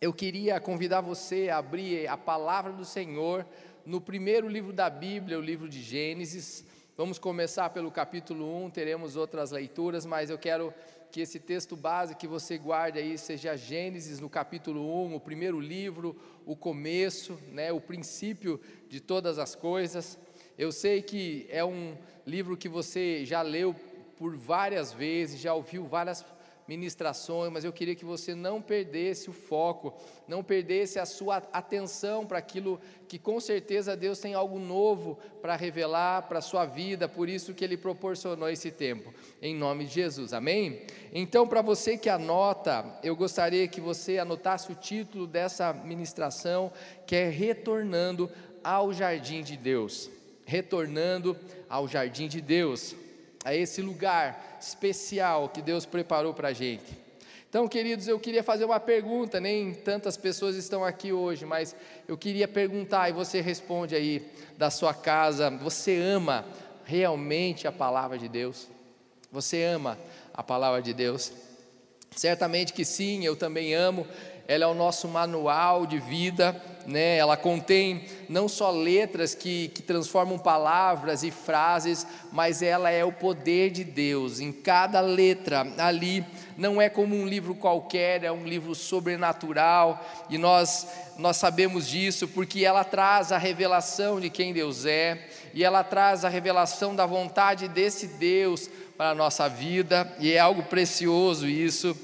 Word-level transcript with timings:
eu 0.00 0.14
queria 0.14 0.58
convidar 0.58 1.02
você 1.02 1.50
a 1.50 1.58
abrir 1.58 2.08
a 2.08 2.16
palavra 2.16 2.72
do 2.72 2.86
Senhor 2.86 3.44
no 3.84 4.00
primeiro 4.00 4.48
livro 4.48 4.72
da 4.72 4.88
Bíblia, 4.88 5.38
o 5.38 5.42
livro 5.42 5.68
de 5.68 5.82
Gênesis. 5.82 6.64
Vamos 6.96 7.18
começar 7.18 7.68
pelo 7.68 7.90
capítulo 7.90 8.64
1, 8.64 8.70
teremos 8.70 9.14
outras 9.14 9.50
leituras, 9.50 10.06
mas 10.06 10.30
eu 10.30 10.38
quero 10.38 10.72
que 11.12 11.20
esse 11.20 11.38
texto 11.38 11.76
base 11.76 12.14
que 12.14 12.26
você 12.26 12.56
guarde 12.56 12.98
aí 12.98 13.18
seja 13.18 13.58
Gênesis 13.58 14.20
no 14.20 14.30
capítulo 14.30 15.04
1, 15.04 15.16
o 15.16 15.20
primeiro 15.20 15.60
livro, 15.60 16.16
o 16.46 16.56
começo, 16.56 17.38
né, 17.52 17.70
o 17.70 17.80
princípio 17.80 18.58
de 18.88 19.00
todas 19.00 19.38
as 19.38 19.54
coisas. 19.54 20.18
Eu 20.56 20.72
sei 20.72 21.02
que 21.02 21.46
é 21.50 21.62
um 21.62 21.94
livro 22.26 22.56
que 22.56 22.70
você 22.70 23.22
já 23.26 23.42
leu 23.42 23.76
por 24.16 24.34
várias 24.34 24.94
vezes, 24.94 25.40
já 25.40 25.52
ouviu 25.52 25.84
várias 25.84 26.24
ministrações, 26.70 27.52
mas 27.52 27.64
eu 27.64 27.72
queria 27.72 27.96
que 27.96 28.04
você 28.04 28.32
não 28.32 28.62
perdesse 28.62 29.28
o 29.28 29.32
foco, 29.32 29.92
não 30.28 30.40
perdesse 30.40 31.00
a 31.00 31.04
sua 31.04 31.38
atenção 31.52 32.24
para 32.24 32.38
aquilo 32.38 32.80
que 33.08 33.18
com 33.18 33.40
certeza 33.40 33.96
Deus 33.96 34.20
tem 34.20 34.34
algo 34.34 34.56
novo 34.56 35.18
para 35.42 35.56
revelar 35.56 36.28
para 36.28 36.38
a 36.38 36.42
sua 36.42 36.64
vida, 36.64 37.08
por 37.08 37.28
isso 37.28 37.52
que 37.54 37.64
Ele 37.64 37.76
proporcionou 37.76 38.48
esse 38.48 38.70
tempo, 38.70 39.12
em 39.42 39.52
nome 39.52 39.84
de 39.84 39.94
Jesus, 39.94 40.32
amém? 40.32 40.82
Então, 41.12 41.44
para 41.44 41.60
você 41.60 41.98
que 41.98 42.08
anota, 42.08 42.86
eu 43.02 43.16
gostaria 43.16 43.66
que 43.66 43.80
você 43.80 44.18
anotasse 44.18 44.70
o 44.70 44.76
título 44.76 45.26
dessa 45.26 45.72
ministração, 45.72 46.70
que 47.04 47.16
é 47.16 47.28
Retornando 47.28 48.30
ao 48.62 48.92
Jardim 48.92 49.42
de 49.42 49.56
Deus. 49.56 50.08
Retornando 50.46 51.36
ao 51.68 51.88
Jardim 51.88 52.28
de 52.28 52.40
Deus 52.40 52.94
a 53.44 53.54
esse 53.54 53.80
lugar 53.80 54.58
especial 54.60 55.48
que 55.48 55.62
Deus 55.62 55.86
preparou 55.86 56.34
para 56.34 56.48
a 56.48 56.52
gente. 56.52 56.98
Então, 57.48 57.66
queridos, 57.66 58.06
eu 58.06 58.20
queria 58.20 58.44
fazer 58.44 58.64
uma 58.64 58.78
pergunta, 58.78 59.40
nem 59.40 59.74
tantas 59.74 60.16
pessoas 60.16 60.54
estão 60.54 60.84
aqui 60.84 61.12
hoje, 61.12 61.44
mas 61.44 61.74
eu 62.06 62.16
queria 62.16 62.46
perguntar 62.46 63.10
e 63.10 63.12
você 63.12 63.40
responde 63.40 63.94
aí 63.94 64.24
da 64.56 64.70
sua 64.70 64.94
casa: 64.94 65.50
você 65.50 65.96
ama 65.96 66.44
realmente 66.84 67.66
a 67.66 67.72
palavra 67.72 68.16
de 68.16 68.28
Deus? 68.28 68.68
Você 69.32 69.64
ama 69.64 69.98
a 70.32 70.44
palavra 70.44 70.80
de 70.80 70.94
Deus? 70.94 71.32
Certamente 72.14 72.72
que 72.72 72.84
sim, 72.84 73.24
eu 73.24 73.34
também 73.34 73.74
amo. 73.74 74.06
Ela 74.46 74.64
é 74.64 74.68
o 74.68 74.74
nosso 74.74 75.08
manual 75.08 75.86
de 75.86 75.98
vida, 75.98 76.60
né? 76.86 77.16
ela 77.16 77.36
contém 77.36 78.04
não 78.28 78.48
só 78.48 78.70
letras 78.70 79.34
que, 79.34 79.68
que 79.68 79.82
transformam 79.82 80.38
palavras 80.38 81.22
e 81.22 81.30
frases, 81.30 82.06
mas 82.32 82.62
ela 82.62 82.90
é 82.90 83.04
o 83.04 83.12
poder 83.12 83.70
de 83.70 83.84
Deus. 83.84 84.40
Em 84.40 84.52
cada 84.52 85.00
letra 85.00 85.66
ali, 85.78 86.24
não 86.56 86.80
é 86.80 86.88
como 86.88 87.16
um 87.16 87.26
livro 87.26 87.54
qualquer, 87.54 88.22
é 88.22 88.30
um 88.30 88.44
livro 88.44 88.74
sobrenatural, 88.74 90.04
e 90.28 90.36
nós, 90.36 90.86
nós 91.16 91.36
sabemos 91.36 91.88
disso 91.88 92.28
porque 92.28 92.64
ela 92.64 92.84
traz 92.84 93.32
a 93.32 93.38
revelação 93.38 94.20
de 94.20 94.30
quem 94.30 94.52
Deus 94.52 94.84
é, 94.84 95.26
e 95.54 95.64
ela 95.64 95.82
traz 95.82 96.24
a 96.24 96.28
revelação 96.28 96.94
da 96.94 97.06
vontade 97.06 97.66
desse 97.66 98.06
Deus 98.06 98.68
para 98.96 99.10
a 99.10 99.14
nossa 99.14 99.48
vida, 99.48 100.14
e 100.18 100.32
é 100.32 100.38
algo 100.38 100.62
precioso 100.64 101.48
isso. 101.48 101.96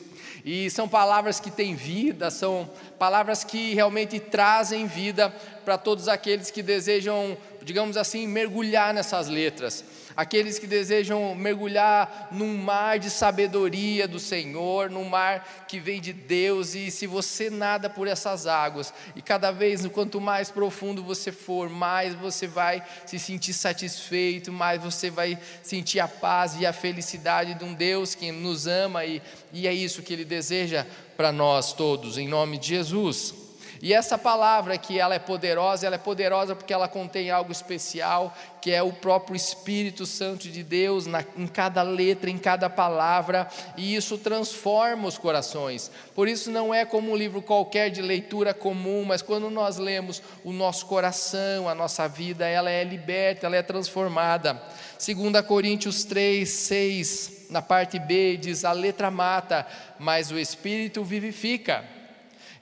E 0.46 0.70
são 0.70 0.88
palavras 0.88 1.40
que 1.40 1.50
têm 1.50 1.74
vida, 1.74 2.30
são 2.30 2.70
palavras 2.98 3.44
que 3.44 3.74
realmente 3.74 4.18
trazem 4.18 4.86
vida 4.86 5.32
para 5.64 5.76
todos 5.76 6.08
aqueles 6.08 6.50
que 6.50 6.62
desejam, 6.62 7.36
digamos 7.62 7.96
assim, 7.96 8.26
mergulhar 8.26 8.94
nessas 8.94 9.28
letras. 9.28 9.84
Aqueles 10.16 10.58
que 10.58 10.66
desejam 10.66 11.34
mergulhar 11.34 12.28
num 12.32 12.56
mar 12.56 12.98
de 12.98 13.10
sabedoria 13.10 14.08
do 14.08 14.18
Senhor, 14.18 14.88
num 14.88 15.04
mar 15.04 15.66
que 15.68 15.78
vem 15.78 16.00
de 16.00 16.12
Deus, 16.12 16.74
e 16.74 16.90
se 16.90 17.06
você 17.06 17.50
nada 17.50 17.90
por 17.90 18.08
essas 18.08 18.46
águas, 18.46 18.94
e 19.14 19.20
cada 19.20 19.50
vez 19.50 19.84
quanto 19.88 20.18
mais 20.18 20.50
profundo 20.50 21.04
você 21.04 21.30
for, 21.30 21.68
mais 21.68 22.14
você 22.14 22.46
vai 22.46 22.82
se 23.04 23.18
sentir 23.18 23.52
satisfeito, 23.52 24.50
mais 24.50 24.80
você 24.80 25.10
vai 25.10 25.38
sentir 25.62 26.00
a 26.00 26.08
paz 26.08 26.58
e 26.58 26.64
a 26.64 26.72
felicidade 26.72 27.52
de 27.52 27.64
um 27.64 27.74
Deus 27.74 28.14
que 28.14 28.32
nos 28.32 28.66
ama, 28.66 29.04
e, 29.04 29.20
e 29.52 29.68
é 29.68 29.74
isso 29.74 30.02
que 30.02 30.14
Ele 30.14 30.24
deseja 30.24 30.86
para 31.16 31.32
nós 31.32 31.72
todos, 31.72 32.18
em 32.18 32.28
nome 32.28 32.58
de 32.58 32.68
Jesus. 32.68 33.46
E 33.82 33.92
essa 33.92 34.16
palavra 34.16 34.78
que 34.78 34.98
ela 34.98 35.14
é 35.14 35.18
poderosa, 35.18 35.86
ela 35.86 35.96
é 35.96 35.98
poderosa 35.98 36.54
porque 36.54 36.72
ela 36.72 36.88
contém 36.88 37.30
algo 37.30 37.52
especial, 37.52 38.34
que 38.60 38.70
é 38.70 38.82
o 38.82 38.92
próprio 38.92 39.36
Espírito 39.36 40.06
Santo 40.06 40.48
de 40.48 40.62
Deus 40.62 41.06
na, 41.06 41.24
em 41.36 41.46
cada 41.46 41.82
letra, 41.82 42.30
em 42.30 42.38
cada 42.38 42.70
palavra, 42.70 43.48
e 43.76 43.94
isso 43.94 44.18
transforma 44.18 45.06
os 45.06 45.18
corações. 45.18 45.90
Por 46.14 46.26
isso 46.26 46.50
não 46.50 46.74
é 46.74 46.84
como 46.84 47.12
um 47.12 47.16
livro 47.16 47.42
qualquer 47.42 47.90
de 47.90 48.02
leitura 48.02 48.54
comum, 48.54 49.04
mas 49.04 49.22
quando 49.22 49.50
nós 49.50 49.76
lemos 49.76 50.22
o 50.42 50.52
nosso 50.52 50.86
coração, 50.86 51.68
a 51.68 51.74
nossa 51.74 52.08
vida, 52.08 52.46
ela 52.46 52.70
é 52.70 52.82
liberta, 52.82 53.46
ela 53.46 53.56
é 53.56 53.62
transformada. 53.62 54.60
2 54.98 55.46
Coríntios 55.46 56.04
3, 56.04 56.48
6, 56.48 57.46
na 57.50 57.60
parte 57.60 57.98
B, 57.98 58.36
diz: 58.36 58.64
a 58.64 58.72
letra 58.72 59.10
mata, 59.10 59.66
mas 59.98 60.30
o 60.30 60.38
Espírito 60.38 61.04
vivifica. 61.04 61.84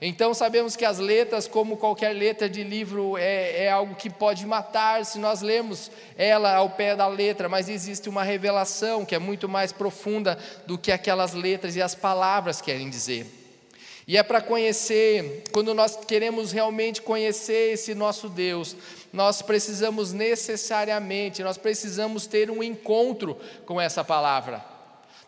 Então 0.01 0.33
sabemos 0.33 0.75
que 0.75 0.83
as 0.83 0.99
letras, 0.99 1.47
como 1.47 1.77
qualquer 1.77 2.13
letra 2.13 2.49
de 2.49 2.63
livro, 2.63 3.17
é, 3.17 3.63
é, 3.63 3.71
algo 3.71 3.95
que 3.95 4.09
pode 4.09 4.45
matar 4.45 5.05
se 5.05 5.17
nós 5.17 5.41
lemos 5.41 5.89
ela 6.17 6.53
ao 6.53 6.71
pé 6.71 6.95
da 6.95 7.07
letra, 7.07 7.47
mas 7.47 7.69
existe 7.69 8.09
uma 8.09 8.21
revelação 8.21 9.05
que 9.05 9.15
é 9.15 9.19
muito 9.19 9.47
mais 9.47 9.71
profunda 9.71 10.37
do 10.67 10.77
que 10.77 10.91
aquelas 10.91 11.33
letras 11.33 11.75
e 11.75 11.81
as 11.81 11.95
palavras 11.95 12.59
querem 12.59 12.89
dizer. 12.89 13.25
E 14.07 14.17
é 14.17 14.21
para 14.21 14.39
conhecer, 14.39 15.43
quando 15.51 15.73
nós 15.73 15.95
queremos 15.95 16.51
realmente 16.51 17.01
conhecer 17.01 17.73
esse 17.73 17.95
nosso 17.95 18.29
Deus, 18.29 18.75
nós 19.15 19.41
precisamos 19.41 20.11
necessariamente, 20.11 21.41
nós 21.41 21.57
precisamos 21.57 22.27
ter 22.27 22.51
um 22.51 22.61
encontro 22.61 23.39
com 23.65 23.79
essa 23.79 24.03
palavra. 24.03 24.61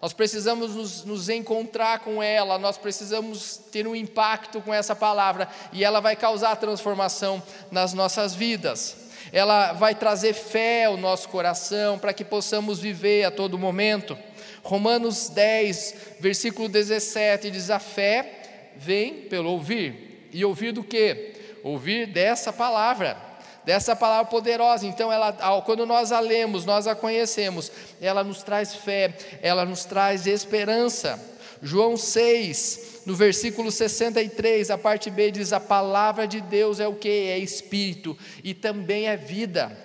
Nós 0.02 0.12
precisamos 0.12 0.76
nos, 0.76 1.06
nos, 1.06 1.30
encontrar 1.30 2.00
com 2.00 2.22
ela, 2.22 2.60
nós 2.60 2.78
precisamos 2.78 3.56
ter 3.72 3.88
um 3.88 3.96
impacto 3.96 4.60
com 4.60 4.74
essa 4.74 4.94
palavra 4.94 5.48
e 5.72 5.86
ela 5.86 6.02
vai 6.02 6.18
causar 6.18 6.58
transformação 6.58 7.42
nas 7.72 7.94
nossas 7.94 8.36
vidas. 8.36 9.08
Ela 9.32 9.72
vai 9.72 9.96
trazer 9.96 10.34
fé 10.34 10.84
ao 10.84 10.98
nosso 10.98 11.30
coração 11.30 11.98
para 11.98 12.14
que 12.14 12.26
possamos 12.26 12.80
viver 12.80 13.24
a 13.24 13.32
todo 13.32 13.58
momento. 13.58 14.18
Romanos 14.64 15.30
10, 15.30 15.96
versículo 16.20 16.68
17 16.68 17.50
diz: 17.50 17.70
A 17.70 17.80
fé 17.80 18.74
vem 18.76 19.22
pelo 19.30 19.50
ouvir, 19.50 20.28
e 20.34 20.44
ouvir 20.44 20.74
do 20.74 20.84
que? 20.84 21.34
Ouvir 21.64 22.06
dessa 22.06 22.52
palavra 22.52 23.27
dessa 23.68 23.94
palavra 23.98 24.32
poderosa. 24.32 24.88
Então, 24.88 25.12
ela, 25.12 25.34
quando 25.66 25.86
nós 25.86 26.14
a 26.14 26.22
lemos, 26.22 26.64
nós 26.64 26.88
a 26.88 26.96
conhecemos, 26.96 27.70
ela 28.00 28.24
nos 28.24 28.42
traz 28.42 28.74
fé, 28.74 29.14
ela 29.42 29.66
nos 29.66 29.84
traz 29.84 30.26
esperança. 30.26 31.22
João 31.62 31.98
6, 31.98 33.02
no 33.06 33.14
versículo 33.14 33.70
63, 33.70 34.72
a 34.72 34.78
parte 34.78 35.12
B 35.12 35.32
diz: 35.32 35.52
A 35.52 35.60
palavra 35.60 36.26
de 36.26 36.40
Deus 36.40 36.80
é 36.80 36.88
o 36.88 36.96
que? 36.96 37.10
É 37.10 37.38
espírito 37.38 38.18
e 38.42 38.54
também 38.54 39.10
é 39.10 39.18
vida. 39.18 39.78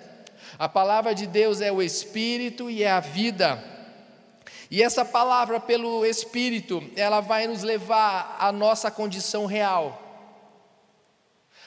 A 0.57 0.69
palavra 0.69 1.13
de 1.13 1.27
Deus 1.27 1.59
é 1.59 1.69
o 1.69 1.81
espírito 1.81 2.69
e 2.69 2.83
é 2.83 2.89
a 2.89 3.01
vida. 3.01 3.61
E 4.71 4.81
essa 4.81 5.03
palavra 5.03 5.59
pelo 5.59 6.05
espírito, 6.05 6.81
ela 6.95 7.19
vai 7.19 7.47
nos 7.47 7.63
levar 7.63 8.37
à 8.39 8.49
nossa 8.49 8.89
condição 8.89 9.45
real. 9.45 10.02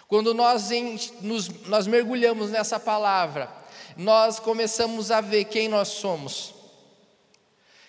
Quando 0.09 0.33
nós, 0.33 0.71
em, 0.71 0.99
nos, 1.21 1.49
nós 1.67 1.87
mergulhamos 1.87 2.51
nessa 2.51 2.79
palavra, 2.79 3.51
nós 3.97 4.39
começamos 4.39 5.11
a 5.11 5.21
ver 5.21 5.45
quem 5.45 5.69
nós 5.69 5.89
somos. 5.89 6.55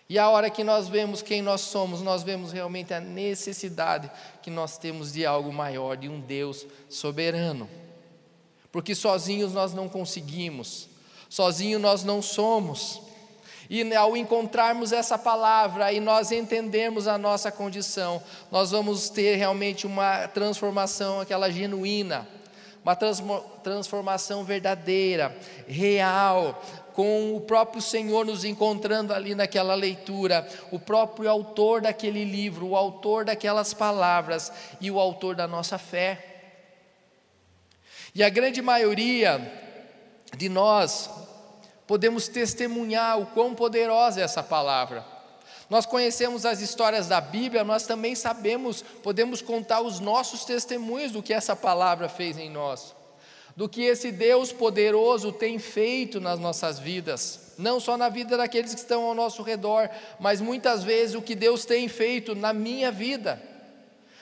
E 0.09 0.17
a 0.17 0.29
hora 0.29 0.49
que 0.49 0.63
nós 0.63 0.87
vemos 0.87 1.21
quem 1.21 1.41
nós 1.41 1.61
somos, 1.61 2.01
nós 2.01 2.23
vemos 2.23 2.51
realmente 2.51 2.93
a 2.93 2.99
necessidade 2.99 4.09
que 4.41 4.49
nós 4.49 4.77
temos 4.77 5.11
de 5.11 5.25
algo 5.25 5.51
maior, 5.51 5.97
de 5.97 6.07
um 6.07 6.21
Deus 6.21 6.65
soberano. 6.89 7.69
Porque 8.71 8.95
sozinhos 8.95 9.53
nós 9.53 9.73
não 9.73 9.89
conseguimos, 9.89 10.87
sozinhos 11.29 11.81
nós 11.81 12.03
não 12.03 12.21
somos. 12.21 13.01
E 13.69 13.93
ao 13.95 14.15
encontrarmos 14.15 14.91
essa 14.91 15.17
palavra 15.17 15.91
e 15.91 15.99
nós 15.99 16.31
entendermos 16.31 17.07
a 17.07 17.17
nossa 17.17 17.51
condição, 17.51 18.21
nós 18.51 18.71
vamos 18.71 19.09
ter 19.09 19.35
realmente 19.35 19.85
uma 19.85 20.27
transformação, 20.27 21.19
aquela 21.19 21.51
genuína, 21.51 22.27
uma 22.83 22.95
transformação 23.61 24.45
verdadeira, 24.45 25.35
real, 25.67 26.63
com 26.93 27.35
o 27.35 27.41
próprio 27.41 27.81
Senhor 27.81 28.25
nos 28.25 28.45
encontrando 28.45 29.13
ali 29.13 29.35
naquela 29.35 29.75
leitura, 29.75 30.47
o 30.71 30.79
próprio 30.79 31.29
autor 31.29 31.81
daquele 31.81 32.23
livro, 32.23 32.69
o 32.69 32.75
autor 32.75 33.25
daquelas 33.25 33.73
palavras 33.73 34.51
e 34.79 34.89
o 34.89 34.99
autor 34.99 35.35
da 35.35 35.47
nossa 35.47 35.77
fé. 35.77 36.37
E 38.15 38.23
a 38.23 38.29
grande 38.29 38.63
maioria 38.63 39.51
de 40.35 40.49
nós 40.49 41.09
podemos 41.87 42.27
testemunhar 42.27 43.19
o 43.19 43.25
quão 43.27 43.55
poderosa 43.55 44.19
é 44.19 44.23
essa 44.23 44.43
palavra. 44.43 45.05
Nós 45.69 45.85
conhecemos 45.85 46.45
as 46.45 46.61
histórias 46.61 47.07
da 47.07 47.19
Bíblia, 47.19 47.63
nós 47.63 47.85
também 47.85 48.15
sabemos, 48.15 48.81
podemos 49.03 49.41
contar 49.41 49.81
os 49.81 49.99
nossos 49.99 50.45
testemunhos 50.45 51.11
do 51.11 51.23
que 51.23 51.33
essa 51.33 51.55
palavra 51.55 52.07
fez 52.07 52.37
em 52.37 52.49
nós, 52.49 52.95
do 53.55 53.67
que 53.67 53.83
esse 53.83 54.11
Deus 54.11 54.51
poderoso 54.51 55.31
tem 55.31 55.59
feito 55.59 56.21
nas 56.21 56.39
nossas 56.39 56.79
vidas, 56.79 57.53
não 57.57 57.79
só 57.79 57.97
na 57.97 58.07
vida 58.07 58.37
daqueles 58.37 58.73
que 58.73 58.79
estão 58.79 59.03
ao 59.03 59.15
nosso 59.15 59.41
redor, 59.41 59.89
mas 60.19 60.39
muitas 60.39 60.83
vezes 60.83 61.15
o 61.15 61.21
que 61.21 61.35
Deus 61.35 61.65
tem 61.65 61.87
feito 61.87 62.35
na 62.35 62.53
minha 62.53 62.91
vida. 62.91 63.41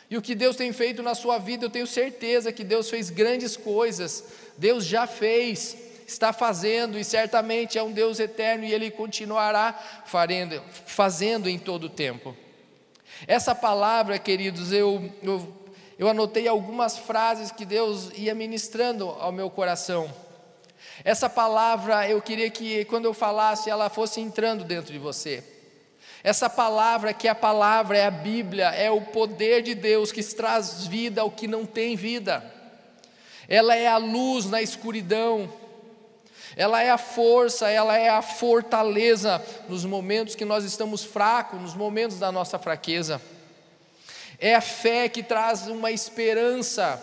E 0.10 0.18
o 0.18 0.22
que 0.22 0.36
Deus 0.36 0.56
tem 0.56 0.72
feito 0.72 1.02
na 1.02 1.16
sua 1.16 1.40
vida, 1.40 1.66
eu 1.66 1.70
tenho 1.70 1.88
certeza 1.88 2.52
que 2.52 2.64
Deus 2.64 2.90
fez 2.90 3.10
grandes 3.10 3.58
coisas, 3.58 4.24
Deus 4.58 4.86
já 4.86 5.08
fez, 5.08 5.76
está 6.06 6.32
fazendo, 6.32 6.98
e 6.98 7.04
certamente 7.04 7.78
é 7.78 7.84
um 7.84 7.92
Deus 7.92 8.20
eterno 8.20 8.64
e 8.64 8.74
Ele 8.74 8.92
continuará 8.92 9.74
fazendo, 10.06 10.62
fazendo 10.86 11.50
em 11.50 11.58
todo 11.58 11.86
o 11.86 11.90
tempo. 11.90 12.36
Essa 13.28 13.56
palavra, 13.56 14.20
queridos, 14.20 14.72
eu, 14.72 15.12
eu, 15.24 15.54
eu 15.98 16.08
anotei 16.08 16.48
algumas 16.48 16.98
frases 16.98 17.52
que 17.52 17.66
Deus 17.66 18.12
ia 18.16 18.36
ministrando 18.36 19.10
ao 19.10 19.32
meu 19.32 19.50
coração. 19.50 20.14
Essa 21.04 21.30
palavra 21.30 22.08
eu 22.10 22.22
queria 22.22 22.50
que 22.50 22.86
quando 22.86 23.06
eu 23.06 23.14
falasse 23.14 23.70
ela 23.70 23.90
fosse 23.90 24.22
entrando 24.22 24.64
dentro 24.64 24.94
de 24.94 25.00
você. 25.00 25.44
Essa 26.24 26.50
palavra, 26.50 27.14
que 27.14 27.28
é 27.28 27.32
a 27.32 27.36
palavra, 27.36 27.98
é 27.98 28.06
a 28.06 28.12
Bíblia, 28.12 28.70
é 28.70 28.90
o 28.90 29.00
poder 29.00 29.62
de 29.62 29.76
Deus 29.76 30.12
que 30.12 30.24
traz 30.24 30.88
vida 30.88 31.22
ao 31.22 31.30
que 31.30 31.48
não 31.48 31.68
tem 31.68 31.96
vida. 31.96 32.44
Ela 33.48 33.76
é 33.76 33.88
a 33.88 33.98
luz 33.98 34.46
na 34.46 34.60
escuridão. 34.60 35.52
Ela 36.56 36.82
é 36.82 36.90
a 36.90 36.98
força, 36.98 37.70
ela 37.70 37.98
é 37.98 38.10
a 38.10 38.22
fortaleza 38.22 39.44
nos 39.68 39.84
momentos 39.84 40.36
que 40.36 40.46
nós 40.46 40.64
estamos 40.64 41.04
fracos, 41.04 41.62
nos 41.62 41.76
momentos 41.76 42.18
da 42.18 42.32
nossa 42.32 42.58
fraqueza. 42.58 43.22
É 44.40 44.56
a 44.56 44.62
fé 44.62 45.10
que 45.10 45.24
traz 45.24 45.68
uma 45.68 45.92
esperança, 45.92 47.02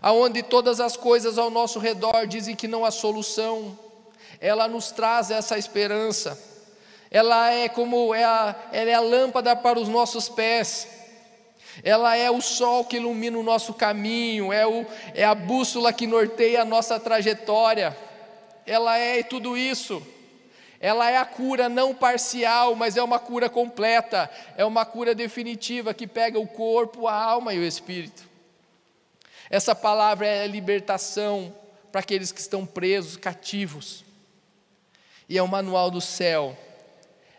aonde 0.00 0.42
todas 0.42 0.80
as 0.80 0.96
coisas 0.96 1.38
ao 1.38 1.50
nosso 1.50 1.78
redor 1.78 2.26
dizem 2.26 2.54
que 2.54 2.68
não 2.68 2.84
há 2.84 2.90
solução. 2.90 3.78
Ela 4.40 4.66
nos 4.68 4.90
traz 4.90 5.30
essa 5.30 5.58
esperança 5.58 6.50
ela 7.10 7.50
é 7.52 7.68
como 7.68 8.14
é 8.14 8.22
a, 8.22 8.54
ela 8.72 8.90
é 8.90 8.94
a 8.94 9.00
lâmpada 9.00 9.56
para 9.56 9.80
os 9.80 9.88
nossos 9.88 10.28
pés, 10.28 10.86
ela 11.82 12.16
é 12.16 12.30
o 12.30 12.40
sol 12.40 12.84
que 12.84 12.96
ilumina 12.96 13.36
o 13.36 13.42
nosso 13.42 13.74
caminho, 13.74 14.52
é, 14.52 14.66
o, 14.66 14.86
é 15.14 15.24
a 15.24 15.34
bússola 15.34 15.92
que 15.92 16.06
norteia 16.06 16.62
a 16.62 16.64
nossa 16.64 17.00
trajetória, 17.00 17.96
ela 18.72 18.98
é 18.98 19.22
tudo 19.22 19.56
isso. 19.56 20.06
Ela 20.78 21.10
é 21.10 21.16
a 21.16 21.24
cura 21.24 21.68
não 21.68 21.94
parcial, 21.94 22.74
mas 22.74 22.96
é 22.96 23.02
uma 23.02 23.18
cura 23.18 23.50
completa, 23.50 24.30
é 24.56 24.64
uma 24.64 24.84
cura 24.84 25.14
definitiva 25.14 25.92
que 25.92 26.06
pega 26.06 26.38
o 26.38 26.46
corpo, 26.46 27.06
a 27.06 27.14
alma 27.14 27.52
e 27.52 27.58
o 27.58 27.64
espírito. 27.64 28.22
Essa 29.50 29.74
palavra 29.74 30.26
é 30.26 30.46
libertação 30.46 31.54
para 31.92 32.00
aqueles 32.00 32.32
que 32.32 32.40
estão 32.40 32.64
presos, 32.64 33.16
cativos. 33.16 34.04
E 35.28 35.36
é 35.36 35.42
o 35.42 35.48
manual 35.48 35.90
do 35.90 36.00
céu 36.00 36.56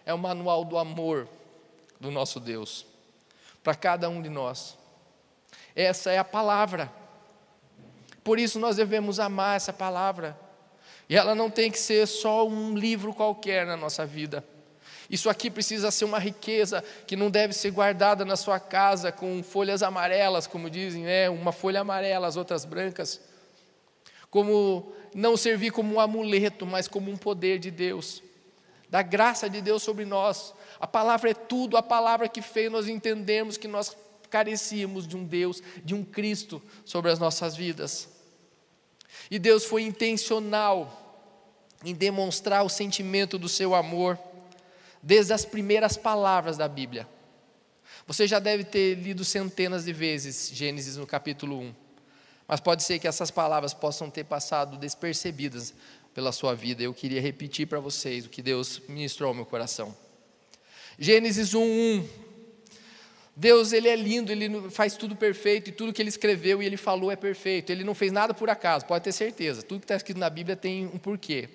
é 0.06 0.14
o 0.14 0.18
manual 0.18 0.66
do 0.66 0.78
amor 0.78 1.28
do 2.00 2.12
nosso 2.12 2.40
Deus 2.40 2.86
para 3.64 3.76
cada 3.76 4.10
um 4.10 4.22
de 4.22 4.30
nós. 4.30 4.78
Essa 5.76 6.12
é 6.12 6.18
a 6.18 6.24
palavra. 6.24 6.92
Por 8.24 8.40
isso 8.40 8.60
nós 8.60 8.76
devemos 8.76 9.20
amar 9.20 9.56
essa 9.56 9.72
palavra. 9.72 10.38
E 11.12 11.16
ela 11.18 11.36
não 11.36 11.50
tem 11.50 11.70
que 11.70 11.78
ser 11.78 12.08
só 12.08 12.48
um 12.48 12.74
livro 12.74 13.14
qualquer 13.14 13.66
na 13.66 13.76
nossa 13.76 14.06
vida. 14.06 14.46
Isso 15.10 15.30
aqui 15.30 15.52
precisa 15.52 15.92
ser 15.92 16.06
uma 16.06 16.18
riqueza 16.18 16.82
que 17.06 17.18
não 17.18 17.30
deve 17.30 17.54
ser 17.54 17.72
guardada 17.72 18.24
na 18.24 18.38
sua 18.38 18.62
casa 18.62 19.12
com 19.12 19.44
folhas 19.44 19.84
amarelas, 19.84 20.48
como 20.48 20.70
dizem, 20.70 21.04
né? 21.04 21.30
uma 21.30 21.52
folha 21.52 21.82
amarela, 21.82 22.28
as 22.28 22.38
outras 22.38 22.64
brancas. 22.64 23.20
Como 24.30 24.94
não 25.14 25.36
servir 25.36 25.72
como 25.72 25.94
um 25.94 26.00
amuleto, 26.00 26.66
mas 26.66 26.88
como 26.88 27.12
um 27.12 27.18
poder 27.18 27.60
de 27.60 27.70
Deus 27.70 28.24
da 28.90 29.02
graça 29.02 29.50
de 29.50 29.62
Deus 29.62 29.82
sobre 29.82 30.04
nós. 30.06 30.54
A 30.78 30.86
palavra 30.86 31.32
é 31.32 31.34
tudo, 31.34 31.78
a 31.78 31.82
palavra 31.82 32.28
que 32.28 32.42
fez 32.42 32.70
nós 32.72 32.90
entendermos 32.90 33.56
que 33.56 33.68
nós 33.68 33.96
carecíamos 34.30 35.08
de 35.08 35.16
um 35.16 35.24
Deus, 35.24 35.64
de 35.84 35.96
um 35.96 36.04
Cristo 36.04 36.62
sobre 36.84 37.10
as 37.10 37.18
nossas 37.18 37.56
vidas. 37.56 38.10
E 39.30 39.40
Deus 39.40 39.64
foi 39.64 39.84
intencional 39.84 41.01
em 41.84 41.94
demonstrar 41.94 42.64
o 42.64 42.70
sentimento 42.70 43.38
do 43.38 43.50
seu 43.50 43.74
amor 43.74 44.18
desde 45.02 45.34
as 45.34 45.46
primeiras 45.46 45.98
palavras 45.98 46.58
da 46.58 46.68
Bíblia. 46.68 47.08
Você 48.06 48.28
já 48.28 48.40
deve 48.40 48.64
ter 48.64 48.96
lido 48.96 49.24
centenas 49.24 49.86
de 49.86 49.94
vezes 49.94 50.52
Gênesis 50.54 50.98
no 50.98 51.08
capítulo 51.08 51.60
1. 51.60 51.74
Mas 52.48 52.60
pode 52.60 52.84
ser 52.84 53.00
que 53.00 53.08
essas 53.08 53.32
palavras 53.32 53.74
possam 53.74 54.10
ter 54.10 54.26
passado 54.26 54.78
despercebidas 54.78 55.74
pela 56.14 56.32
sua 56.32 56.54
vida. 56.54 56.84
Eu 56.84 56.94
queria 56.94 57.22
repetir 57.22 57.68
para 57.68 57.80
vocês 57.80 58.26
o 58.26 58.30
que 58.30 58.42
Deus 58.42 58.82
ministrou 58.90 59.30
ao 59.30 59.34
meu 59.34 59.46
coração. 59.46 59.96
Gênesis 61.00 61.54
1:1. 61.54 62.06
Deus, 63.34 63.72
ele 63.72 63.88
é 63.88 63.96
lindo, 63.96 64.32
ele 64.32 64.70
faz 64.70 64.98
tudo 64.98 65.16
perfeito 65.16 65.70
e 65.70 65.72
tudo 65.72 65.94
que 65.94 66.02
ele 66.02 66.10
escreveu 66.10 66.62
e 66.62 66.66
ele 66.66 66.76
falou 66.76 67.10
é 67.10 67.16
perfeito. 67.16 67.72
Ele 67.72 67.84
não 67.84 67.96
fez 67.96 68.12
nada 68.12 68.34
por 68.34 68.50
acaso, 68.50 68.86
pode 68.86 69.06
ter 69.06 69.14
certeza. 69.14 69.64
Tudo 69.64 69.80
que 69.80 69.86
está 69.86 69.96
escrito 69.96 70.20
na 70.20 70.30
Bíblia 70.30 70.56
tem 70.56 70.86
um 70.88 70.98
porquê. 70.98 71.50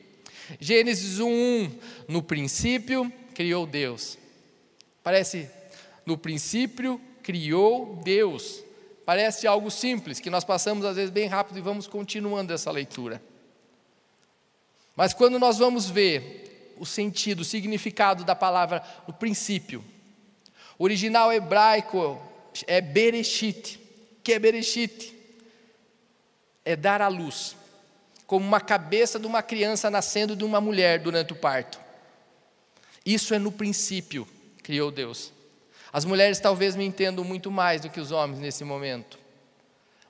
Gênesis 0.60 1.18
1:1. 1.18 1.70
No 2.08 2.22
princípio 2.22 3.12
criou 3.34 3.66
Deus. 3.66 4.18
Parece 5.02 5.48
no 6.04 6.16
princípio 6.16 7.00
criou 7.22 8.00
Deus. 8.04 8.62
Parece 9.04 9.46
algo 9.46 9.70
simples 9.70 10.20
que 10.20 10.30
nós 10.30 10.44
passamos 10.44 10.84
às 10.84 10.96
vezes 10.96 11.10
bem 11.10 11.26
rápido 11.28 11.58
e 11.58 11.62
vamos 11.62 11.86
continuando 11.86 12.52
essa 12.52 12.70
leitura. 12.70 13.22
Mas 14.94 15.12
quando 15.12 15.38
nós 15.38 15.58
vamos 15.58 15.90
ver 15.90 16.74
o 16.78 16.86
sentido, 16.86 17.40
o 17.40 17.44
significado 17.44 18.24
da 18.24 18.34
palavra 18.34 18.82
no 19.06 19.12
princípio, 19.12 19.84
o 20.78 20.84
original 20.84 21.32
hebraico 21.32 22.20
é 22.66 22.80
Bereshit. 22.80 23.80
que 24.22 24.32
é 24.32 24.38
Bereshit? 24.38 25.14
É 26.64 26.74
dar 26.74 27.00
à 27.00 27.08
luz, 27.08 27.55
como 28.26 28.44
uma 28.44 28.60
cabeça 28.60 29.18
de 29.18 29.26
uma 29.26 29.42
criança 29.42 29.90
nascendo 29.90 30.34
de 30.34 30.44
uma 30.44 30.60
mulher 30.60 30.98
durante 30.98 31.32
o 31.32 31.36
parto. 31.36 31.80
Isso 33.04 33.34
é 33.34 33.38
no 33.38 33.52
princípio, 33.52 34.26
criou 34.62 34.90
Deus. 34.90 35.32
As 35.92 36.04
mulheres 36.04 36.40
talvez 36.40 36.74
me 36.74 36.84
entendam 36.84 37.24
muito 37.24 37.50
mais 37.50 37.82
do 37.82 37.88
que 37.88 38.00
os 38.00 38.10
homens 38.10 38.40
nesse 38.40 38.64
momento, 38.64 39.18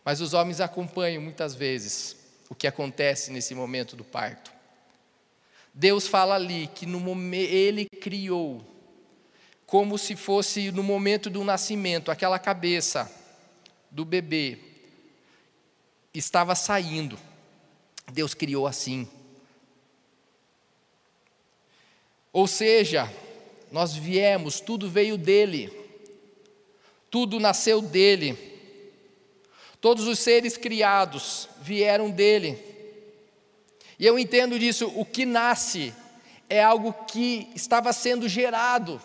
mas 0.05 0.21
os 0.21 0.33
homens 0.33 0.61
acompanham 0.61 1.23
muitas 1.23 1.55
vezes 1.55 2.17
o 2.49 2.55
que 2.55 2.67
acontece 2.67 3.31
nesse 3.31 3.55
momento 3.55 3.95
do 3.95 4.05
parto. 4.05 4.51
Deus 5.75 6.09
fala 6.09 6.37
ali 6.37 6.69
que 6.69 6.87
no 6.87 6.99
momento 6.99 7.51
ele 7.51 7.85
criou 7.85 8.65
como 9.67 9.99
se 9.99 10.15
fosse 10.15 10.71
no 10.71 10.83
momento 10.83 11.29
do 11.29 11.43
nascimento, 11.43 12.11
aquela 12.11 12.39
cabeça 12.39 13.11
do 13.91 14.05
bebê 14.05 14.59
estava 16.15 16.55
saindo. 16.55 17.19
Deus 18.13 18.35
criou 18.35 18.67
assim. 18.67 19.09
Ou 22.33 22.47
seja, 22.47 23.13
nós 23.73 23.95
viemos, 23.95 24.61
tudo 24.61 24.89
veio 24.89 25.17
dele. 25.17 25.73
Tudo 27.11 27.41
nasceu 27.41 27.81
dele. 27.81 28.37
Todos 29.81 30.07
os 30.07 30.19
seres 30.19 30.57
criados 30.57 31.49
vieram 31.61 32.11
dele. 32.11 32.59
E 33.99 34.07
eu 34.07 34.19
entendo 34.19 34.59
disso, 34.59 34.93
o 34.95 35.05
que 35.05 35.25
nasce 35.25 35.95
é 36.49 36.63
algo 36.63 36.93
que 37.07 37.51
estava 37.55 37.93
sendo 37.93 38.29
gerado. 38.29 39.01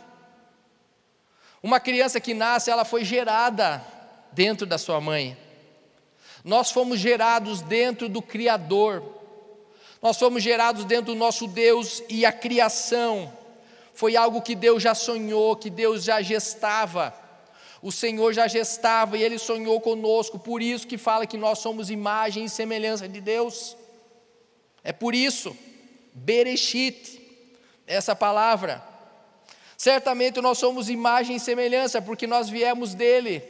Uma 1.64 1.80
criança 1.80 2.20
que 2.20 2.34
nasce, 2.34 2.70
ela 2.70 2.84
foi 2.84 3.06
gerada 3.06 3.86
dentro 4.32 4.66
da 4.66 4.78
sua 4.78 5.00
mãe. 5.00 5.38
Nós 6.44 6.72
fomos 6.72 7.00
gerados 7.00 7.62
dentro 7.62 8.10
do 8.10 8.22
Criador. 8.22 9.04
Nós 10.02 10.18
fomos 10.18 10.42
gerados 10.42 10.86
dentro 10.86 11.14
do 11.14 11.16
nosso 11.16 11.48
Deus 11.48 12.04
e 12.10 12.26
a 12.26 12.32
criação 12.32 13.32
foi 13.94 14.16
algo 14.16 14.42
que 14.42 14.56
Deus 14.56 14.82
já 14.82 14.96
sonhou, 14.96 15.56
que 15.56 15.70
Deus 15.70 16.04
já 16.04 16.22
gestava. 16.22 17.14
O 17.82 17.92
Senhor 17.92 18.34
já 18.34 18.48
gestava 18.48 19.18
e 19.18 19.24
Ele 19.24 19.38
sonhou 19.38 19.80
conosco, 19.80 20.40
por 20.40 20.62
isso 20.62 20.88
que 20.88 20.98
fala 20.98 21.26
que 21.26 21.38
nós 21.38 21.60
somos 21.60 21.90
imagem 21.90 22.46
e 22.46 22.50
semelhança 22.50 23.08
de 23.08 23.20
Deus. 23.20 23.76
É 24.84 24.92
por 24.92 25.14
isso, 25.14 25.56
Bereshit, 26.14 27.22
essa 27.86 28.16
palavra. 28.16 28.84
Certamente 29.78 30.40
nós 30.42 30.58
somos 30.58 30.90
imagem 30.90 31.36
e 31.36 31.40
semelhança, 31.40 32.02
porque 32.02 32.28
nós 32.28 32.50
viemos 32.50 32.94
dele. 32.94 33.44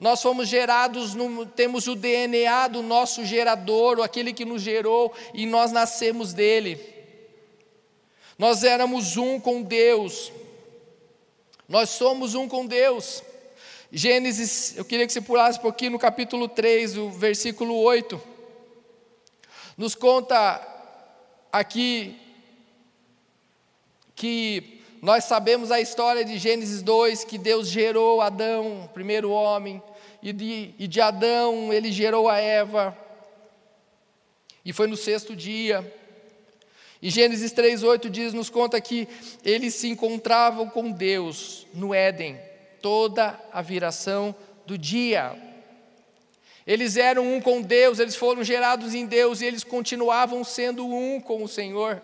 Nós 0.00 0.22
fomos 0.22 0.48
gerados, 0.48 1.14
no, 1.14 1.44
temos 1.44 1.88
o 1.88 1.96
DNA 1.96 2.68
do 2.68 2.82
nosso 2.82 3.24
gerador, 3.24 4.00
aquele 4.00 4.32
que 4.32 4.44
nos 4.44 4.62
gerou, 4.62 5.12
e 5.34 5.44
nós 5.44 5.72
nascemos 5.72 6.32
dele. 6.32 6.78
Nós 8.38 8.62
éramos 8.62 9.16
um 9.16 9.40
com 9.40 9.60
Deus. 9.60 10.32
Nós 11.68 11.90
somos 11.90 12.36
um 12.36 12.48
com 12.48 12.64
Deus. 12.64 13.24
Gênesis, 13.90 14.76
eu 14.76 14.84
queria 14.84 15.06
que 15.06 15.12
você 15.12 15.20
pulasse 15.20 15.58
um 15.58 15.62
pouquinho 15.62 15.92
no 15.92 15.98
capítulo 15.98 16.46
3, 16.48 16.96
o 16.96 17.10
versículo 17.10 17.74
8. 17.74 18.20
Nos 19.76 19.94
conta 19.96 20.60
aqui 21.50 22.16
que 24.14 24.77
nós 25.00 25.24
sabemos 25.24 25.70
a 25.70 25.80
história 25.80 26.24
de 26.24 26.38
Gênesis 26.38 26.82
2, 26.82 27.24
que 27.24 27.38
Deus 27.38 27.68
gerou 27.68 28.20
Adão, 28.20 28.88
primeiro 28.92 29.30
homem, 29.30 29.82
e 30.22 30.32
de, 30.32 30.74
e 30.78 30.88
de 30.88 31.00
Adão 31.00 31.72
ele 31.72 31.92
gerou 31.92 32.28
a 32.28 32.38
Eva, 32.38 32.96
e 34.64 34.72
foi 34.72 34.86
no 34.86 34.96
sexto 34.96 35.34
dia. 35.36 35.84
E 37.00 37.10
Gênesis 37.10 37.52
3,8 37.52 38.10
diz, 38.10 38.34
nos 38.34 38.50
conta 38.50 38.80
que 38.80 39.06
eles 39.44 39.74
se 39.74 39.88
encontravam 39.88 40.68
com 40.68 40.90
Deus 40.90 41.66
no 41.72 41.94
Éden, 41.94 42.38
toda 42.82 43.38
a 43.52 43.62
viração 43.62 44.34
do 44.66 44.76
dia. 44.76 45.36
Eles 46.66 46.96
eram 46.96 47.34
um 47.34 47.40
com 47.40 47.62
Deus, 47.62 47.98
eles 47.98 48.16
foram 48.16 48.44
gerados 48.44 48.94
em 48.94 49.06
Deus 49.06 49.40
e 49.40 49.46
eles 49.46 49.64
continuavam 49.64 50.44
sendo 50.44 50.86
um 50.86 51.20
com 51.20 51.42
o 51.42 51.48
Senhor. 51.48 52.02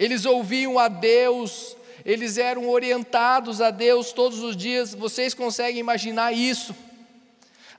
Eles 0.00 0.24
ouviam 0.24 0.78
a 0.78 0.88
Deus, 0.88 1.76
eles 2.04 2.38
eram 2.38 2.68
orientados 2.68 3.60
a 3.60 3.70
Deus 3.70 4.12
todos 4.12 4.40
os 4.40 4.56
dias. 4.56 4.94
Vocês 4.94 5.34
conseguem 5.34 5.78
imaginar 5.78 6.32
isso? 6.32 6.74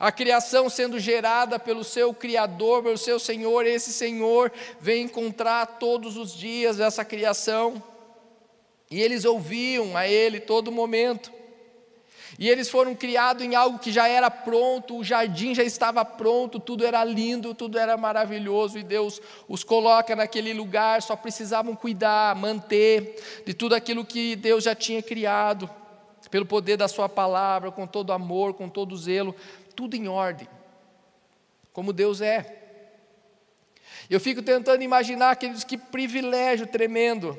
a 0.01 0.11
criação 0.11 0.67
sendo 0.67 0.99
gerada 0.99 1.59
pelo 1.59 1.83
seu 1.83 2.11
Criador, 2.11 2.81
pelo 2.81 2.97
seu 2.97 3.19
Senhor, 3.19 3.67
esse 3.67 3.93
Senhor 3.93 4.51
vem 4.79 5.03
encontrar 5.03 5.77
todos 5.77 6.17
os 6.17 6.35
dias 6.35 6.79
essa 6.79 7.05
criação, 7.05 7.81
e 8.89 8.99
eles 8.99 9.25
ouviam 9.25 9.95
a 9.95 10.07
Ele 10.07 10.39
todo 10.39 10.71
momento. 10.71 11.31
E 12.39 12.49
eles 12.49 12.69
foram 12.69 12.95
criados 12.95 13.43
em 13.43 13.55
algo 13.55 13.77
que 13.77 13.91
já 13.91 14.07
era 14.07 14.31
pronto, 14.31 14.97
o 14.97 15.03
jardim 15.03 15.53
já 15.53 15.63
estava 15.63 16.03
pronto, 16.05 16.59
tudo 16.59 16.85
era 16.85 17.03
lindo, 17.03 17.53
tudo 17.53 17.77
era 17.77 17.97
maravilhoso, 17.97 18.77
e 18.77 18.83
Deus 18.83 19.21
os 19.47 19.63
coloca 19.63 20.15
naquele 20.15 20.53
lugar, 20.53 21.01
só 21.01 21.15
precisavam 21.15 21.75
cuidar, 21.75 22.35
manter 22.35 23.43
de 23.45 23.53
tudo 23.53 23.75
aquilo 23.75 24.05
que 24.05 24.35
Deus 24.35 24.63
já 24.63 24.73
tinha 24.73 25.01
criado, 25.01 25.69
pelo 26.29 26.45
poder 26.45 26.77
da 26.77 26.87
Sua 26.87 27.09
palavra, 27.09 27.71
com 27.71 27.85
todo 27.85 28.13
amor, 28.13 28.53
com 28.53 28.69
todo 28.69 28.95
zelo, 28.95 29.35
tudo 29.75 29.95
em 29.95 30.07
ordem, 30.07 30.47
como 31.73 31.91
Deus 31.91 32.21
é. 32.21 32.59
Eu 34.09 34.19
fico 34.19 34.41
tentando 34.41 34.81
imaginar 34.81 35.31
aqueles 35.31 35.63
que 35.63 35.77
privilégio 35.77 36.67
tremendo. 36.67 37.37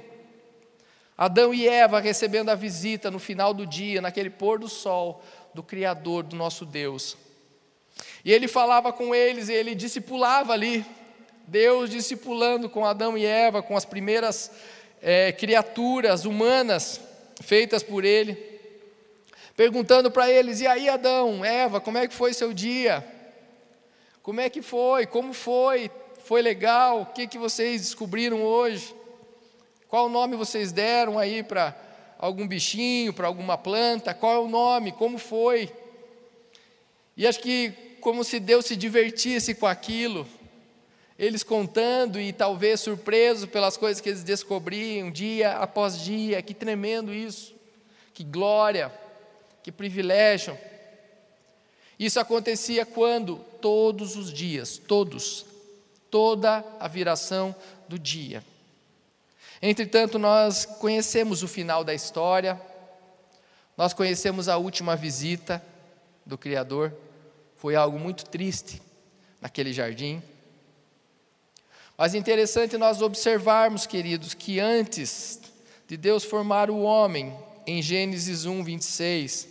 Adão 1.24 1.54
e 1.54 1.68
Eva 1.68 2.00
recebendo 2.00 2.48
a 2.48 2.54
visita 2.56 3.10
no 3.10 3.18
final 3.20 3.54
do 3.54 3.64
dia, 3.64 4.00
naquele 4.00 4.28
pôr 4.28 4.58
do 4.58 4.68
sol 4.68 5.22
do 5.54 5.62
Criador, 5.62 6.24
do 6.24 6.34
nosso 6.34 6.66
Deus. 6.66 7.16
E 8.24 8.32
ele 8.32 8.48
falava 8.48 8.92
com 8.92 9.14
eles, 9.14 9.48
e 9.48 9.52
ele 9.52 9.74
discipulava 9.74 10.52
ali, 10.52 10.84
Deus 11.46 11.90
discipulando 11.90 12.68
com 12.68 12.84
Adão 12.84 13.16
e 13.16 13.24
Eva, 13.24 13.62
com 13.62 13.76
as 13.76 13.84
primeiras 13.84 14.50
é, 15.00 15.30
criaturas 15.30 16.24
humanas 16.24 17.00
feitas 17.40 17.84
por 17.84 18.04
ele 18.04 18.50
perguntando 19.56 20.10
para 20.10 20.28
eles: 20.28 20.60
e 20.60 20.66
aí, 20.66 20.88
Adão, 20.88 21.44
Eva, 21.44 21.80
como 21.80 21.98
é 21.98 22.08
que 22.08 22.14
foi 22.14 22.34
seu 22.34 22.52
dia? 22.52 23.06
Como 24.24 24.40
é 24.40 24.50
que 24.50 24.60
foi? 24.60 25.06
Como 25.06 25.32
foi? 25.32 25.88
Foi 26.24 26.42
legal? 26.42 27.02
O 27.02 27.06
que, 27.06 27.28
que 27.28 27.38
vocês 27.38 27.82
descobriram 27.82 28.42
hoje? 28.42 28.92
Qual 29.92 30.08
nome 30.08 30.36
vocês 30.36 30.72
deram 30.72 31.18
aí 31.18 31.42
para 31.42 31.76
algum 32.18 32.48
bichinho, 32.48 33.12
para 33.12 33.26
alguma 33.26 33.58
planta? 33.58 34.14
Qual 34.14 34.32
é 34.34 34.38
o 34.38 34.48
nome? 34.48 34.90
Como 34.90 35.18
foi? 35.18 35.70
E 37.14 37.26
acho 37.26 37.38
que, 37.40 37.74
como 38.00 38.24
se 38.24 38.40
Deus 38.40 38.64
se 38.64 38.74
divertisse 38.74 39.54
com 39.54 39.66
aquilo, 39.66 40.26
eles 41.18 41.42
contando 41.42 42.18
e 42.18 42.32
talvez 42.32 42.80
surpresos 42.80 43.44
pelas 43.44 43.76
coisas 43.76 44.00
que 44.00 44.08
eles 44.08 44.24
descobriam 44.24 45.10
dia 45.10 45.58
após 45.58 46.00
dia, 46.00 46.40
que 46.40 46.54
tremendo 46.54 47.12
isso, 47.12 47.54
que 48.14 48.24
glória 48.24 48.90
que 49.62 49.70
privilégio. 49.70 50.56
Isso 51.98 52.18
acontecia 52.18 52.86
quando? 52.86 53.36
Todos 53.60 54.16
os 54.16 54.32
dias, 54.32 54.78
todos, 54.78 55.44
toda 56.10 56.64
a 56.80 56.88
viração 56.88 57.54
do 57.86 57.98
dia. 57.98 58.42
Entretanto, 59.64 60.18
nós 60.18 60.66
conhecemos 60.66 61.44
o 61.44 61.48
final 61.48 61.84
da 61.84 61.94
história, 61.94 62.60
nós 63.76 63.92
conhecemos 63.92 64.48
a 64.48 64.56
última 64.56 64.96
visita 64.96 65.64
do 66.26 66.36
Criador, 66.36 66.92
foi 67.54 67.76
algo 67.76 67.96
muito 67.96 68.24
triste 68.24 68.82
naquele 69.40 69.72
jardim. 69.72 70.20
Mas 71.96 72.12
é 72.12 72.18
interessante 72.18 72.76
nós 72.76 73.00
observarmos, 73.00 73.86
queridos, 73.86 74.34
que 74.34 74.58
antes 74.58 75.40
de 75.86 75.96
Deus 75.96 76.24
formar 76.24 76.68
o 76.68 76.80
homem, 76.80 77.32
em 77.64 77.80
Gênesis 77.80 78.44
1, 78.44 78.64
26, 78.64 79.48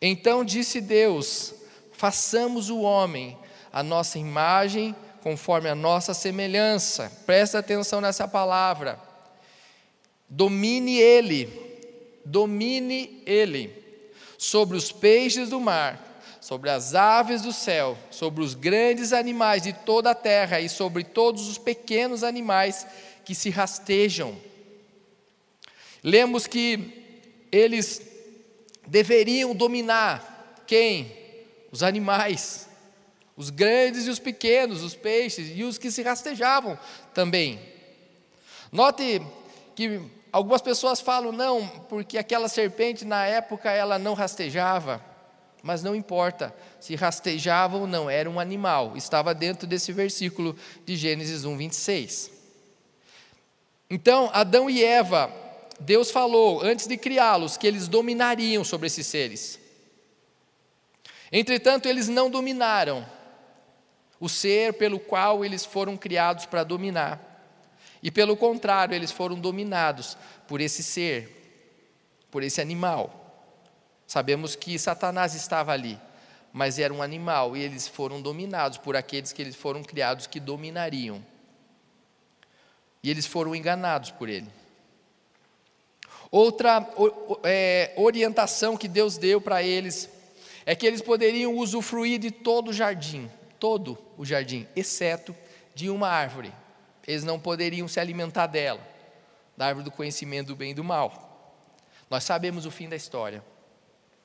então 0.00 0.42
disse 0.42 0.80
Deus: 0.80 1.52
façamos 1.92 2.70
o 2.70 2.80
homem 2.80 3.36
a 3.70 3.82
nossa 3.82 4.18
imagem, 4.18 4.96
conforme 5.28 5.68
a 5.68 5.74
nossa 5.74 6.14
semelhança. 6.14 7.12
Presta 7.26 7.58
atenção 7.58 8.00
nessa 8.00 8.26
palavra. 8.26 8.98
Domine 10.26 10.98
ele, 10.98 11.50
domine 12.24 13.22
ele 13.26 13.70
sobre 14.38 14.74
os 14.74 14.90
peixes 14.90 15.50
do 15.50 15.60
mar, 15.60 16.22
sobre 16.40 16.70
as 16.70 16.94
aves 16.94 17.42
do 17.42 17.52
céu, 17.52 17.98
sobre 18.10 18.42
os 18.42 18.54
grandes 18.54 19.12
animais 19.12 19.64
de 19.64 19.74
toda 19.74 20.12
a 20.12 20.14
terra 20.14 20.62
e 20.62 20.68
sobre 20.68 21.04
todos 21.04 21.46
os 21.46 21.58
pequenos 21.58 22.24
animais 22.24 22.86
que 23.22 23.34
se 23.34 23.50
rastejam. 23.50 24.34
Lemos 26.02 26.46
que 26.46 27.44
eles 27.52 28.00
deveriam 28.86 29.54
dominar 29.54 30.62
quem? 30.66 31.12
Os 31.70 31.82
animais, 31.82 32.67
os 33.38 33.48
grandes 33.48 34.06
e 34.06 34.10
os 34.10 34.18
pequenos, 34.18 34.82
os 34.82 34.96
peixes 34.96 35.52
e 35.56 35.62
os 35.62 35.78
que 35.78 35.92
se 35.92 36.02
rastejavam 36.02 36.76
também. 37.14 37.60
Note 38.72 39.22
que 39.76 40.02
algumas 40.32 40.60
pessoas 40.60 41.00
falam 41.00 41.30
não, 41.30 41.66
porque 41.88 42.18
aquela 42.18 42.48
serpente 42.48 43.04
na 43.04 43.24
época 43.24 43.70
ela 43.70 43.96
não 43.96 44.12
rastejava, 44.12 45.00
mas 45.62 45.84
não 45.84 45.94
importa 45.94 46.52
se 46.80 46.96
rastejava 46.96 47.76
ou 47.76 47.86
não, 47.86 48.10
era 48.10 48.28
um 48.28 48.40
animal, 48.40 48.96
estava 48.96 49.32
dentro 49.32 49.68
desse 49.68 49.92
versículo 49.92 50.56
de 50.84 50.96
Gênesis 50.96 51.44
1, 51.44 51.56
26. 51.56 52.30
Então, 53.88 54.28
Adão 54.34 54.68
e 54.68 54.84
Eva 54.84 55.32
Deus 55.80 56.10
falou, 56.10 56.60
antes 56.60 56.88
de 56.88 56.96
criá-los, 56.96 57.56
que 57.56 57.66
eles 57.66 57.86
dominariam 57.86 58.64
sobre 58.64 58.88
esses 58.88 59.06
seres. 59.06 59.60
Entretanto, 61.30 61.86
eles 61.86 62.08
não 62.08 62.28
dominaram 62.28 63.06
o 64.20 64.28
ser 64.28 64.74
pelo 64.74 64.98
qual 64.98 65.44
eles 65.44 65.64
foram 65.64 65.96
criados 65.96 66.46
para 66.46 66.64
dominar. 66.64 67.28
E 68.02 68.10
pelo 68.10 68.36
contrário, 68.36 68.94
eles 68.94 69.10
foram 69.10 69.38
dominados 69.38 70.16
por 70.46 70.60
esse 70.60 70.82
ser, 70.82 72.26
por 72.30 72.42
esse 72.42 72.60
animal. 72.60 73.18
Sabemos 74.06 74.56
que 74.56 74.78
Satanás 74.78 75.34
estava 75.34 75.72
ali, 75.72 75.98
mas 76.52 76.78
era 76.78 76.92
um 76.94 77.02
animal 77.02 77.56
e 77.56 77.62
eles 77.62 77.86
foram 77.86 78.22
dominados 78.22 78.78
por 78.78 78.96
aqueles 78.96 79.32
que 79.32 79.42
eles 79.42 79.56
foram 79.56 79.82
criados 79.82 80.26
que 80.26 80.40
dominariam. 80.40 81.24
E 83.02 83.10
eles 83.10 83.26
foram 83.26 83.54
enganados 83.54 84.10
por 84.10 84.28
ele. 84.28 84.48
Outra 86.30 86.86
é, 87.42 87.92
orientação 87.96 88.76
que 88.76 88.88
Deus 88.88 89.16
deu 89.16 89.40
para 89.40 89.62
eles 89.62 90.10
é 90.66 90.74
que 90.74 90.86
eles 90.86 91.00
poderiam 91.00 91.56
usufruir 91.56 92.18
de 92.18 92.30
todo 92.30 92.68
o 92.68 92.72
jardim, 92.72 93.30
todo 93.58 93.98
o 94.16 94.24
jardim, 94.24 94.66
exceto 94.74 95.34
de 95.74 95.90
uma 95.90 96.08
árvore. 96.08 96.52
Eles 97.06 97.24
não 97.24 97.40
poderiam 97.40 97.88
se 97.88 97.98
alimentar 97.98 98.46
dela, 98.46 98.80
da 99.56 99.66
árvore 99.66 99.84
do 99.84 99.90
conhecimento 99.90 100.48
do 100.48 100.56
bem 100.56 100.72
e 100.72 100.74
do 100.74 100.84
mal. 100.84 101.28
Nós 102.10 102.24
sabemos 102.24 102.66
o 102.66 102.70
fim 102.70 102.88
da 102.88 102.96
história. 102.96 103.42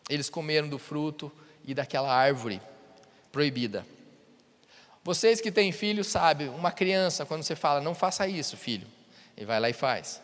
Eles 0.10 0.30
comeram 0.30 0.68
do 0.68 0.78
fruto 0.78 1.32
e 1.64 1.74
daquela 1.74 2.14
árvore 2.14 2.62
proibida. 3.32 3.86
Vocês 5.04 5.42
que 5.42 5.52
têm 5.52 5.72
filho 5.72 6.04
sabem, 6.04 6.50
uma 6.50 6.72
criança, 6.72 7.26
quando 7.26 7.44
você 7.44 7.56
fala, 7.56 7.82
não 7.82 7.94
faça 7.94 8.28
isso, 8.28 8.56
filho, 8.56 8.88
ele 9.36 9.46
vai 9.46 9.60
lá 9.60 9.70
e 9.70 9.74
faz. 9.74 10.22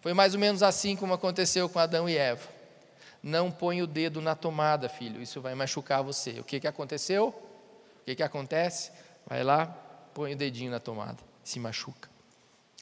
Foi 0.00 0.12
mais 0.12 0.34
ou 0.34 0.40
menos 0.40 0.62
assim 0.62 0.96
como 0.96 1.14
aconteceu 1.14 1.68
com 1.68 1.78
Adão 1.78 2.08
e 2.08 2.16
Eva. 2.16 2.48
Não 3.22 3.52
põe 3.52 3.80
o 3.80 3.86
dedo 3.86 4.20
na 4.20 4.34
tomada, 4.34 4.88
filho, 4.88 5.22
isso 5.22 5.40
vai 5.40 5.54
machucar 5.54 6.02
você. 6.02 6.40
O 6.40 6.44
que, 6.44 6.58
que 6.58 6.66
aconteceu? 6.66 7.32
O 8.02 8.04
que, 8.04 8.16
que 8.16 8.22
acontece? 8.22 8.90
Vai 9.26 9.44
lá, 9.44 9.66
põe 10.12 10.34
o 10.34 10.36
dedinho 10.36 10.70
na 10.70 10.80
tomada, 10.80 11.18
se 11.44 11.58
machuca. 11.60 12.10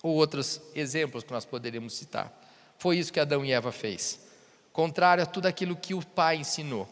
Ou 0.03 0.15
outros 0.15 0.61
exemplos 0.75 1.23
que 1.23 1.33
nós 1.33 1.45
poderíamos 1.45 1.95
citar. 1.95 2.33
Foi 2.79 2.97
isso 2.97 3.13
que 3.13 3.21
Adão 3.21 3.45
e 3.45 3.53
Eva 3.53 3.71
fez. 3.71 4.19
contrário 4.73 5.23
a 5.23 5.27
tudo 5.27 5.47
aquilo 5.47 5.77
que 5.77 5.93
o 5.93 6.05
pai 6.05 6.37
ensinou. 6.37 6.89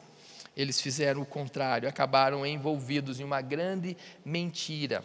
Eles 0.54 0.80
fizeram 0.80 1.23
o 1.23 1.26
contrário, 1.26 1.88
acabaram 1.88 2.44
envolvidos 2.44 3.18
em 3.18 3.25
uma 3.25 3.40
grande 3.40 3.97
mentira. 4.25 5.02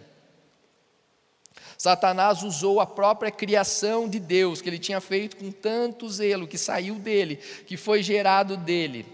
Satanás 1.78 2.44
usou 2.44 2.82
a 2.82 2.86
própria 2.86 3.32
criação 3.32 4.10
de 4.10 4.20
Deus, 4.20 4.62
que 4.62 4.70
ele 4.70 4.80
tinha 4.80 5.00
feito 5.00 5.38
com 5.38 5.52
tanto 5.52 6.10
zelo, 6.10 6.48
que 6.48 6.58
saiu 6.58 6.96
dele, 6.96 7.38
que 7.38 7.78
foi 7.78 8.04
gerado 8.04 8.58
dele. 8.58 9.06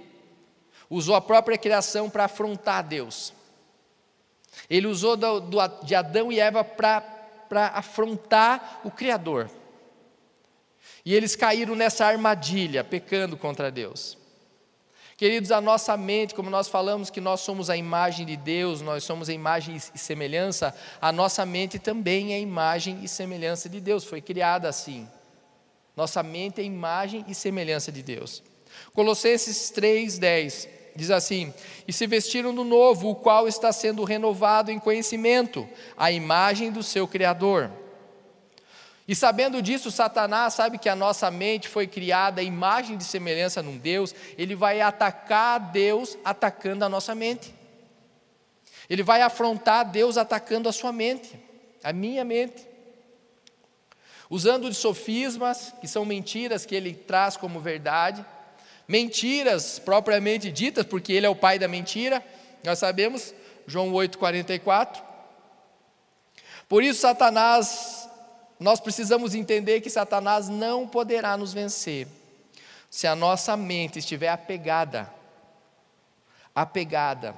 Usou 0.89 1.13
a 1.13 1.21
própria 1.21 1.57
criação 1.57 2.09
para 2.09 2.25
afrontar 2.25 2.87
Deus. 2.87 3.33
Ele 4.69 4.87
usou 4.87 5.15
do, 5.15 5.39
do, 5.39 5.57
de 5.83 5.93
Adão 5.93 6.31
e 6.31 6.39
Eva 6.39 6.63
para 6.63 7.67
afrontar 7.73 8.81
o 8.83 8.89
Criador. 8.89 9.49
E 11.05 11.13
eles 11.13 11.35
caíram 11.35 11.75
nessa 11.75 12.05
armadilha, 12.05 12.83
pecando 12.83 13.37
contra 13.37 13.71
Deus. 13.71 14.17
Queridos, 15.19 15.51
a 15.51 15.59
nossa 15.59 15.97
mente, 15.97 16.33
como 16.33 16.49
nós 16.49 16.69
falamos 16.69 17.09
que 17.09 17.19
nós 17.19 17.41
somos 17.41 17.69
a 17.69 17.75
imagem 17.75 18.25
de 18.25 18.37
Deus, 18.37 18.79
nós 18.79 19.03
somos 19.03 19.27
a 19.27 19.33
imagem 19.33 19.75
e 19.75 19.97
semelhança, 19.97 20.73
a 21.01 21.11
nossa 21.11 21.45
mente 21.45 21.77
também 21.77 22.31
é 22.31 22.37
a 22.37 22.39
imagem 22.39 23.03
e 23.03 23.07
semelhança 23.07 23.67
de 23.67 23.81
Deus, 23.81 24.05
foi 24.05 24.21
criada 24.21 24.69
assim. 24.69 25.09
Nossa 25.93 26.23
mente 26.23 26.61
é 26.61 26.63
imagem 26.63 27.25
e 27.27 27.35
semelhança 27.35 27.91
de 27.91 28.01
Deus. 28.01 28.41
Colossenses 28.93 29.69
3:10 29.71 30.78
diz 30.99 31.09
assim: 31.09 31.53
"E 31.87 31.93
se 31.93 32.05
vestiram 32.05 32.53
do 32.53 32.63
novo, 32.63 33.09
o 33.09 33.15
qual 33.15 33.47
está 33.47 33.71
sendo 33.71 34.03
renovado 34.03 34.69
em 34.69 34.77
conhecimento, 34.77 35.67
a 35.97 36.11
imagem 36.11 36.71
do 36.71 36.83
seu 36.83 37.07
criador." 37.07 37.71
E 39.07 39.15
sabendo 39.15 39.59
disso, 39.59 39.89
Satanás 39.89 40.53
sabe 40.53 40.77
que 40.77 40.87
a 40.87 40.95
nossa 40.95 41.31
mente 41.31 41.67
foi 41.67 41.87
criada 41.87 42.43
imagem 42.43 42.95
de 42.95 43.03
semelhança 43.03 43.63
num 43.63 43.75
Deus, 43.75 44.13
ele 44.37 44.53
vai 44.53 44.81
atacar 44.81 45.59
Deus 45.71 46.15
atacando 46.23 46.85
a 46.85 46.89
nossa 46.89 47.15
mente. 47.15 47.51
Ele 48.87 49.01
vai 49.01 49.23
afrontar 49.23 49.89
Deus 49.89 50.15
atacando 50.15 50.69
a 50.69 50.71
sua 50.71 50.91
mente, 50.91 51.39
a 51.83 51.91
minha 51.91 52.23
mente. 52.23 52.67
Usando 54.29 54.69
de 54.69 54.75
sofismas, 54.75 55.73
que 55.81 55.87
são 55.87 56.05
mentiras 56.05 56.63
que 56.63 56.75
ele 56.75 56.93
traz 56.93 57.35
como 57.35 57.59
verdade, 57.59 58.23
mentiras 58.89 59.79
propriamente 59.79 60.51
ditas, 60.51 60.85
porque 60.85 61.13
ele 61.13 61.25
é 61.25 61.29
o 61.29 61.35
pai 61.35 61.57
da 61.57 61.67
mentira, 61.67 62.21
nós 62.63 62.79
sabemos, 62.79 63.33
João 63.65 63.93
8,44. 63.93 65.01
Por 66.67 66.83
isso, 66.83 66.99
Satanás 66.99 68.09
nós 68.59 68.81
precisamos 68.81 69.33
entender 69.33 69.79
que 69.79 69.89
Satanás 69.89 70.49
não 70.49 70.85
poderá 70.85 71.37
nos 71.37 71.53
vencer 71.53 72.07
se 72.89 73.07
a 73.07 73.15
nossa 73.15 73.55
mente 73.55 73.99
estiver 73.99 74.27
apegada, 74.27 75.09
apegada, 76.53 77.35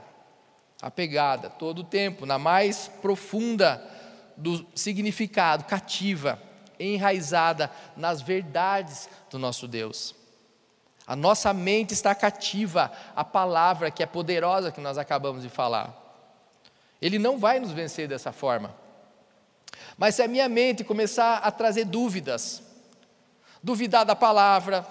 apegada 0.81 1.50
todo 1.50 1.79
o 1.79 1.84
tempo, 1.84 2.25
na 2.25 2.39
mais 2.39 2.88
profunda 3.01 3.86
do 4.36 4.65
significado, 4.74 5.65
cativa, 5.65 6.41
enraizada 6.79 7.70
nas 7.96 8.22
verdades 8.22 9.08
do 9.29 9.38
nosso 9.38 9.67
Deus. 9.67 10.20
A 11.05 11.15
nossa 11.15 11.53
mente 11.53 11.93
está 11.93 12.13
cativa 12.13 12.91
à 13.15 13.24
palavra 13.24 13.91
que 13.91 14.03
é 14.03 14.05
poderosa 14.05 14.72
que 14.72 14.81
nós 14.81 14.98
acabamos 14.98 15.43
de 15.43 15.50
falar. 15.50 15.98
Ele 17.01 17.17
não 17.17 17.38
vai 17.38 17.60
nos 17.60 17.72
vencer 17.72 18.08
dessa 18.08 18.31
forma. 18.31 18.74
Mas 19.98 20.15
se 20.15 20.22
a 20.22 20.27
minha 20.27 20.48
mente 20.48 20.84
começar 20.84 21.38
a 21.38 21.51
trazer 21.51 21.86
dúvidas, 21.86 22.62
duvidar 23.62 24.05
da 24.05 24.15
palavra, 24.15 24.86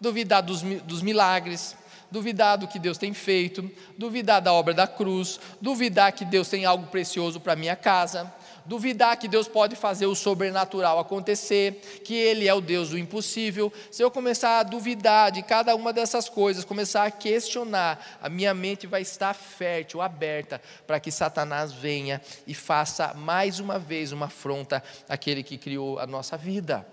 duvidar 0.00 0.42
dos, 0.42 0.62
dos 0.62 1.02
milagres, 1.02 1.76
duvidar 2.10 2.58
do 2.58 2.68
que 2.68 2.78
Deus 2.78 2.98
tem 2.98 3.12
feito, 3.12 3.68
duvidar 3.96 4.40
da 4.40 4.52
obra 4.52 4.74
da 4.74 4.86
cruz, 4.86 5.40
duvidar 5.60 6.12
que 6.12 6.24
Deus 6.24 6.48
tem 6.48 6.64
algo 6.64 6.86
precioso 6.88 7.40
para 7.40 7.56
minha 7.56 7.76
casa, 7.76 8.32
duvidar 8.66 9.16
que 9.16 9.28
Deus 9.28 9.48
pode 9.48 9.76
fazer 9.76 10.06
o 10.06 10.14
sobrenatural 10.14 10.98
acontecer, 10.98 12.00
que 12.04 12.14
Ele 12.14 12.48
é 12.48 12.54
o 12.54 12.60
Deus 12.60 12.90
do 12.90 12.98
impossível, 12.98 13.72
se 13.90 14.02
eu 14.02 14.10
começar 14.10 14.58
a 14.58 14.62
duvidar 14.62 15.30
de 15.30 15.42
cada 15.42 15.74
uma 15.74 15.92
dessas 15.92 16.28
coisas, 16.28 16.64
começar 16.64 17.04
a 17.04 17.10
questionar, 17.10 18.18
a 18.20 18.28
minha 18.28 18.52
mente 18.52 18.86
vai 18.86 19.02
estar 19.02 19.34
fértil, 19.34 20.02
aberta, 20.02 20.60
para 20.86 21.00
que 21.00 21.10
Satanás 21.10 21.72
venha 21.72 22.20
e 22.46 22.54
faça 22.54 23.14
mais 23.14 23.60
uma 23.60 23.78
vez 23.78 24.12
uma 24.12 24.26
afronta 24.26 24.82
àquele 25.08 25.42
que 25.42 25.56
criou 25.56 25.98
a 25.98 26.06
nossa 26.06 26.36
vida. 26.36 26.86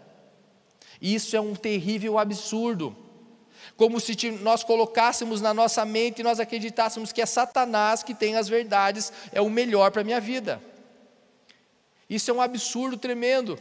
Isso 1.01 1.35
é 1.35 1.41
um 1.41 1.55
terrível 1.55 2.17
absurdo 2.17 2.95
como 3.75 3.99
se 3.99 4.15
nós 4.41 4.63
colocássemos 4.63 5.41
na 5.41 5.53
nossa 5.53 5.83
mente 5.85 6.19
e 6.19 6.23
nós 6.23 6.39
acreditássemos 6.39 7.11
que 7.11 7.21
é 7.21 7.25
Satanás 7.25 8.03
que 8.03 8.13
tem 8.13 8.35
as 8.35 8.47
verdades, 8.47 9.11
é 9.31 9.41
o 9.41 9.49
melhor 9.49 9.89
para 9.89 10.01
a 10.01 10.05
minha 10.05 10.21
vida. 10.21 10.61
Isso 12.09 12.29
é 12.29 12.33
um 12.33 12.41
absurdo 12.41 12.97
tremendo. 12.97 13.59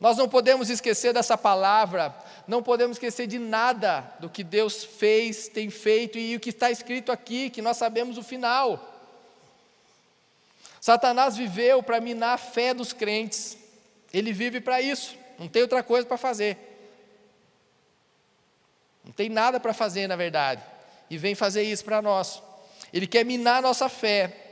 Nós 0.00 0.16
não 0.16 0.28
podemos 0.28 0.70
esquecer 0.70 1.12
dessa 1.12 1.38
palavra, 1.38 2.14
não 2.46 2.62
podemos 2.62 2.96
esquecer 2.96 3.26
de 3.26 3.38
nada 3.38 4.00
do 4.20 4.28
que 4.28 4.42
Deus 4.44 4.84
fez, 4.84 5.48
tem 5.48 5.70
feito 5.70 6.18
e 6.18 6.36
o 6.36 6.40
que 6.40 6.50
está 6.50 6.70
escrito 6.70 7.10
aqui, 7.10 7.48
que 7.48 7.62
nós 7.62 7.76
sabemos 7.76 8.18
o 8.18 8.22
final. 8.22 8.90
Satanás 10.80 11.36
viveu 11.36 11.82
para 11.82 12.00
minar 12.00 12.34
a 12.34 12.38
fé 12.38 12.74
dos 12.74 12.92
crentes, 12.92 13.56
ele 14.12 14.32
vive 14.32 14.60
para 14.60 14.82
isso, 14.82 15.16
não 15.38 15.48
tem 15.48 15.62
outra 15.62 15.82
coisa 15.82 16.06
para 16.06 16.18
fazer. 16.18 16.58
Não 19.04 19.12
tem 19.12 19.28
nada 19.28 19.60
para 19.60 19.72
fazer, 19.72 20.06
na 20.06 20.16
verdade, 20.16 20.62
e 21.08 21.16
vem 21.18 21.34
fazer 21.34 21.62
isso 21.62 21.84
para 21.84 22.02
nós. 22.02 22.42
Ele 22.92 23.06
quer 23.06 23.24
minar 23.24 23.58
a 23.58 23.62
nossa 23.62 23.88
fé, 23.88 24.43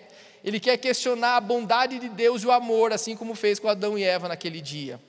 ele 0.44 0.58
quer 0.58 0.76
questionar 0.76 1.36
a 1.36 1.40
bondade 1.40 1.98
de 1.98 2.08
Deus 2.08 2.42
e 2.42 2.46
o 2.46 2.52
amor, 2.52 2.92
assim 2.92 3.16
como 3.16 3.34
fez 3.34 3.58
com 3.58 3.68
Adão 3.68 3.96
e 3.96 4.02
Eva 4.02 4.28
naquele 4.28 4.60
dia. 4.60 5.00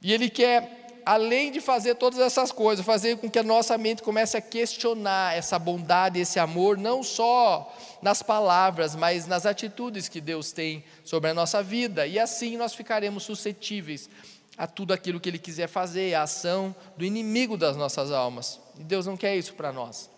E 0.00 0.12
ele 0.12 0.30
quer, 0.30 1.02
além 1.04 1.50
de 1.50 1.60
fazer 1.60 1.96
todas 1.96 2.18
essas 2.20 2.50
coisas, 2.50 2.84
fazer 2.84 3.18
com 3.18 3.28
que 3.28 3.38
a 3.38 3.42
nossa 3.42 3.76
mente 3.76 4.02
comece 4.02 4.36
a 4.36 4.40
questionar 4.40 5.36
essa 5.36 5.58
bondade, 5.58 6.20
esse 6.20 6.38
amor, 6.38 6.78
não 6.78 7.02
só 7.02 7.74
nas 8.00 8.22
palavras, 8.22 8.94
mas 8.94 9.26
nas 9.26 9.44
atitudes 9.44 10.08
que 10.08 10.20
Deus 10.20 10.52
tem 10.52 10.82
sobre 11.04 11.30
a 11.30 11.34
nossa 11.34 11.62
vida. 11.62 12.06
E 12.06 12.18
assim 12.18 12.56
nós 12.56 12.74
ficaremos 12.74 13.24
suscetíveis 13.24 14.08
a 14.56 14.66
tudo 14.66 14.94
aquilo 14.94 15.20
que 15.20 15.28
Ele 15.28 15.38
quiser 15.38 15.68
fazer, 15.68 16.14
a 16.14 16.22
ação 16.22 16.74
do 16.96 17.04
inimigo 17.04 17.58
das 17.58 17.76
nossas 17.76 18.10
almas. 18.10 18.58
E 18.78 18.84
Deus 18.84 19.06
não 19.06 19.16
quer 19.16 19.36
isso 19.36 19.52
para 19.52 19.70
nós. 19.70 20.15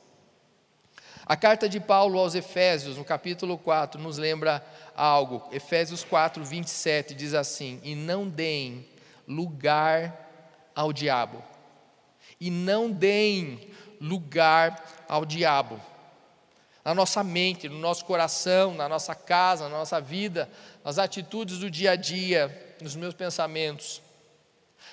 A 1.28 1.36
carta 1.36 1.68
de 1.68 1.78
Paulo 1.78 2.18
aos 2.18 2.34
Efésios, 2.34 2.96
no 2.96 3.04
capítulo 3.04 3.58
4, 3.58 4.00
nos 4.00 4.16
lembra 4.16 4.64
algo. 4.96 5.46
Efésios 5.52 6.02
4, 6.02 6.42
27 6.42 7.14
diz 7.14 7.34
assim: 7.34 7.78
E 7.84 7.94
não 7.94 8.26
deem 8.26 8.88
lugar 9.28 10.72
ao 10.74 10.90
diabo. 10.90 11.44
E 12.40 12.50
não 12.50 12.90
deem 12.90 13.68
lugar 14.00 15.04
ao 15.06 15.26
diabo. 15.26 15.78
Na 16.82 16.94
nossa 16.94 17.22
mente, 17.22 17.68
no 17.68 17.78
nosso 17.78 18.06
coração, 18.06 18.72
na 18.72 18.88
nossa 18.88 19.14
casa, 19.14 19.68
na 19.68 19.76
nossa 19.76 20.00
vida, 20.00 20.48
nas 20.82 20.98
atitudes 20.98 21.58
do 21.58 21.70
dia 21.70 21.90
a 21.90 21.96
dia, 21.96 22.74
nos 22.80 22.96
meus 22.96 23.12
pensamentos. 23.12 24.00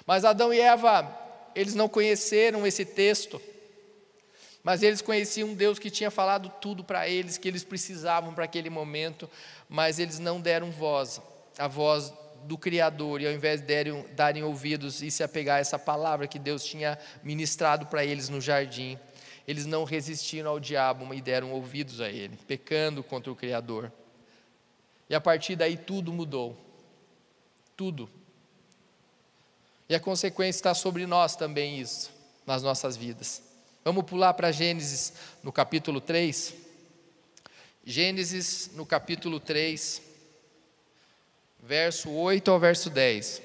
Mas 0.06 0.26
Adão 0.26 0.54
e 0.54 0.60
Eva, 0.60 1.08
eles 1.56 1.76
não 1.76 1.88
conheceram 1.88 2.68
esse 2.68 2.84
texto. 2.84 3.42
Mas 4.66 4.82
eles 4.82 5.00
conheciam 5.00 5.50
um 5.50 5.54
Deus 5.54 5.78
que 5.78 5.92
tinha 5.92 6.10
falado 6.10 6.50
tudo 6.60 6.84
para 6.84 7.08
eles, 7.08 7.38
que 7.38 7.48
eles 7.48 7.64
precisavam 7.64 8.34
para 8.34 8.46
aquele 8.46 8.68
momento, 8.68 9.30
mas 9.70 10.00
eles 10.00 10.18
não 10.18 10.42
deram 10.42 10.72
voz, 10.72 11.22
a 11.56 11.68
voz 11.68 12.12
do 12.46 12.58
Criador, 12.58 13.22
e 13.22 13.28
ao 13.28 13.32
invés 13.32 13.62
de 13.62 13.68
darem, 13.68 14.04
darem 14.16 14.44
ouvidos 14.44 15.04
e 15.04 15.12
se 15.12 15.22
apegar 15.22 15.58
a 15.58 15.60
essa 15.60 15.78
palavra 15.78 16.28
que 16.28 16.40
Deus 16.40 16.66
tinha 16.66 16.98
ministrado 17.22 17.86
para 17.86 18.04
eles 18.04 18.28
no 18.28 18.42
jardim, 18.42 18.98
eles 19.48 19.68
não 19.68 19.84
resistiram 19.84 20.50
ao 20.50 20.60
diabo 20.60 21.14
e 21.14 21.22
deram 21.22 21.52
ouvidos 21.52 22.02
a 22.02 22.10
ele, 22.10 22.36
pecando 22.48 23.04
contra 23.04 23.32
o 23.32 23.36
Criador. 23.36 23.92
E 25.08 25.14
a 25.14 25.22
partir 25.22 25.56
daí 25.56 25.78
tudo 25.78 26.12
mudou. 26.12 26.58
Tudo. 27.78 28.10
E 29.88 29.94
a 29.94 30.00
consequência 30.00 30.58
está 30.58 30.74
sobre 30.74 31.06
nós 31.06 31.36
também, 31.36 31.80
isso, 31.80 32.12
nas 32.48 32.64
nossas 32.64 32.98
vidas. 32.98 33.45
Vamos 33.86 34.06
pular 34.06 34.34
para 34.34 34.52
Gênesis 34.52 35.14
no 35.44 35.52
capítulo 35.52 36.02
3. 36.02 36.56
Gênesis 37.86 38.72
no 38.74 38.84
capítulo 38.84 39.40
3, 39.40 40.02
verso 41.62 42.10
8 42.10 42.50
ao 42.50 42.60
verso 42.60 42.90
10. 42.90 43.44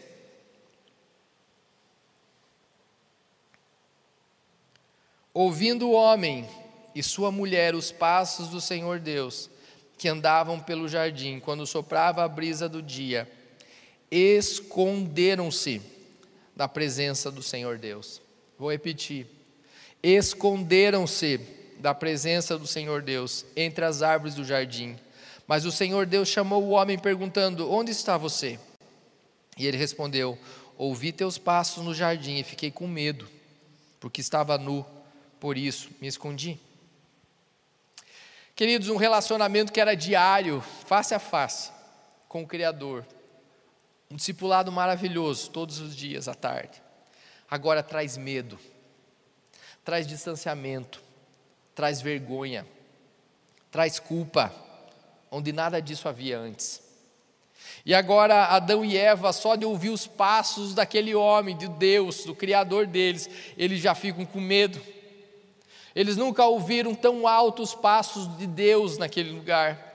Ouvindo 5.35 5.91
o 5.91 5.93
homem 5.93 6.49
e 6.95 7.03
sua 7.03 7.31
mulher 7.31 7.75
os 7.75 7.93
passos 7.93 8.49
do 8.49 8.63
Senhor 8.63 8.99
Deus, 8.99 9.51
que 9.99 10.09
andavam 10.09 10.59
pelo 10.59 10.89
jardim, 10.89 11.39
quando 11.39 11.67
soprava 11.67 12.25
a 12.25 12.29
brisa 12.29 12.67
do 12.67 12.81
dia, 12.81 13.31
esconderam-se 14.11 15.83
da 16.57 16.67
presença 16.67 17.31
do 17.31 17.43
Senhor 17.43 17.77
Deus. 17.77 18.23
Vou 18.59 18.73
repetir. 18.73 19.40
Esconderam-se 20.03 21.39
da 21.79 21.95
presença 21.95 22.59
do 22.59 22.67
Senhor 22.67 23.03
Deus 23.03 23.45
entre 23.57 23.85
as 23.85 24.03
árvores 24.03 24.35
do 24.35 24.45
jardim. 24.45 24.99
Mas 25.47 25.65
o 25.65 25.73
Senhor 25.73 26.07
Deus 26.07 26.29
chamou 26.29 26.63
o 26.63 26.71
homem 26.71 26.99
perguntando: 26.99 27.71
Onde 27.71 27.91
está 27.91 28.17
você? 28.17 28.59
E 29.59 29.67
ele 29.67 29.77
respondeu: 29.77 30.39
Ouvi 30.79 31.13
teus 31.13 31.37
passos 31.37 31.85
no 31.85 31.93
jardim 31.93 32.39
e 32.39 32.45
fiquei 32.45 32.71
com 32.71 32.87
medo, 32.87 33.29
porque 33.99 34.21
estava 34.21 34.57
nu, 34.57 34.87
por 35.39 35.59
isso 35.59 35.91
me 36.01 36.09
escondi. 36.09 36.59
Queridos, 38.55 38.89
um 38.89 38.97
relacionamento 38.97 39.73
que 39.73 39.81
era 39.81 39.95
diário, 39.95 40.63
face 40.87 41.15
a 41.15 41.19
face, 41.19 41.71
com 42.29 42.43
o 42.43 42.47
Criador, 42.47 43.07
um 44.11 44.17
discipulado 44.17 44.71
maravilhoso, 44.71 45.51
todos 45.51 45.81
os 45.81 45.97
dias 45.97 46.29
à 46.29 46.35
tarde, 46.35 46.83
agora 47.51 47.83
traz 47.83 48.17
medo, 48.17 48.59
traz 49.85 50.07
distanciamento, 50.07 51.03
traz 51.75 52.01
vergonha, 52.01 52.67
traz 53.71 53.99
culpa, 53.99 54.53
onde 55.31 55.53
nada 55.53 55.81
disso 55.81 56.09
havia 56.09 56.39
antes. 56.39 56.83
E 57.85 57.95
agora 57.95 58.47
Adão 58.47 58.85
e 58.85 58.97
Eva, 58.97 59.33
só 59.33 59.57
de 59.57 59.65
ouvir 59.65 59.91
os 59.91 60.07
passos 60.07 60.75
daquele 60.75 61.15
homem, 61.15 61.57
de 61.57 61.69
Deus, 61.69 62.25
do 62.25 62.35
Criador 62.35 62.87
deles, 62.87 63.29
eles 63.57 63.81
já 63.81 63.95
ficam 63.95 64.25
com 64.27 64.41
medo. 64.41 64.81
Eles 65.95 66.17
nunca 66.17 66.45
ouviram 66.45 66.95
tão 66.95 67.27
altos 67.27 67.75
passos 67.75 68.37
de 68.37 68.47
Deus 68.47 68.99
naquele 68.99 69.31
lugar. 69.31 69.91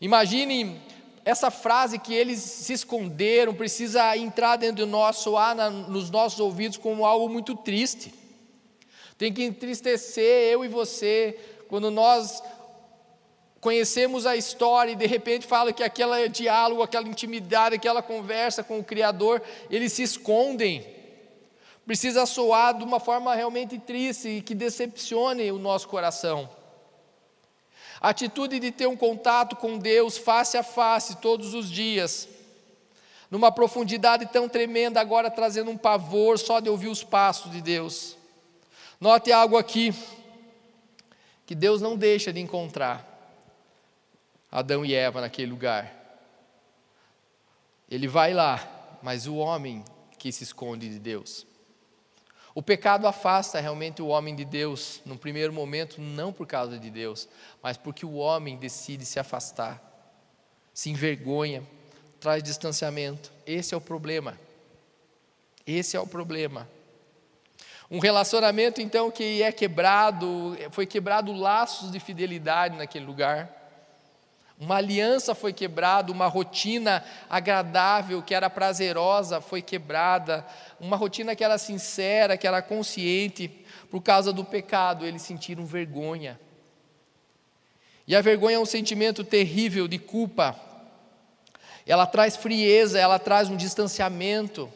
Imagine 0.00 0.80
essa 1.24 1.50
frase 1.50 1.98
que 1.98 2.12
eles 2.12 2.40
se 2.40 2.72
esconderam, 2.72 3.54
precisa 3.54 4.16
entrar 4.16 4.56
dentro 4.56 4.84
do 4.84 4.86
nosso, 4.86 5.22
soar 5.22 5.54
nos 5.70 6.10
nossos 6.10 6.40
ouvidos 6.40 6.76
como 6.76 7.06
algo 7.06 7.28
muito 7.28 7.54
triste. 7.54 8.12
Tem 9.22 9.32
que 9.32 9.44
entristecer 9.44 10.50
eu 10.50 10.64
e 10.64 10.68
você, 10.68 11.38
quando 11.68 11.92
nós 11.92 12.42
conhecemos 13.60 14.26
a 14.26 14.34
história 14.34 14.90
e 14.90 14.96
de 14.96 15.06
repente 15.06 15.46
fala 15.46 15.72
que 15.72 15.84
aquele 15.84 16.28
diálogo, 16.28 16.82
aquela 16.82 17.06
intimidade, 17.06 17.76
aquela 17.76 18.02
conversa 18.02 18.64
com 18.64 18.80
o 18.80 18.84
Criador, 18.84 19.40
eles 19.70 19.92
se 19.92 20.02
escondem. 20.02 20.84
Precisa 21.86 22.26
soar 22.26 22.76
de 22.76 22.82
uma 22.82 22.98
forma 22.98 23.32
realmente 23.32 23.78
triste 23.78 24.28
e 24.28 24.42
que 24.42 24.56
decepcione 24.56 25.52
o 25.52 25.58
nosso 25.60 25.86
coração. 25.86 26.50
A 28.00 28.08
atitude 28.08 28.58
de 28.58 28.72
ter 28.72 28.88
um 28.88 28.96
contato 28.96 29.54
com 29.54 29.78
Deus 29.78 30.18
face 30.18 30.58
a 30.58 30.64
face 30.64 31.18
todos 31.18 31.54
os 31.54 31.70
dias, 31.70 32.28
numa 33.30 33.52
profundidade 33.52 34.26
tão 34.32 34.48
tremenda, 34.48 35.00
agora 35.00 35.30
trazendo 35.30 35.70
um 35.70 35.78
pavor 35.78 36.40
só 36.40 36.58
de 36.58 36.68
ouvir 36.68 36.88
os 36.88 37.04
passos 37.04 37.52
de 37.52 37.62
Deus. 37.62 38.20
Note 39.02 39.32
algo 39.32 39.58
aqui, 39.58 39.92
que 41.44 41.56
Deus 41.56 41.80
não 41.80 41.96
deixa 41.96 42.32
de 42.32 42.38
encontrar. 42.38 43.04
Adão 44.48 44.84
e 44.84 44.94
Eva 44.94 45.20
naquele 45.20 45.50
lugar. 45.50 45.92
Ele 47.90 48.06
vai 48.06 48.32
lá, 48.32 49.00
mas 49.02 49.26
o 49.26 49.34
homem 49.34 49.84
que 50.20 50.30
se 50.30 50.44
esconde 50.44 50.88
de 50.88 51.00
Deus. 51.00 51.44
O 52.54 52.62
pecado 52.62 53.08
afasta 53.08 53.58
realmente 53.58 54.00
o 54.00 54.06
homem 54.06 54.36
de 54.36 54.44
Deus, 54.44 55.00
no 55.04 55.18
primeiro 55.18 55.52
momento, 55.52 56.00
não 56.00 56.32
por 56.32 56.46
causa 56.46 56.78
de 56.78 56.88
Deus, 56.88 57.28
mas 57.60 57.76
porque 57.76 58.06
o 58.06 58.14
homem 58.14 58.56
decide 58.56 59.04
se 59.04 59.18
afastar, 59.18 59.82
se 60.72 60.90
envergonha, 60.90 61.64
traz 62.20 62.40
distanciamento. 62.40 63.32
Esse 63.44 63.74
é 63.74 63.76
o 63.76 63.80
problema. 63.80 64.38
Esse 65.66 65.96
é 65.96 66.00
o 66.00 66.06
problema. 66.06 66.68
Um 67.92 67.98
relacionamento, 67.98 68.80
então, 68.80 69.10
que 69.10 69.42
é 69.42 69.52
quebrado, 69.52 70.56
foi 70.70 70.86
quebrado 70.86 71.30
laços 71.30 71.90
de 71.90 72.00
fidelidade 72.00 72.74
naquele 72.74 73.04
lugar. 73.04 73.50
Uma 74.58 74.76
aliança 74.76 75.34
foi 75.34 75.52
quebrada, 75.52 76.10
uma 76.10 76.26
rotina 76.26 77.04
agradável, 77.28 78.22
que 78.22 78.34
era 78.34 78.48
prazerosa, 78.48 79.42
foi 79.42 79.60
quebrada, 79.60 80.42
uma 80.80 80.96
rotina 80.96 81.36
que 81.36 81.44
era 81.44 81.58
sincera, 81.58 82.38
que 82.38 82.46
era 82.46 82.62
consciente, 82.62 83.48
por 83.90 84.00
causa 84.00 84.32
do 84.32 84.42
pecado, 84.42 85.04
eles 85.04 85.20
sentiram 85.20 85.66
vergonha. 85.66 86.40
E 88.06 88.16
a 88.16 88.22
vergonha 88.22 88.56
é 88.56 88.58
um 88.58 88.64
sentimento 88.64 89.22
terrível 89.22 89.86
de 89.86 89.98
culpa, 89.98 90.58
ela 91.86 92.06
traz 92.06 92.38
frieza, 92.38 92.98
ela 92.98 93.18
traz 93.18 93.50
um 93.50 93.56
distanciamento, 93.56 94.72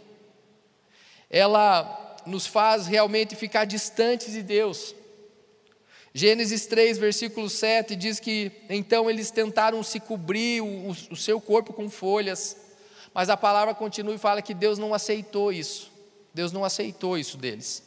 ela 1.31 2.03
nos 2.27 2.47
faz 2.47 2.87
realmente 2.87 3.37
ficar 3.37 3.65
distantes 3.65 4.33
de 4.33 4.43
Deus. 4.43 4.95
Gênesis 6.13 6.67
3, 6.67 6.97
versículo 6.97 7.49
7 7.51 7.95
diz 7.95 8.19
que 8.19 8.51
então 8.71 9.11
eles 9.11 9.31
tentaram 9.31 9.83
se 9.83 10.01
cobrir 10.01 10.63
o, 10.63 10.91
o, 11.11 11.17
seu 11.17 11.39
corpo 11.41 11.75
com 11.75 11.91
folhas, 11.91 12.57
mas 13.13 13.29
a 13.29 13.37
palavra 13.37 13.75
continua 13.75 14.15
e 14.15 14.19
fala 14.19 14.41
que 14.41 14.55
Deus 14.55 14.79
não 14.79 14.95
aceitou 14.95 15.53
isso. 15.53 15.93
Deus 16.33 16.53
não 16.53 16.65
aceitou 16.65 17.19
isso 17.19 17.37
deles. 17.37 17.83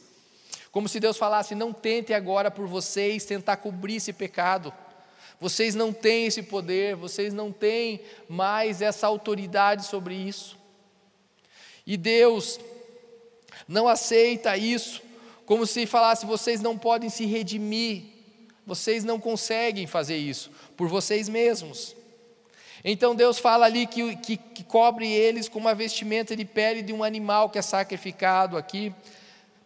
Como 0.70 0.88
se 0.88 1.00
Deus 1.00 1.16
falasse: 1.16 1.54
não 1.54 1.72
tente 1.72 2.12
agora 2.14 2.50
por 2.50 2.66
vocês 2.68 3.24
tentar 3.24 3.56
cobrir 3.56 3.96
esse 3.96 4.12
pecado. 4.12 4.72
Vocês 5.40 5.74
não 5.74 5.92
têm 5.92 6.26
esse 6.26 6.42
poder, 6.42 6.94
vocês 6.94 7.34
não 7.34 7.50
têm 7.50 8.00
mais 8.28 8.80
essa 8.82 9.06
autoridade 9.06 9.86
sobre 9.86 10.14
isso. 10.14 10.56
E 11.86 11.96
Deus 11.96 12.60
não 13.70 13.88
aceita 13.88 14.54
isso, 14.56 15.00
como 15.46 15.64
se 15.66 15.86
falasse: 15.86 16.26
vocês 16.26 16.60
não 16.60 16.76
podem 16.76 17.08
se 17.08 17.24
redimir 17.24 18.20
vocês 18.70 19.02
não 19.02 19.18
conseguem 19.18 19.88
fazer 19.88 20.16
isso 20.16 20.48
por 20.76 20.86
vocês 20.86 21.28
mesmos. 21.28 21.96
Então 22.84 23.16
Deus 23.16 23.36
fala 23.38 23.66
ali 23.66 23.84
que, 23.84 24.14
que, 24.16 24.36
que, 24.36 24.62
cobre 24.62 25.10
eles 25.10 25.48
com 25.48 25.58
uma 25.58 25.74
vestimenta 25.74 26.36
de 26.36 26.44
pele 26.44 26.80
de 26.80 26.92
um 26.92 27.02
animal 27.02 27.50
que 27.50 27.58
é 27.58 27.62
sacrificado 27.62 28.56
aqui, 28.56 28.94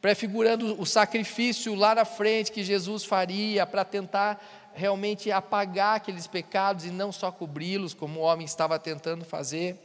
prefigurando 0.01 0.81
o 0.81 0.87
sacrifício 0.87 1.75
lá 1.75 1.95
na 1.95 2.07
frente 2.07 2.51
que 2.51 2.65
Jesus 2.65 3.05
faria 3.05 3.67
para 3.67 3.85
tentar 3.85 4.43
realmente 4.75 5.31
apagar 5.31 5.97
aqueles 5.97 6.27
pecados 6.27 6.87
e 6.87 6.91
não 6.91 7.13
só 7.13 7.31
cobri-los, 7.31 7.93
como 7.93 8.21
o 8.21 8.23
homem 8.23 8.47
estava 8.47 8.79
tentando 8.79 9.23
fazer. 9.23 9.79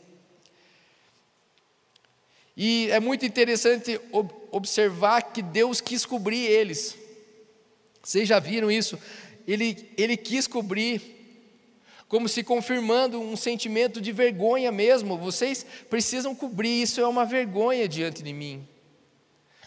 E 2.61 2.91
é 2.91 2.99
muito 2.99 3.25
interessante 3.25 3.97
observar 4.51 5.21
que 5.21 5.41
Deus 5.41 5.79
quis 5.79 6.05
cobrir 6.05 6.41
eles. 6.41 6.93
Vocês 8.03 8.27
já 8.27 8.37
viram 8.37 8.69
isso? 8.69 8.99
Ele, 9.47 9.89
ele 9.97 10.17
quis 10.17 10.45
cobrir, 10.45 11.01
como 12.09 12.27
se 12.27 12.43
confirmando 12.43 13.17
um 13.17 13.37
sentimento 13.37 14.01
de 14.01 14.11
vergonha 14.11 14.73
mesmo. 14.73 15.17
Vocês 15.17 15.65
precisam 15.89 16.35
cobrir, 16.35 16.81
isso 16.81 16.99
é 16.99 17.07
uma 17.07 17.25
vergonha 17.25 17.87
diante 17.87 18.21
de 18.21 18.33
mim. 18.33 18.67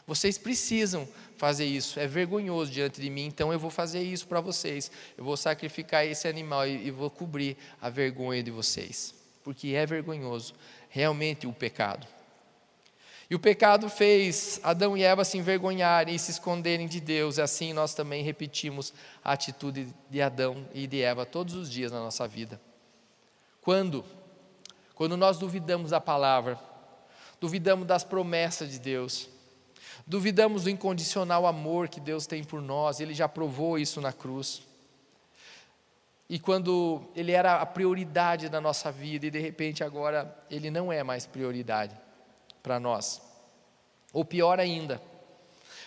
Vocês 0.07 0.37
precisam 0.37 1.09
fazer 1.39 1.65
isso, 1.65 1.99
é 1.99 2.07
vergonhoso 2.07 2.71
diante 2.71 3.01
de 3.01 3.09
mim, 3.09 3.25
então 3.25 3.51
eu 3.55 3.59
vou 3.59 3.71
fazer 3.71 4.03
isso 4.03 4.27
para 4.27 4.43
vocês. 4.43 4.91
Eu 5.17 5.25
vou 5.25 5.39
sacrificar 5.39 6.05
esse 6.05 6.29
animal 6.29 6.69
e, 6.69 6.89
e 6.89 6.91
vou 6.91 7.09
cobrir 7.09 7.57
a 7.81 7.89
vergonha 7.89 8.43
de 8.43 8.51
vocês, 8.51 9.15
porque 9.43 9.69
é 9.69 9.87
vergonhoso 9.87 10.53
realmente 10.91 11.47
o 11.47 11.55
pecado. 11.55 12.07
E 13.31 13.35
o 13.35 13.39
pecado 13.39 13.89
fez 13.89 14.61
Adão 14.63 14.97
e 14.97 15.03
Eva 15.03 15.25
se 15.25 15.39
envergonharem 15.39 16.15
e 16.15 16.19
se 16.19 16.31
esconderem 16.33 16.87
de 16.87 17.01
Deus, 17.01 17.39
e 17.39 17.43
assim 17.43 17.73
nós 17.73 17.95
também 17.95 18.23
repetimos 18.23 18.93
a 19.25 19.33
atitude 19.33 19.89
de 20.11 20.21
Adão 20.21 20.67
e 20.75 20.87
de 20.87 21.01
Eva 21.01 21.25
todos 21.25 21.55
os 21.55 21.71
dias 21.71 21.93
na 21.93 22.01
nossa 22.01 22.27
vida. 22.27 22.61
Quando? 23.61 24.05
Quando 24.95 25.17
nós 25.17 25.39
duvidamos 25.39 25.91
da 25.91 26.01
palavra, 26.01 26.59
duvidamos 27.41 27.87
das 27.87 28.05
promessas 28.05 28.71
de 28.71 28.79
Deus, 28.79 29.29
duvidamos 30.07 30.65
do 30.65 30.71
incondicional 30.71 31.47
amor 31.47 31.89
que 31.89 32.01
Deus 32.01 32.27
tem 32.27 32.45
por 32.45 32.61
nós, 32.61 33.01
Ele 33.01 33.15
já 33.15 33.29
provou 33.29 33.79
isso 33.79 34.01
na 34.01 34.13
cruz. 34.13 34.63
E 36.29 36.39
quando 36.39 37.03
Ele 37.15 37.33
era 37.33 37.61
a 37.61 37.67
prioridade 37.67 38.49
da 38.49 38.61
nossa 38.61 38.91
vida 38.91 39.27
e 39.27 39.31
de 39.31 39.39
repente 39.39 39.85
agora 39.85 40.37
Ele 40.51 40.71
não 40.71 40.93
é 40.93 41.03
mais 41.03 41.25
prioridade 41.25 42.02
para 42.63 42.79
nós. 42.79 43.21
Ou 44.13 44.25
pior 44.25 44.61
ainda, 44.61 45.01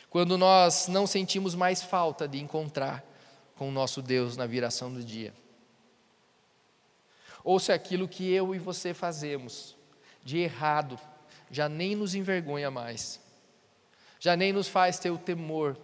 quando 0.09 0.37
nós 0.37 0.87
não 0.87 1.05
sentimos 1.05 1.55
mais 1.55 1.83
falta 1.83 2.27
de 2.27 2.39
encontrar 2.39 3.03
com 3.55 3.69
o 3.69 3.71
nosso 3.71 4.01
Deus 4.01 4.35
na 4.35 4.45
viração 4.45 4.91
do 4.93 5.03
dia. 5.03 5.33
Ou 7.43 7.59
se 7.59 7.71
aquilo 7.71 8.07
que 8.07 8.31
eu 8.31 8.55
e 8.55 8.59
você 8.59 8.93
fazemos 8.93 9.75
de 10.23 10.39
errado 10.39 10.99
já 11.51 11.69
nem 11.69 11.95
nos 11.95 12.15
envergonha 12.15 12.71
mais, 12.71 13.21
já 14.19 14.35
nem 14.35 14.51
nos 14.51 14.67
faz 14.67 14.97
ter 14.97 15.11
o 15.11 15.17
temor 15.17 15.77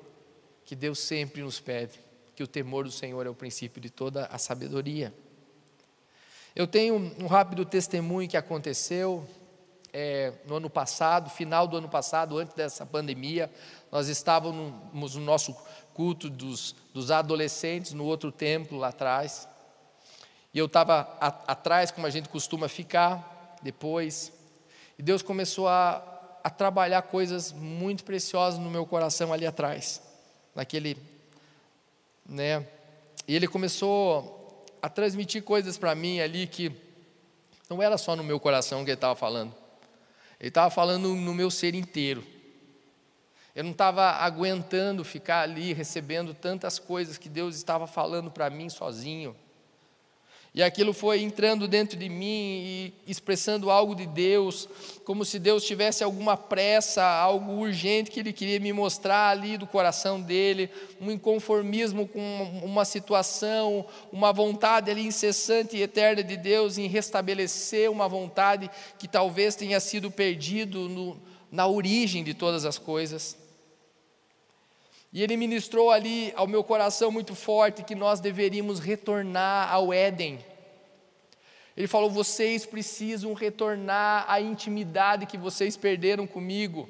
que 0.65 0.75
Deus 0.75 0.99
sempre 0.99 1.43
nos 1.43 1.59
pede, 1.59 1.99
que 2.35 2.41
o 2.41 2.47
temor 2.47 2.85
do 2.85 2.91
Senhor 2.91 3.25
é 3.25 3.29
o 3.29 3.35
princípio 3.35 3.79
de 3.79 3.89
toda 3.89 4.25
a 4.25 4.37
sabedoria. 4.37 5.13
Eu 6.55 6.65
tenho 6.65 6.95
um 6.95 7.27
rápido 7.27 7.63
testemunho 7.63 8.27
que 8.27 8.37
aconteceu 8.37 9.27
é, 9.93 10.33
no 10.45 10.55
ano 10.55 10.69
passado, 10.69 11.29
final 11.29 11.67
do 11.67 11.77
ano 11.77 11.89
passado, 11.89 12.37
antes 12.37 12.53
dessa 12.55 12.85
pandemia, 12.85 13.51
nós 13.91 14.07
estávamos 14.07 15.15
no 15.15 15.21
nosso 15.21 15.55
culto 15.93 16.29
dos, 16.29 16.75
dos 16.93 17.11
adolescentes 17.11 17.93
no 17.93 18.05
outro 18.05 18.31
templo 18.31 18.77
lá 18.77 18.89
atrás. 18.89 19.47
E 20.53 20.59
eu 20.59 20.65
estava 20.65 21.01
atrás, 21.47 21.91
como 21.91 22.07
a 22.07 22.09
gente 22.09 22.29
costuma 22.29 22.67
ficar, 22.67 23.57
depois. 23.61 24.31
E 24.97 25.03
Deus 25.03 25.21
começou 25.21 25.67
a, 25.67 26.03
a 26.43 26.49
trabalhar 26.49 27.01
coisas 27.03 27.51
muito 27.51 28.03
preciosas 28.03 28.59
no 28.59 28.69
meu 28.69 28.85
coração 28.85 29.31
ali 29.31 29.45
atrás, 29.45 30.01
naquele, 30.55 30.97
né? 32.25 32.67
E 33.27 33.35
Ele 33.35 33.47
começou 33.47 34.65
a 34.81 34.89
transmitir 34.89 35.43
coisas 35.43 35.77
para 35.77 35.93
mim 35.93 36.19
ali 36.19 36.47
que 36.47 36.71
não 37.69 37.81
era 37.81 37.97
só 37.97 38.15
no 38.15 38.23
meu 38.23 38.39
coração 38.39 38.83
que 38.83 38.91
Ele 38.91 38.97
estava 38.97 39.15
falando. 39.15 39.60
Ele 40.41 40.47
estava 40.47 40.71
falando 40.71 41.15
no 41.15 41.35
meu 41.35 41.51
ser 41.51 41.75
inteiro. 41.75 42.23
Eu 43.53 43.63
não 43.63 43.73
estava 43.73 44.09
aguentando 44.09 45.03
ficar 45.03 45.41
ali 45.41 45.71
recebendo 45.71 46.33
tantas 46.33 46.79
coisas 46.79 47.15
que 47.15 47.29
Deus 47.29 47.55
estava 47.55 47.85
falando 47.85 48.31
para 48.31 48.49
mim 48.49 48.67
sozinho. 48.67 49.35
E 50.53 50.61
aquilo 50.61 50.91
foi 50.91 51.21
entrando 51.21 51.65
dentro 51.65 51.97
de 51.97 52.09
mim 52.09 52.25
e 52.27 52.93
expressando 53.07 53.71
algo 53.71 53.95
de 53.95 54.05
Deus, 54.05 54.67
como 55.05 55.23
se 55.23 55.39
Deus 55.39 55.63
tivesse 55.63 56.03
alguma 56.03 56.35
pressa, 56.35 57.05
algo 57.05 57.53
urgente 57.53 58.11
que 58.11 58.19
Ele 58.19 58.33
queria 58.33 58.59
me 58.59 58.73
mostrar 58.73 59.29
ali 59.29 59.57
do 59.57 59.65
coração 59.65 60.19
dele, 60.19 60.69
um 60.99 61.09
inconformismo 61.09 62.05
com 62.05 62.61
uma 62.63 62.83
situação, 62.83 63.85
uma 64.11 64.33
vontade 64.33 64.91
ali 64.91 65.05
incessante 65.05 65.77
e 65.77 65.83
eterna 65.83 66.21
de 66.21 66.35
Deus 66.35 66.77
em 66.77 66.87
restabelecer 66.87 67.89
uma 67.89 68.09
vontade 68.09 68.69
que 68.99 69.07
talvez 69.07 69.55
tenha 69.55 69.79
sido 69.79 70.11
perdido 70.11 71.17
na 71.49 71.65
origem 71.65 72.25
de 72.25 72.33
todas 72.33 72.65
as 72.65 72.77
coisas. 72.77 73.40
E 75.13 75.21
ele 75.21 75.35
ministrou 75.35 75.91
ali 75.91 76.31
ao 76.37 76.47
meu 76.47 76.63
coração 76.63 77.11
muito 77.11 77.35
forte 77.35 77.83
que 77.83 77.95
nós 77.95 78.21
deveríamos 78.21 78.79
retornar 78.79 79.71
ao 79.71 79.91
Éden. 79.91 80.39
Ele 81.75 81.87
falou: 81.87 82.09
vocês 82.09 82.65
precisam 82.65 83.33
retornar 83.33 84.25
à 84.27 84.39
intimidade 84.39 85.25
que 85.25 85.37
vocês 85.37 85.75
perderam 85.75 86.25
comigo. 86.25 86.89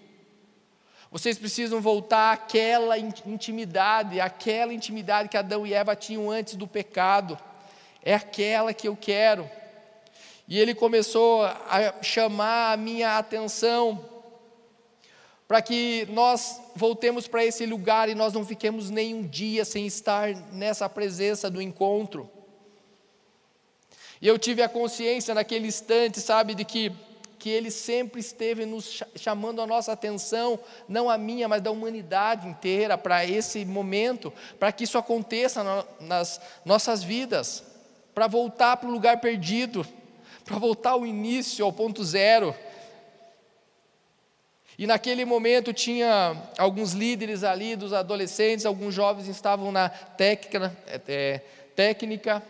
Vocês 1.12 1.38
precisam 1.38 1.82
voltar 1.82 2.32
àquela 2.32 2.98
intimidade, 2.98 4.22
àquela 4.22 4.74
intimidade 4.74 5.28
que 5.28 5.36
Adão 5.36 5.68
e 5.68 5.74
Eva 5.74 5.96
tinham 5.96 6.32
antes 6.32 6.56
do 6.56 6.68
pecado. 6.68 7.38
É 8.04 8.14
aquela 8.14 8.74
que 8.74 8.88
eu 8.88 8.96
quero. 8.96 9.50
E 10.48 10.60
ele 10.60 10.74
começou 10.74 11.44
a 11.44 12.02
chamar 12.02 12.74
a 12.74 12.78
minha 12.78 13.18
atenção 13.18 14.11
para 15.52 15.62
que 15.62 16.08
nós 16.10 16.62
voltemos 16.74 17.28
para 17.28 17.44
esse 17.44 17.66
lugar 17.66 18.08
e 18.08 18.16
nós 18.16 18.32
não 18.32 18.46
fiquemos 18.46 18.90
nenhum 18.90 19.22
dia 19.22 19.66
sem 19.66 19.86
estar 19.86 20.34
nessa 20.54 20.88
presença 20.88 21.50
do 21.52 21.62
encontro. 21.62 22.32
E 24.22 24.30
eu 24.30 24.40
tive 24.40 24.62
a 24.62 24.70
consciência 24.70 25.36
naquele 25.36 25.68
instante, 25.68 26.22
sabe, 26.22 26.56
de 26.56 26.64
que, 26.64 26.90
que 27.38 27.50
Ele 27.50 27.70
sempre 27.70 28.22
esteve 28.22 28.66
nos 28.66 29.04
chamando 29.18 29.62
a 29.62 29.68
nossa 29.68 29.92
atenção, 29.92 30.58
não 30.88 31.10
a 31.10 31.18
minha, 31.18 31.50
mas 31.50 31.62
da 31.62 31.70
humanidade 31.70 32.48
inteira, 32.48 32.98
para 32.98 33.26
esse 33.26 33.66
momento, 33.66 34.32
para 34.58 34.72
que 34.72 34.86
isso 34.86 34.98
aconteça 34.98 35.86
nas 36.00 36.40
nossas 36.64 37.04
vidas, 37.04 37.62
para 38.16 38.26
voltar 38.26 38.78
para 38.78 38.88
o 38.88 38.94
lugar 38.94 39.20
perdido, 39.20 39.86
para 40.46 40.58
voltar 40.58 40.92
ao 40.92 41.06
início, 41.06 41.66
ao 41.66 41.74
ponto 41.74 42.06
zero 42.06 42.56
e 44.82 44.88
naquele 44.88 45.26
momento 45.26 45.72
tinha 45.72 46.36
alguns 46.58 46.94
líderes 46.94 47.44
ali 47.44 47.76
dos 47.76 47.94
adolescentes, 47.94 48.65
alguns 48.65 48.96
jovens 48.96 49.28
estavam 49.28 49.72
na 49.72 49.89
técnica, 49.89 50.76
é, 51.08 51.39
técnica. 51.76 52.41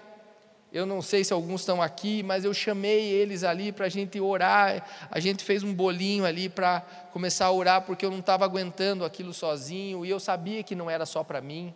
Eu 0.72 0.86
não 0.86 1.02
sei 1.02 1.26
se 1.26 1.34
alguns 1.34 1.60
estão 1.60 1.82
aqui, 1.82 2.24
mas 2.24 2.46
eu 2.46 2.54
chamei 2.54 3.04
eles 3.10 3.44
ali 3.44 3.74
para 3.74 3.88
a 3.88 3.90
gente 3.90 4.18
orar. 4.18 5.10
A 5.12 5.20
gente 5.20 5.44
fez 5.44 5.62
um 5.62 5.74
bolinho 5.74 6.24
ali 6.24 6.48
para 6.48 6.80
começar 7.12 7.48
a 7.48 7.52
orar, 7.52 7.82
porque 7.82 8.06
eu 8.06 8.10
não 8.10 8.20
estava 8.20 8.46
aguentando 8.46 9.04
aquilo 9.04 9.34
sozinho 9.34 10.06
e 10.06 10.10
eu 10.10 10.18
sabia 10.18 10.64
que 10.64 10.74
não 10.74 10.90
era 10.90 11.06
só 11.06 11.26
para 11.26 11.42
mim. 11.42 11.74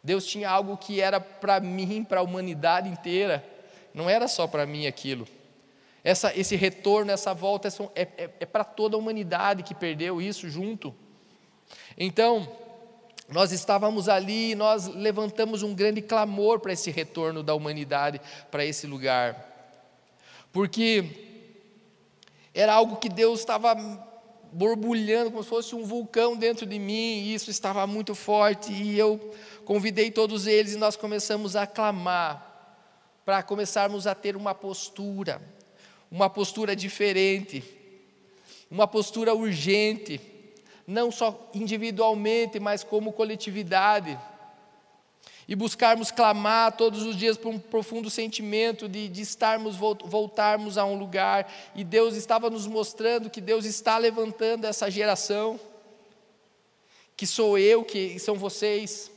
Deus 0.00 0.24
tinha 0.24 0.48
algo 0.48 0.76
que 0.76 1.00
era 1.00 1.18
para 1.18 1.58
mim, 1.58 2.04
para 2.04 2.20
a 2.20 2.22
humanidade 2.22 2.88
inteira. 2.88 3.44
Não 3.92 4.08
era 4.08 4.28
só 4.28 4.46
para 4.46 4.64
mim 4.64 4.86
aquilo. 4.86 5.26
Essa, 6.04 6.36
esse 6.36 6.56
retorno, 6.56 7.12
essa 7.12 7.32
volta 7.32 7.68
é, 7.94 8.02
é, 8.02 8.30
é 8.40 8.46
para 8.46 8.64
toda 8.64 8.96
a 8.96 8.98
humanidade 8.98 9.62
que 9.62 9.74
perdeu 9.74 10.20
isso 10.20 10.48
junto. 10.48 10.94
Então, 11.96 12.48
nós 13.28 13.52
estávamos 13.52 14.08
ali 14.08 14.50
e 14.50 14.54
nós 14.54 14.88
levantamos 14.88 15.62
um 15.62 15.74
grande 15.74 16.02
clamor 16.02 16.60
para 16.60 16.72
esse 16.72 16.90
retorno 16.90 17.42
da 17.42 17.54
humanidade 17.54 18.20
para 18.50 18.64
esse 18.64 18.86
lugar. 18.86 19.48
Porque 20.52 21.04
era 22.52 22.74
algo 22.74 22.96
que 22.96 23.08
Deus 23.08 23.40
estava 23.40 23.74
borbulhando 24.52 25.30
como 25.30 25.42
se 25.42 25.48
fosse 25.48 25.74
um 25.74 25.82
vulcão 25.82 26.36
dentro 26.36 26.66
de 26.66 26.78
mim, 26.78 26.92
e 26.92 27.34
isso 27.34 27.50
estava 27.50 27.86
muito 27.86 28.14
forte, 28.14 28.70
e 28.70 28.98
eu 28.98 29.34
convidei 29.64 30.10
todos 30.10 30.46
eles 30.46 30.74
e 30.74 30.76
nós 30.76 30.94
começamos 30.94 31.56
a 31.56 31.66
clamar 31.66 32.50
para 33.24 33.42
começarmos 33.42 34.06
a 34.06 34.14
ter 34.14 34.36
uma 34.36 34.54
postura, 34.54 35.40
uma 36.12 36.28
postura 36.28 36.76
diferente, 36.76 37.64
uma 38.70 38.86
postura 38.86 39.32
urgente, 39.32 40.20
não 40.86 41.10
só 41.10 41.50
individualmente, 41.54 42.60
mas 42.60 42.84
como 42.84 43.14
coletividade. 43.14 44.18
E 45.48 45.56
buscarmos 45.56 46.10
clamar 46.10 46.76
todos 46.76 47.02
os 47.02 47.16
dias 47.16 47.38
por 47.38 47.48
um 47.48 47.58
profundo 47.58 48.10
sentimento 48.10 48.90
de, 48.90 49.08
de 49.08 49.22
estarmos, 49.22 49.76
voltarmos 49.76 50.76
a 50.76 50.84
um 50.84 50.98
lugar, 50.98 51.50
e 51.74 51.82
Deus 51.82 52.14
estava 52.14 52.50
nos 52.50 52.66
mostrando 52.66 53.30
que 53.30 53.40
Deus 53.40 53.64
está 53.64 53.96
levantando 53.96 54.66
essa 54.66 54.90
geração, 54.90 55.58
que 57.16 57.26
sou 57.26 57.58
eu, 57.58 57.82
que 57.82 58.18
são 58.18 58.34
vocês, 58.34 59.10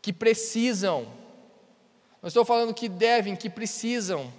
que 0.00 0.14
precisam, 0.14 1.06
não 2.22 2.28
estou 2.28 2.44
falando 2.44 2.72
que 2.72 2.88
devem, 2.88 3.36
que 3.36 3.50
precisam, 3.50 4.32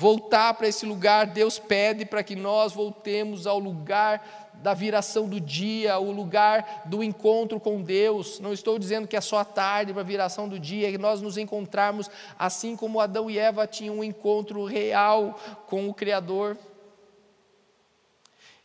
voltar 0.00 0.54
para 0.54 0.66
esse 0.66 0.86
lugar, 0.86 1.26
Deus 1.26 1.58
pede 1.58 2.06
para 2.06 2.22
que 2.22 2.34
nós 2.34 2.72
voltemos 2.72 3.46
ao 3.46 3.58
lugar 3.58 4.50
da 4.54 4.72
viração 4.72 5.28
do 5.28 5.38
dia, 5.38 5.98
o 5.98 6.10
lugar 6.10 6.84
do 6.86 7.04
encontro 7.04 7.60
com 7.60 7.82
Deus. 7.82 8.40
Não 8.40 8.50
estou 8.50 8.78
dizendo 8.78 9.06
que 9.06 9.14
é 9.14 9.20
só 9.20 9.36
a 9.40 9.44
tarde 9.44 9.92
para 9.92 10.00
a 10.00 10.04
viração 10.04 10.48
do 10.48 10.58
dia, 10.58 10.88
é 10.88 10.92
que 10.92 10.96
nós 10.96 11.20
nos 11.20 11.36
encontrarmos 11.36 12.10
assim 12.38 12.74
como 12.76 12.98
Adão 12.98 13.30
e 13.30 13.38
Eva 13.38 13.66
tinham 13.66 13.98
um 13.98 14.04
encontro 14.04 14.64
real 14.64 15.38
com 15.66 15.86
o 15.86 15.92
Criador. 15.92 16.56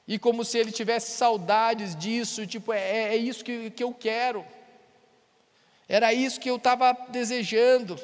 E 0.08 0.18
como 0.18 0.46
se 0.46 0.58
ele 0.58 0.72
tivesse 0.72 1.18
saudades 1.18 1.98
disso, 1.98 2.48
tipo, 2.48 2.72
é, 2.72 3.10
é 3.10 3.18
isso 3.18 3.44
que, 3.44 3.72
que 3.72 3.84
eu 3.84 3.94
quero. 3.94 4.46
Era 5.90 6.14
isso 6.14 6.40
que 6.40 6.50
eu 6.50 6.56
estava 6.56 6.94
desejando 7.10 8.00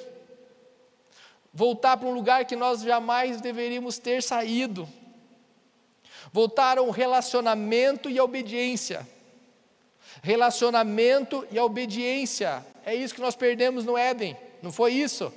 voltar 1.53 1.97
para 1.97 2.07
um 2.07 2.13
lugar 2.13 2.45
que 2.45 2.55
nós 2.55 2.81
jamais 2.81 3.41
deveríamos 3.41 3.97
ter 3.97 4.23
saído, 4.23 4.87
voltar 6.31 6.77
a 6.77 6.81
um 6.81 6.89
relacionamento 6.89 8.09
e 8.09 8.17
a 8.17 8.23
obediência. 8.23 9.07
Relacionamento 10.21 11.47
e 11.51 11.57
a 11.57 11.63
obediência, 11.63 12.65
é 12.85 12.93
isso 12.93 13.15
que 13.15 13.21
nós 13.21 13.35
perdemos 13.35 13.85
no 13.85 13.97
Éden, 13.97 14.37
não 14.61 14.71
foi 14.71 14.93
isso? 14.93 15.33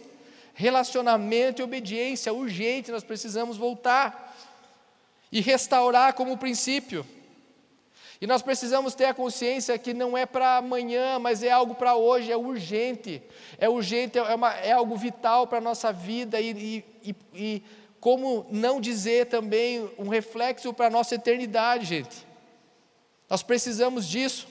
Relacionamento 0.53 1.61
e 1.61 1.64
obediência, 1.64 2.33
urgente, 2.33 2.90
nós 2.90 3.03
precisamos 3.03 3.57
voltar 3.57 4.37
e 5.33 5.40
restaurar 5.40 6.12
como 6.14 6.38
princípio. 6.38 7.05
E 8.25 8.27
nós 8.27 8.41
precisamos 8.41 8.95
ter 8.95 9.05
a 9.05 9.13
consciência 9.13 9.79
que 9.79 9.93
não 9.93 10.17
é 10.17 10.25
para 10.25 10.57
amanhã, 10.57 11.19
mas 11.19 11.43
é 11.43 11.51
algo 11.51 11.75
para 11.75 11.95
hoje, 11.95 12.33
é 12.33 12.37
urgente. 12.39 13.23
É 13.59 13.69
urgente, 13.69 14.17
é, 14.17 14.35
uma, 14.35 14.51
é 14.55 14.73
algo 14.73 14.97
vital 14.97 15.47
para 15.47 15.59
a 15.59 15.61
nossa 15.61 15.93
vida 15.93 16.41
e, 16.41 16.83
e, 17.05 17.15
e 17.35 17.63
como 18.01 18.47
não 18.51 18.81
dizer 18.81 19.27
também 19.27 19.91
um 19.99 20.09
reflexo 20.09 20.73
para 20.73 20.87
a 20.87 20.91
nossa 20.91 21.17
eternidade, 21.17 21.85
gente. 21.85 22.27
Nós 23.29 23.43
precisamos 23.43 24.09
disso. 24.09 24.49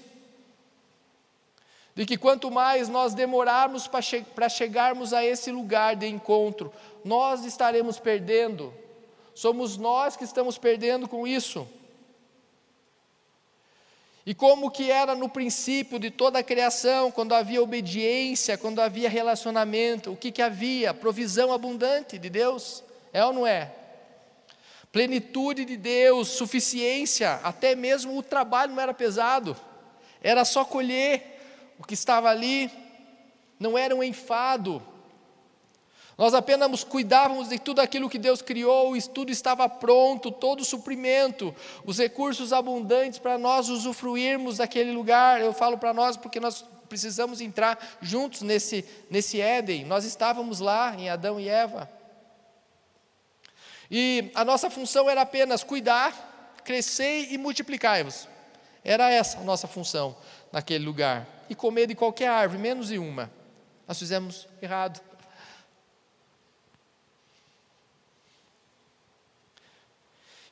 De 1.96 2.06
que 2.06 2.16
quanto 2.16 2.52
mais 2.52 2.88
nós 2.88 3.16
demorarmos 3.16 3.88
para 3.88 4.04
che 4.04 4.24
chegarmos 4.52 5.14
a 5.14 5.26
esse 5.26 5.52
lugar 5.52 5.96
de 5.96 6.06
encontro, 6.06 6.72
nós 7.04 7.44
estaremos 7.44 7.98
perdendo. 7.98 8.72
Somos 9.34 9.78
nós 9.78 10.16
que 10.16 10.26
estamos 10.26 10.60
perdendo 10.60 11.08
com 11.10 11.26
isso. 11.26 11.68
E 14.26 14.34
como 14.34 14.72
que 14.72 14.90
era 14.90 15.16
no 15.16 15.28
princípio 15.28 16.00
de 16.00 16.10
toda 16.10 16.40
a 16.40 16.44
criação, 16.44 17.12
quando 17.12 17.34
havia 17.34 17.62
obediência, 17.62 18.58
quando 18.58 18.80
havia 18.80 19.10
relacionamento, 19.10 20.12
o 20.12 20.16
que, 20.16 20.32
que 20.32 20.42
havia? 20.42 20.94
Provisão 20.94 21.52
abundante 21.52 22.18
de 22.18 22.30
Deus, 22.30 22.84
é 23.12 23.24
ou 23.26 23.34
não 23.34 23.46
é? 23.46 23.72
plenitude 24.94 25.66
de 25.66 25.76
Deus, 25.76 26.28
suficiência, 26.28 27.40
até 27.44 27.76
mesmo 27.76 28.16
o 28.16 28.22
trabalho 28.22 28.74
não 28.76 28.82
era 28.82 28.94
pesado, 28.94 29.58
era 30.22 30.46
só 30.46 30.64
colher 30.64 31.74
o 31.80 31.84
que 31.84 31.96
estava 31.96 32.30
ali, 32.30 32.70
não 33.60 33.76
era 33.76 33.96
um 33.96 34.04
enfado. 34.04 34.84
Nós 36.18 36.34
apenas 36.34 36.84
cuidávamos 36.84 37.50
de 37.50 37.58
tudo 37.58 37.80
aquilo 37.82 38.10
que 38.10 38.20
Deus 38.20 38.42
criou, 38.42 38.96
e 38.96 39.02
tudo 39.02 39.32
estava 39.32 39.68
pronto, 39.68 40.32
todo 40.32 40.62
o 40.62 40.66
suprimento, 40.66 41.54
os 41.86 41.98
recursos 41.98 42.54
abundantes 42.54 43.20
para 43.20 43.38
nós 43.38 43.70
usufruirmos 43.70 44.58
daquele 44.58 44.92
lugar. 44.92 45.42
Eu 45.42 45.54
falo 45.54 45.78
para 45.78 45.94
nós 45.94 46.16
porque 46.16 46.40
nós 46.40 46.64
precisamos 46.88 47.42
entrar 47.42 47.98
juntos 48.02 48.44
nesse, 48.44 48.86
nesse 49.10 49.42
Éden. 49.42 49.86
Nós 49.86 50.06
estávamos 50.06 50.60
lá 50.60 50.96
em 50.96 51.10
Adão 51.10 51.40
e 51.40 51.50
Eva. 51.50 51.90
E 53.90 54.32
a 54.36 54.46
nossa 54.46 54.70
função 54.70 55.10
era 55.10 55.22
apenas 55.22 55.64
cuidar, 55.64 56.56
crescer 56.64 57.32
e 57.32 57.38
multiplicar-vos. 57.38 58.28
Era 58.84 59.10
essa 59.10 59.40
a 59.40 59.44
nossa 59.44 59.68
função 59.68 60.16
naquele 60.52 60.86
lugar. 60.86 61.28
E 61.50 61.56
comer 61.56 61.88
de 61.88 61.96
qualquer 61.96 62.28
árvore, 62.30 62.62
menos 62.62 62.88
de 62.90 63.00
uma. 63.00 63.32
Nós 63.88 63.98
fizemos 63.98 64.48
errado. 64.62 65.02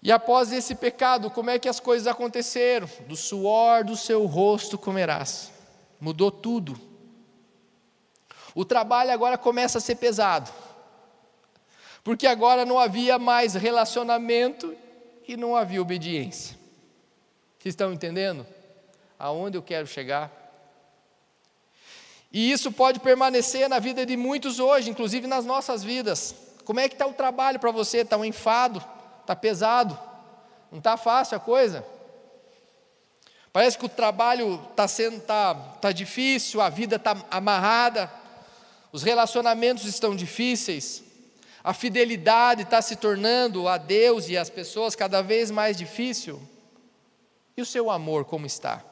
E 0.04 0.12
após 0.12 0.52
esse 0.52 0.74
pecado, 0.74 1.30
como 1.30 1.52
é 1.52 1.60
que 1.60 1.70
as 1.70 1.80
coisas 1.80 2.08
aconteceram? 2.08 2.90
Do 3.08 3.16
suor 3.16 3.84
do 3.84 3.96
seu 3.96 4.26
rosto 4.26 4.78
comerás. 4.78 5.52
Mudou 6.00 6.32
tudo. 6.32 6.80
O 8.56 8.66
trabalho 8.66 9.12
agora 9.12 9.38
começa 9.38 9.78
a 9.78 9.82
ser 9.82 9.96
pesado. 9.96 10.52
Porque 12.04 12.26
agora 12.26 12.66
não 12.66 12.80
havia 12.80 13.20
mais 13.20 13.54
relacionamento 13.54 14.76
e 15.28 15.38
não 15.38 15.56
havia 15.56 15.82
obediência. 15.82 16.58
Vocês 17.60 17.74
estão 17.74 17.94
entendendo? 17.94 18.46
Aonde 19.20 19.56
eu 19.56 19.62
quero 19.62 19.86
chegar? 19.86 20.32
E 22.34 22.52
isso 22.52 22.72
pode 22.72 23.00
permanecer 23.00 23.70
na 23.70 23.78
vida 23.78 24.04
de 24.04 24.18
muitos 24.18 24.60
hoje, 24.60 24.90
inclusive 24.90 25.28
nas 25.28 25.46
nossas 25.46 25.84
vidas. 25.84 26.34
Como 26.66 26.80
é 26.80 26.90
que 26.90 26.96
está 26.96 27.06
o 27.06 27.14
trabalho 27.14 27.60
para 27.60 27.70
você? 27.70 28.00
Está 28.00 28.18
um 28.18 28.26
enfado? 28.26 28.84
Está 29.32 29.36
pesado? 29.38 29.98
Não 30.70 30.80
está 30.80 30.98
fácil 30.98 31.38
a 31.38 31.40
coisa? 31.40 31.86
Parece 33.54 33.78
que 33.78 33.86
o 33.86 33.90
trabalho 33.90 34.62
está 34.72 34.86
tá, 35.26 35.56
tá 35.80 35.92
difícil, 35.94 36.60
a 36.60 36.68
vida 36.68 36.98
está 36.98 37.16
amarrada, 37.32 38.12
os 38.92 39.04
relacionamentos 39.04 39.86
estão 39.86 40.14
difíceis, 40.18 41.02
a 41.64 41.74
fidelidade 41.74 42.64
está 42.64 42.82
se 42.82 42.98
tornando 42.98 43.70
a 43.70 43.78
Deus 43.78 44.28
e 44.28 44.38
às 44.38 44.50
pessoas 44.50 44.98
cada 44.98 45.22
vez 45.22 45.50
mais 45.50 45.78
difícil. 45.78 46.42
E 47.56 47.62
o 47.62 47.66
seu 47.66 47.90
amor 47.90 48.26
como 48.26 48.46
está? 48.46 48.84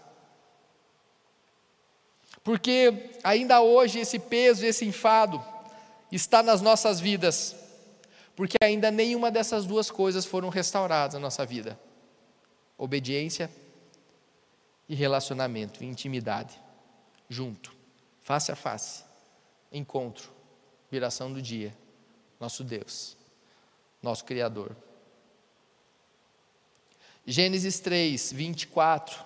Porque 2.45 3.11
ainda 3.25 3.59
hoje 3.59 3.99
esse 3.99 4.19
peso, 4.19 4.65
esse 4.65 4.85
enfado 4.85 5.43
está 6.09 6.41
nas 6.41 6.61
nossas 6.61 6.97
vidas, 7.01 7.57
porque 8.39 8.55
ainda 8.61 8.89
nenhuma 8.89 9.29
dessas 9.29 9.65
duas 9.65 9.91
coisas 9.91 10.25
foram 10.25 10.47
restauradas 10.47 11.15
na 11.15 11.19
nossa 11.19 11.45
vida: 11.45 11.77
obediência 12.77 13.51
e 14.87 14.95
relacionamento, 14.95 15.83
intimidade, 15.83 16.57
junto, 17.27 17.75
face 18.21 18.49
a 18.49 18.55
face, 18.55 19.03
encontro, 19.69 20.31
viração 20.89 21.33
do 21.33 21.41
dia, 21.41 21.75
nosso 22.39 22.63
Deus, 22.63 23.17
nosso 24.01 24.23
Criador. 24.23 24.73
Gênesis 27.25 27.81
3, 27.81 28.31
24, 28.31 29.21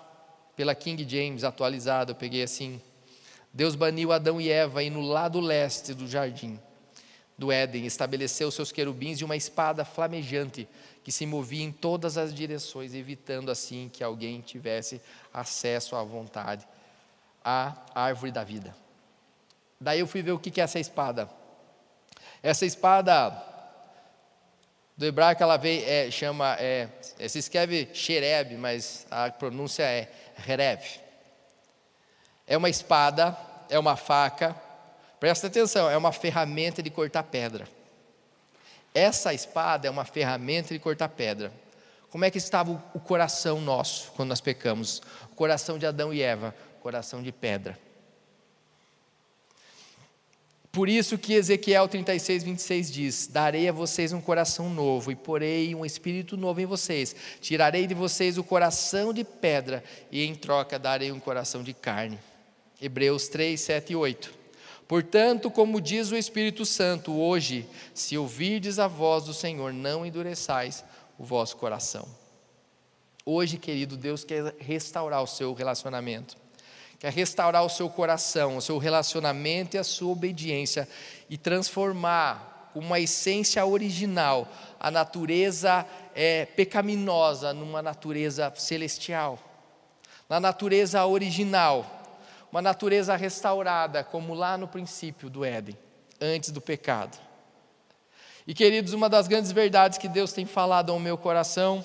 pela 0.56 0.74
King 0.74 1.08
James 1.08 1.44
atualizada, 1.44 2.14
eu 2.14 2.16
peguei 2.16 2.42
assim. 2.42 2.82
Deus 3.54 3.76
baniu 3.76 4.12
Adão 4.12 4.42
e 4.42 4.50
Eva 4.50 4.82
e 4.82 4.90
no 4.90 5.02
lado 5.02 5.40
leste 5.40 5.94
do 5.94 6.08
jardim 6.08 6.60
do 7.38 7.52
Éden 7.52 7.86
estabeleceu 7.86 8.52
seus 8.52 8.72
querubins 8.72 9.20
e 9.20 9.24
uma 9.24 9.36
espada 9.36 9.84
flamejante 9.84 10.68
que 11.04 11.12
se 11.12 11.26
movia 11.26 11.64
em 11.64 11.72
todas 11.72 12.18
as 12.18 12.34
direções, 12.34 12.94
evitando 12.94 13.52
assim 13.52 13.90
que 13.92 14.04
alguém 14.04 14.40
tivesse 14.42 15.02
acesso 15.34 15.96
à 15.96 16.04
vontade, 16.04 16.66
à 17.44 17.76
árvore 17.94 18.32
da 18.32 18.44
vida. 18.44 18.76
Daí 19.80 20.00
eu 20.00 20.08
fui 20.08 20.22
ver 20.22 20.32
o 20.32 20.40
que 20.40 20.62
é 20.62 20.64
essa 20.64 20.80
espada. 20.80 21.30
Essa 22.42 22.66
espada 22.66 23.32
do 24.96 25.06
hebraico 25.06 25.42
ela 25.42 25.58
vem, 25.58 25.84
é, 25.84 26.10
chama, 26.12 26.56
é, 26.60 26.88
se 27.28 27.40
escreve 27.40 27.90
Xereb, 27.94 28.56
mas 28.58 29.06
a 29.10 29.30
pronúncia 29.32 29.84
é 29.84 30.10
Herev. 30.48 30.82
É 32.46 32.58
uma 32.58 32.70
espada, 32.70 33.38
é 33.70 33.80
uma 33.80 33.96
faca, 33.96 34.56
presta 35.24 35.48
atenção, 35.48 35.90
é 35.90 35.96
uma 35.96 36.12
ferramenta 36.12 36.84
de 36.84 36.90
cortar 36.90 37.24
pedra. 37.24 37.66
Essa 38.94 39.34
espada 39.34 39.88
é 39.88 39.90
uma 39.90 40.04
ferramenta 40.04 40.74
de 40.74 40.80
cortar 40.80 41.08
pedra. 41.08 41.50
Como 42.10 42.26
é 42.26 42.30
que 42.30 42.38
estava 42.38 42.72
o 42.94 43.00
coração 43.00 43.62
nosso 43.62 44.12
quando 44.18 44.28
nós 44.28 44.42
pecamos? 44.42 45.02
O 45.32 45.36
coração 45.36 45.80
de 45.80 45.86
Adão 45.86 46.14
e 46.14 46.22
Eva, 46.22 46.54
coração 46.82 47.24
de 47.24 47.32
pedra. 47.32 47.80
Por 50.74 50.90
isso 50.90 51.18
que 51.18 51.36
Ezequiel 51.36 51.88
36, 51.88 52.44
26 52.44 52.92
diz: 52.92 53.28
Darei 53.28 53.70
a 53.70 53.72
vocês 53.72 54.12
um 54.12 54.20
coração 54.20 54.70
novo 54.70 55.10
e 55.10 55.16
porei 55.16 55.74
um 55.74 55.86
espírito 55.86 56.36
novo 56.36 56.60
em 56.60 56.66
vocês. 56.66 57.16
Tirarei 57.40 57.88
de 57.88 57.94
vocês 57.94 58.38
o 58.38 58.44
coração 58.44 59.14
de 59.14 59.24
pedra 59.24 59.86
e 60.12 60.26
em 60.26 60.36
troca 60.36 60.78
darei 60.78 61.14
um 61.14 61.20
coração 61.22 61.64
de 61.64 61.74
carne. 61.74 62.20
Hebreus 62.82 63.30
3, 63.30 63.62
7 63.62 63.94
e 63.94 63.96
8. 63.96 64.43
Portanto, 64.94 65.50
como 65.50 65.82
diz 65.82 66.12
o 66.12 66.16
Espírito 66.16 66.64
Santo, 66.68 67.20
hoje, 67.20 67.68
se 67.96 68.16
ouvirdes 68.16 68.78
a 68.78 68.88
voz 68.88 69.24
do 69.24 69.34
Senhor, 69.34 69.74
não 69.74 70.06
endureçais 70.06 70.86
o 71.18 71.24
vosso 71.24 71.58
coração. 71.58 72.08
Hoje, 73.26 73.58
querido, 73.58 73.98
Deus 73.98 74.24
quer 74.24 74.54
restaurar 74.60 75.24
o 75.24 75.26
seu 75.26 75.52
relacionamento 75.56 76.38
quer 77.00 77.12
restaurar 77.12 77.66
o 77.66 77.70
seu 77.70 77.90
coração, 77.90 78.58
o 78.58 78.62
seu 78.62 78.78
relacionamento 78.78 79.76
e 79.76 79.80
a 79.80 79.84
sua 79.84 80.12
obediência 80.12 80.88
e 81.28 81.40
transformar 81.40 82.70
uma 82.76 83.00
essência 83.00 83.66
original, 83.66 84.48
a 84.80 84.92
natureza 84.92 85.88
é, 86.14 86.46
pecaminosa, 86.46 87.52
numa 87.52 87.82
natureza 87.82 88.54
celestial, 88.56 89.40
na 90.30 90.40
natureza 90.40 91.04
original, 91.04 92.03
uma 92.54 92.62
natureza 92.62 93.16
restaurada, 93.16 94.04
como 94.04 94.36
lá 94.36 94.60
no 94.60 94.68
princípio 94.68 95.28
do 95.28 95.44
Éden, 95.44 95.76
antes 96.22 96.52
do 96.52 96.62
pecado. 96.62 97.18
E 98.46 98.54
queridos, 98.54 98.94
uma 98.94 99.10
das 99.10 99.28
grandes 99.28 99.52
verdades 99.52 99.98
que 99.98 100.08
Deus 100.08 100.34
tem 100.34 100.46
falado 100.46 100.92
ao 100.92 101.00
meu 101.00 101.18
coração, 101.18 101.84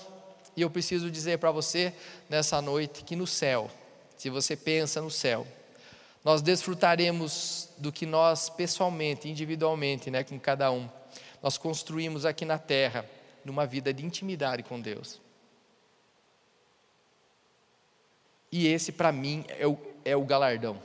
e 0.55 0.61
eu 0.61 0.69
preciso 0.69 1.11
dizer 1.11 1.39
para 1.39 1.51
você 1.51 1.95
nessa 2.29 2.61
noite, 2.61 3.03
que 3.03 3.17
no 3.17 3.27
céu, 3.27 3.71
se 4.19 4.29
você 4.29 4.55
pensa 4.55 5.01
no 5.01 5.11
céu, 5.11 5.47
nós 6.23 6.43
desfrutaremos 6.43 7.71
do 7.79 7.91
que 7.91 8.05
nós 8.05 8.51
pessoalmente, 8.51 9.27
individualmente, 9.27 10.11
né, 10.11 10.23
com 10.23 10.39
cada 10.39 10.71
um, 10.71 10.87
nós 11.43 11.57
construímos 11.57 12.27
aqui 12.27 12.45
na 12.45 12.59
terra, 12.59 13.07
numa 13.43 13.65
vida 13.65 13.91
de 13.91 14.05
intimidade 14.05 14.63
com 14.63 14.79
Deus. 14.79 15.19
E 18.53 18.67
esse, 18.67 18.93
para 18.93 19.11
mim, 19.11 19.47
é 19.49 19.67
o, 19.67 19.79
é 20.05 20.17
o 20.17 20.25
galardão. 20.25 20.79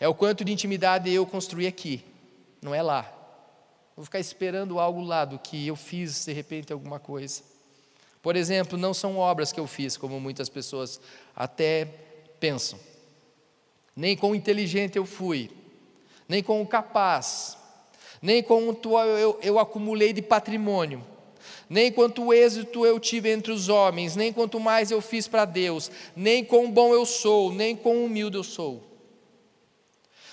É 0.00 0.06
o 0.06 0.14
quanto 0.14 0.44
de 0.44 0.52
intimidade 0.52 1.12
eu 1.12 1.26
construí 1.26 1.66
aqui, 1.66 2.04
não 2.62 2.74
é 2.74 2.82
lá. 2.82 3.12
Vou 3.96 4.04
ficar 4.04 4.20
esperando 4.20 4.78
algo 4.78 5.00
lá 5.00 5.24
do 5.24 5.38
que 5.38 5.66
eu 5.66 5.74
fiz, 5.74 6.24
de 6.24 6.32
repente, 6.32 6.72
alguma 6.72 7.00
coisa. 7.00 7.42
Por 8.22 8.36
exemplo, 8.36 8.78
não 8.78 8.94
são 8.94 9.16
obras 9.16 9.50
que 9.52 9.58
eu 9.58 9.66
fiz, 9.66 9.96
como 9.96 10.20
muitas 10.20 10.48
pessoas 10.48 11.00
até 11.34 11.86
pensam. 12.38 12.78
Nem 13.96 14.16
quão 14.16 14.34
inteligente 14.34 14.96
eu 14.96 15.04
fui, 15.04 15.50
nem 16.28 16.42
quão 16.42 16.64
capaz, 16.64 17.56
nem 18.22 18.42
quanto 18.42 18.96
eu, 18.98 19.38
eu 19.42 19.58
acumulei 19.58 20.12
de 20.12 20.22
patrimônio, 20.22 21.04
nem 21.68 21.92
quanto 21.92 22.32
êxito 22.32 22.84
eu 22.86 22.98
tive 22.98 23.30
entre 23.30 23.52
os 23.52 23.68
homens, 23.68 24.16
nem 24.16 24.32
quanto 24.32 24.58
mais 24.58 24.90
eu 24.90 25.00
fiz 25.00 25.28
para 25.28 25.44
Deus, 25.44 25.90
nem 26.16 26.44
quão 26.44 26.70
bom 26.70 26.94
eu 26.94 27.04
sou, 27.04 27.52
nem 27.52 27.76
quão 27.76 28.04
humilde 28.04 28.36
eu 28.36 28.44
sou. 28.44 28.84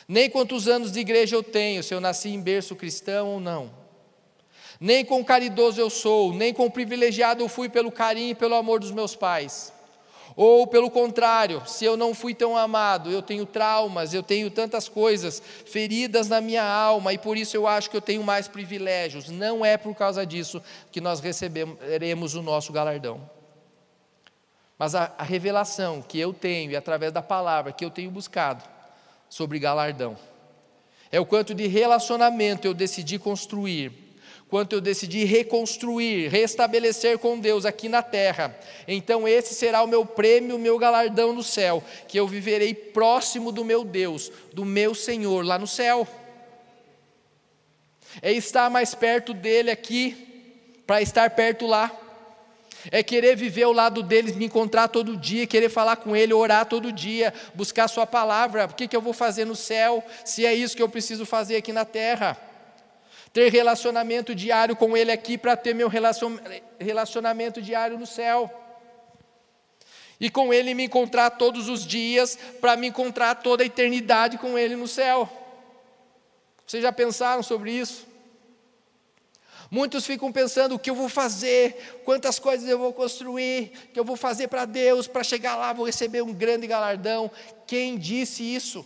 Nem 0.08 0.30
quantos 0.30 0.68
anos 0.68 0.92
de 0.92 1.00
igreja 1.00 1.36
eu 1.36 1.44
tenho, 1.44 1.84
se 1.84 1.94
eu 1.94 2.00
nasci 2.00 2.30
em 2.30 2.42
berço 2.42 2.76
cristão 2.76 3.30
ou 3.30 3.40
não 3.40 3.86
nem 4.80 5.06
com 5.06 5.24
caridoso 5.24 5.80
eu 5.80 5.90
sou, 5.90 6.34
nem 6.34 6.54
com 6.54 6.70
privilegiado 6.70 7.42
eu 7.42 7.50
fui 7.50 7.70
pelo 7.70 7.92
carinho 7.92 8.32
e 8.32 8.36
pelo 8.36 8.56
amor 8.56 8.80
dos 8.80 8.92
meus 8.92 9.16
pais. 9.16 9.74
Ou 10.36 10.68
pelo 10.68 10.92
contrário, 10.92 11.64
se 11.66 11.86
eu 11.86 11.96
não 11.96 12.14
fui 12.14 12.34
tão 12.34 12.58
amado, 12.58 13.10
eu 13.10 13.22
tenho 13.22 13.46
traumas, 13.46 14.14
eu 14.14 14.22
tenho 14.22 14.52
tantas 14.52 14.90
coisas, 14.90 15.42
feridas 15.66 16.28
na 16.28 16.42
minha 16.42 16.64
alma, 16.64 17.14
e 17.14 17.18
por 17.18 17.38
isso 17.38 17.56
eu 17.56 17.66
acho 17.66 17.90
que 17.90 17.96
eu 17.96 18.02
tenho 18.02 18.22
mais 18.22 18.48
privilégios. 18.48 19.30
Não 19.30 19.64
é 19.66 19.78
por 19.78 19.96
causa 19.96 20.26
disso 20.26 20.62
que 20.92 21.00
nós 21.00 21.22
receberemos 21.22 22.36
o 22.36 22.42
nosso 22.42 22.74
galardão. 22.74 23.30
Mas 24.78 24.94
a, 24.94 25.14
a 25.18 25.24
revelação 25.24 26.02
que 26.02 26.20
eu 26.20 26.34
tenho, 26.34 26.72
e 26.72 26.76
através 26.76 27.14
da 27.14 27.22
palavra 27.22 27.72
que 27.72 27.86
eu 27.86 27.90
tenho 27.90 28.12
buscado 28.12 28.62
sobre 29.30 29.58
galardão, 29.58 30.18
é 31.10 31.18
o 31.18 31.26
quanto 31.26 31.56
de 31.56 31.66
relacionamento 31.66 32.68
eu 32.68 32.74
decidi 32.74 33.18
construir 33.18 34.05
quanto 34.50 34.74
eu 34.74 34.82
decidi 34.82 35.24
reconstruir, 35.26 36.30
restabelecer 36.30 37.18
com 37.18 37.40
Deus 37.40 37.66
aqui 37.66 37.90
na 37.90 38.02
terra. 38.02 38.58
Então, 38.88 39.28
esse 39.28 39.54
será 39.54 39.84
o 39.84 39.88
meu 39.88 40.06
prêmio, 40.06 40.56
o 40.56 40.60
meu 40.60 40.78
galardão 40.78 41.34
no 41.34 41.44
céu, 41.44 41.84
que 42.08 42.20
eu 42.20 42.28
viverei 42.28 42.74
próximo 42.74 43.52
do 43.52 43.66
meu 43.66 43.84
Deus, 43.84 44.32
do 44.54 44.64
meu 44.64 44.94
Senhor 44.94 45.44
lá 45.44 45.58
no 45.58 45.68
céu. 45.68 46.08
É 48.22 48.32
estar 48.32 48.70
mais 48.70 48.94
perto 48.94 49.34
dele 49.34 49.72
aqui, 49.72 50.16
para 50.86 51.02
estar 51.02 51.30
perto 51.32 51.66
lá. 51.66 51.92
É 52.92 53.02
querer 53.02 53.36
viver 53.36 53.64
ao 53.64 53.74
lado 53.74 54.04
dele, 54.04 54.32
me 54.34 54.46
encontrar 54.46 54.88
todo 54.88 55.18
dia, 55.18 55.48
querer 55.48 55.70
falar 55.70 55.96
com 55.96 56.16
ele, 56.16 56.34
orar 56.34 56.68
todo 56.68 56.92
dia, 56.92 57.34
buscar 57.56 57.88
Sua 57.88 58.06
palavra. 58.06 58.66
O 58.66 58.76
que, 58.76 58.88
que 58.88 58.96
eu 58.96 59.02
vou 59.02 59.12
fazer 59.12 59.44
no 59.44 59.56
céu, 59.56 60.04
se 60.24 60.46
é 60.46 60.54
isso 60.54 60.76
que 60.76 60.84
eu 60.84 60.90
preciso 60.90 61.26
fazer 61.26 61.56
aqui 61.56 61.74
na 61.74 61.84
terra? 61.84 62.38
Ter 63.36 63.52
relacionamento 63.52 64.34
diário 64.34 64.78
com 64.78 64.96
Ele 64.96 65.12
aqui 65.12 65.38
para 65.38 65.58
ter 65.58 65.76
meu 65.76 65.92
relacionamento 66.80 67.62
diário 67.62 68.00
no 68.00 68.08
céu. 68.08 68.50
E 70.18 70.30
com 70.30 70.54
Ele 70.54 70.74
me 70.74 70.86
encontrar 70.86 71.32
todos 71.32 71.68
os 71.68 71.86
dias, 71.86 72.40
para 72.62 72.78
me 72.78 72.88
encontrar 72.88 73.36
toda 73.36 73.62
a 73.62 73.66
eternidade 73.66 74.38
com 74.38 74.58
Ele 74.58 74.78
no 74.78 74.88
céu. 74.88 75.30
Vocês 76.66 76.82
já 76.82 76.94
pensaram 76.94 77.44
sobre 77.44 77.72
isso? 77.72 78.08
Muitos 79.70 80.06
ficam 80.06 80.32
pensando 80.32 80.76
o 80.76 80.80
que 80.80 80.90
eu 80.90 80.96
vou 80.96 81.10
fazer, 81.10 82.00
quantas 82.06 82.40
coisas 82.40 82.70
eu 82.70 82.80
vou 82.80 82.94
construir, 82.94 83.90
que 83.92 84.00
eu 84.00 84.06
vou 84.06 84.16
fazer 84.16 84.48
para 84.48 84.64
Deus, 84.64 85.08
para 85.08 85.26
chegar 85.26 85.58
lá 85.58 85.74
vou 85.74 85.86
receber 85.86 86.22
um 86.22 86.32
grande 86.32 86.68
galardão. 86.68 87.30
Quem 87.68 87.98
disse 87.98 88.44
isso? 88.44 88.86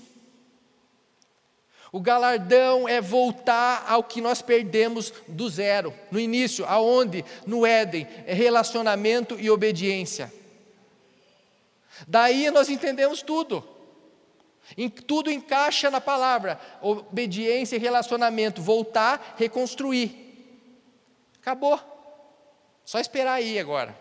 O 1.92 2.00
galardão 2.00 2.88
é 2.88 3.02
voltar 3.02 3.86
ao 3.88 4.04
que 4.04 4.22
nós 4.22 4.42
perdemos 4.42 5.12
do 5.28 5.50
zero, 5.50 5.94
no 6.12 6.20
início, 6.20 6.66
aonde? 6.66 7.26
No 7.48 7.66
Éden, 7.66 8.08
é 8.28 8.34
relacionamento 8.34 9.40
e 9.40 9.50
obediência. 9.50 10.32
Daí 12.08 12.50
nós 12.52 12.70
entendemos 12.70 13.22
tudo. 13.22 13.68
Tudo 15.08 15.32
encaixa 15.32 15.90
na 15.90 16.00
palavra: 16.00 16.60
obediência 16.82 17.76
e 17.76 17.80
relacionamento, 17.80 18.62
voltar, 18.62 19.36
reconstruir. 19.38 20.30
Acabou. 21.42 21.80
Só 22.86 23.00
esperar 23.00 23.34
aí 23.34 23.58
agora. 23.58 23.98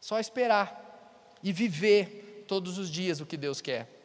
Só 0.00 0.18
esperar 0.18 1.38
e 1.42 1.52
viver 1.52 2.44
todos 2.48 2.78
os 2.78 2.90
dias 2.90 3.20
o 3.20 3.26
que 3.26 3.36
Deus 3.36 3.60
quer. 3.60 3.97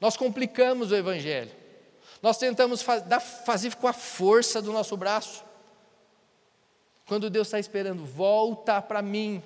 Nós 0.00 0.16
complicamos 0.16 0.90
o 0.90 0.96
Evangelho. 0.96 1.50
Nós 2.22 2.38
tentamos 2.38 2.82
fazer 3.44 3.74
com 3.76 3.86
a 3.86 3.92
força 3.92 4.60
do 4.60 4.72
nosso 4.72 4.96
braço. 4.96 5.44
Quando 7.06 7.28
Deus 7.28 7.48
está 7.48 7.58
esperando, 7.58 8.04
volta 8.04 8.80
para 8.80 9.02
mim. 9.02 9.42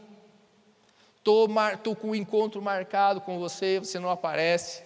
Estou 1.16 1.96
com 1.96 2.10
o 2.10 2.14
encontro 2.14 2.60
marcado 2.60 3.20
com 3.20 3.38
você, 3.38 3.78
você 3.78 3.98
não 3.98 4.10
aparece. 4.10 4.82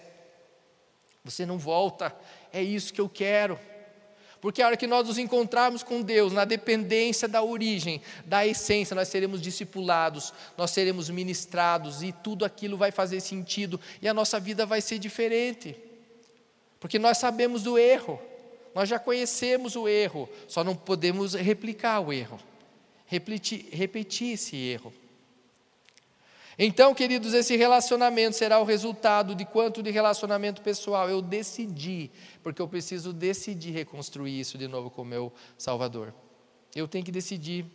Você 1.23 1.45
não 1.45 1.57
volta. 1.57 2.15
É 2.53 2.61
isso 2.61 2.93
que 2.93 3.01
eu 3.01 3.09
quero. 3.09 3.59
Porque 4.41 4.61
a 4.61 4.67
hora 4.67 4.77
que 4.77 4.87
nós 4.87 5.07
nos 5.07 5.17
encontrarmos 5.17 5.83
com 5.83 6.01
Deus, 6.01 6.31
na 6.31 6.45
dependência 6.45 7.27
da 7.27 7.43
origem, 7.43 8.01
da 8.25 8.45
essência, 8.47 8.95
nós 8.95 9.09
seremos 9.09 9.41
discipulados, 9.41 10.33
nós 10.57 10.71
seremos 10.71 11.09
ministrados 11.09 12.01
e 12.01 12.11
tudo 12.11 12.45
aquilo 12.45 12.77
vai 12.77 12.91
fazer 12.91 13.19
sentido 13.19 13.79
e 14.01 14.07
a 14.07 14.13
nossa 14.13 14.39
vida 14.39 14.65
vai 14.65 14.79
ser 14.79 14.97
diferente. 14.97 15.75
Porque 16.79 16.97
nós 16.97 17.17
sabemos 17.17 17.63
do 17.63 17.77
erro, 17.77 18.19
nós 18.73 18.87
já 18.87 18.97
conhecemos 18.97 19.75
o 19.75 19.87
erro, 19.87 20.29
só 20.47 20.63
não 20.63 20.75
podemos 20.75 21.33
replicar 21.33 21.99
o 21.99 22.13
erro, 22.13 22.39
repetir, 23.05 23.67
repetir 23.71 24.33
esse 24.33 24.55
erro. 24.55 24.93
Então, 26.61 26.93
queridos, 26.93 27.33
esse 27.33 27.55
relacionamento 27.55 28.35
será 28.35 28.59
o 28.59 28.65
resultado 28.65 29.33
de 29.33 29.45
quanto 29.45 29.81
de 29.81 29.91
relacionamento 29.91 30.61
pessoal 30.61 31.09
eu 31.09 31.21
decidi, 31.21 32.11
porque 32.43 32.61
eu 32.61 32.67
preciso 32.67 33.13
decidir 33.13 33.71
reconstruir 33.71 34.37
isso 34.37 34.57
de 34.57 34.67
novo 34.67 34.89
com 34.89 35.03
o 35.03 35.05
meu 35.05 35.31
Salvador. 35.57 36.13
Eu 36.75 36.85
tenho 36.85 37.05
que 37.05 37.13
decidir. 37.13 37.65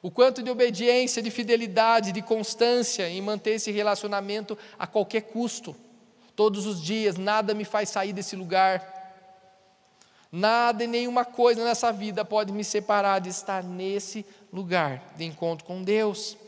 O 0.00 0.10
quanto 0.10 0.42
de 0.42 0.50
obediência, 0.50 1.22
de 1.22 1.30
fidelidade, 1.30 2.10
de 2.10 2.22
constância 2.22 3.06
em 3.06 3.20
manter 3.20 3.56
esse 3.56 3.70
relacionamento 3.70 4.56
a 4.78 4.86
qualquer 4.86 5.20
custo. 5.20 5.76
Todos 6.34 6.66
os 6.66 6.82
dias, 6.82 7.18
nada 7.18 7.52
me 7.52 7.66
faz 7.66 7.90
sair 7.90 8.14
desse 8.14 8.34
lugar. 8.34 8.92
Nada 10.32 10.84
e 10.84 10.86
nenhuma 10.86 11.26
coisa 11.26 11.62
nessa 11.62 11.92
vida 11.92 12.24
pode 12.24 12.50
me 12.50 12.64
separar 12.64 13.18
de 13.18 13.28
estar 13.28 13.62
nesse 13.62 14.24
lugar 14.50 15.12
de 15.18 15.24
encontro 15.24 15.66
com 15.66 15.82
Deus. 15.82 16.38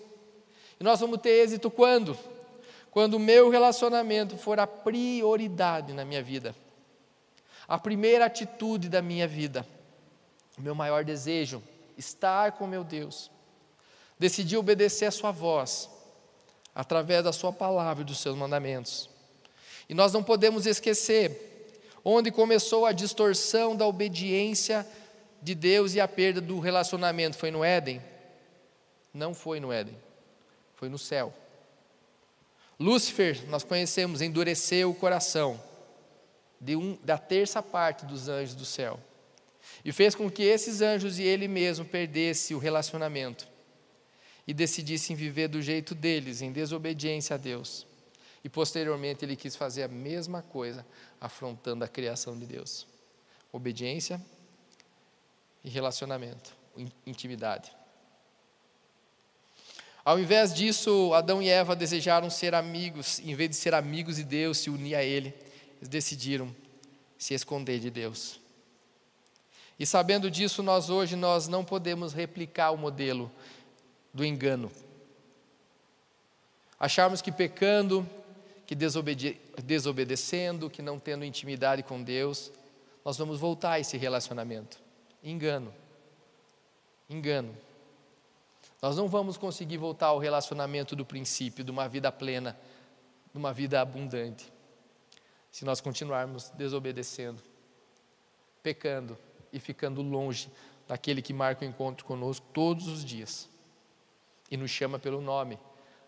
E 0.78 0.84
nós 0.84 1.00
vamos 1.00 1.20
ter 1.20 1.30
êxito 1.30 1.70
quando? 1.70 2.16
Quando 2.90 3.14
o 3.14 3.20
meu 3.20 3.50
relacionamento 3.50 4.36
for 4.36 4.58
a 4.58 4.66
prioridade 4.66 5.92
na 5.92 6.04
minha 6.04 6.22
vida, 6.22 6.54
a 7.66 7.78
primeira 7.78 8.26
atitude 8.26 8.88
da 8.88 9.02
minha 9.02 9.26
vida, 9.26 9.66
o 10.56 10.62
meu 10.62 10.74
maior 10.74 11.04
desejo, 11.04 11.62
estar 11.96 12.52
com 12.52 12.66
meu 12.66 12.84
Deus, 12.84 13.30
decidir 14.18 14.56
obedecer 14.56 15.06
a 15.06 15.10
Sua 15.10 15.30
voz, 15.30 15.90
através 16.74 17.24
da 17.24 17.32
Sua 17.32 17.52
palavra 17.52 18.02
e 18.02 18.06
dos 18.06 18.18
seus 18.18 18.36
mandamentos. 18.36 19.10
E 19.88 19.94
nós 19.94 20.12
não 20.12 20.22
podemos 20.22 20.66
esquecer 20.66 21.72
onde 22.04 22.30
começou 22.30 22.86
a 22.86 22.92
distorção 22.92 23.74
da 23.76 23.86
obediência 23.86 24.86
de 25.42 25.54
Deus 25.54 25.94
e 25.94 26.00
a 26.00 26.08
perda 26.08 26.40
do 26.40 26.60
relacionamento. 26.60 27.36
Foi 27.36 27.50
no 27.50 27.64
Éden? 27.64 28.02
Não 29.12 29.34
foi 29.34 29.60
no 29.60 29.72
Éden 29.72 30.05
foi 30.76 30.88
no 30.88 30.98
céu. 30.98 31.34
Lúcifer, 32.78 33.48
nós 33.48 33.64
conhecemos, 33.64 34.22
endureceu 34.22 34.90
o 34.90 34.94
coração 34.94 35.60
um, 36.68 36.96
da 37.02 37.18
terça 37.18 37.62
parte 37.62 38.06
dos 38.06 38.28
anjos 38.28 38.54
do 38.54 38.64
céu 38.64 39.00
e 39.84 39.92
fez 39.92 40.14
com 40.14 40.30
que 40.30 40.42
esses 40.42 40.80
anjos 40.80 41.18
e 41.18 41.22
ele 41.22 41.48
mesmo 41.48 41.84
perdesse 41.84 42.54
o 42.54 42.58
relacionamento 42.58 43.48
e 44.46 44.54
decidissem 44.54 45.16
viver 45.16 45.48
do 45.48 45.60
jeito 45.60 45.94
deles, 45.94 46.40
em 46.40 46.52
desobediência 46.52 47.34
a 47.34 47.36
Deus. 47.36 47.86
E 48.44 48.48
posteriormente 48.48 49.24
ele 49.24 49.34
quis 49.34 49.56
fazer 49.56 49.82
a 49.82 49.88
mesma 49.88 50.40
coisa, 50.40 50.86
afrontando 51.20 51.84
a 51.84 51.88
criação 51.88 52.38
de 52.38 52.46
Deus. 52.46 52.86
Obediência 53.52 54.20
e 55.64 55.68
relacionamento, 55.68 56.52
intimidade. 57.04 57.75
Ao 60.06 60.20
invés 60.20 60.54
disso, 60.54 61.12
Adão 61.14 61.42
e 61.42 61.48
Eva 61.48 61.74
desejaram 61.74 62.30
ser 62.30 62.54
amigos, 62.54 63.18
em 63.18 63.34
vez 63.34 63.50
de 63.50 63.56
ser 63.56 63.74
amigos 63.74 64.14
de 64.14 64.22
Deus, 64.22 64.58
se 64.58 64.70
unir 64.70 64.94
a 64.94 65.02
Ele, 65.02 65.34
eles 65.78 65.88
decidiram 65.88 66.54
se 67.18 67.34
esconder 67.34 67.80
de 67.80 67.90
Deus. 67.90 68.38
E 69.76 69.84
sabendo 69.84 70.30
disso, 70.30 70.62
nós 70.62 70.90
hoje 70.90 71.16
nós 71.16 71.48
não 71.48 71.64
podemos 71.64 72.12
replicar 72.12 72.70
o 72.70 72.78
modelo 72.78 73.28
do 74.14 74.24
engano. 74.24 74.70
Acharmos 76.78 77.20
que 77.20 77.32
pecando, 77.32 78.08
que 78.64 78.76
desobede 78.76 79.40
desobedecendo, 79.64 80.70
que 80.70 80.82
não 80.82 81.00
tendo 81.00 81.24
intimidade 81.24 81.82
com 81.82 82.00
Deus, 82.00 82.52
nós 83.04 83.16
vamos 83.16 83.40
voltar 83.40 83.72
a 83.72 83.80
esse 83.80 83.96
relacionamento. 83.96 84.78
Engano. 85.20 85.74
Engano. 87.10 87.65
Nós 88.86 88.96
não 88.96 89.08
vamos 89.08 89.36
conseguir 89.36 89.78
voltar 89.78 90.06
ao 90.06 90.18
relacionamento 90.20 90.94
do 90.94 91.04
princípio, 91.04 91.64
de 91.64 91.72
uma 91.72 91.88
vida 91.88 92.12
plena, 92.12 92.56
de 93.32 93.36
uma 93.36 93.52
vida 93.52 93.80
abundante, 93.80 94.52
se 95.50 95.64
nós 95.64 95.80
continuarmos 95.80 96.50
desobedecendo, 96.50 97.42
pecando 98.62 99.18
e 99.52 99.58
ficando 99.58 100.02
longe 100.02 100.48
daquele 100.86 101.20
que 101.20 101.32
marca 101.32 101.64
o 101.64 101.68
encontro 101.68 102.06
conosco 102.06 102.46
todos 102.52 102.86
os 102.86 103.04
dias 103.04 103.48
e 104.52 104.56
nos 104.56 104.70
chama 104.70 105.00
pelo 105.00 105.20
nome, 105.20 105.58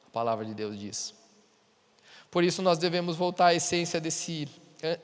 a 0.06 0.10
palavra 0.10 0.44
de 0.44 0.54
Deus 0.54 0.78
diz. 0.78 1.12
Por 2.30 2.44
isso 2.44 2.62
nós 2.62 2.78
devemos 2.78 3.16
voltar 3.16 3.46
à 3.46 3.54
essência 3.54 4.00
desse, 4.00 4.46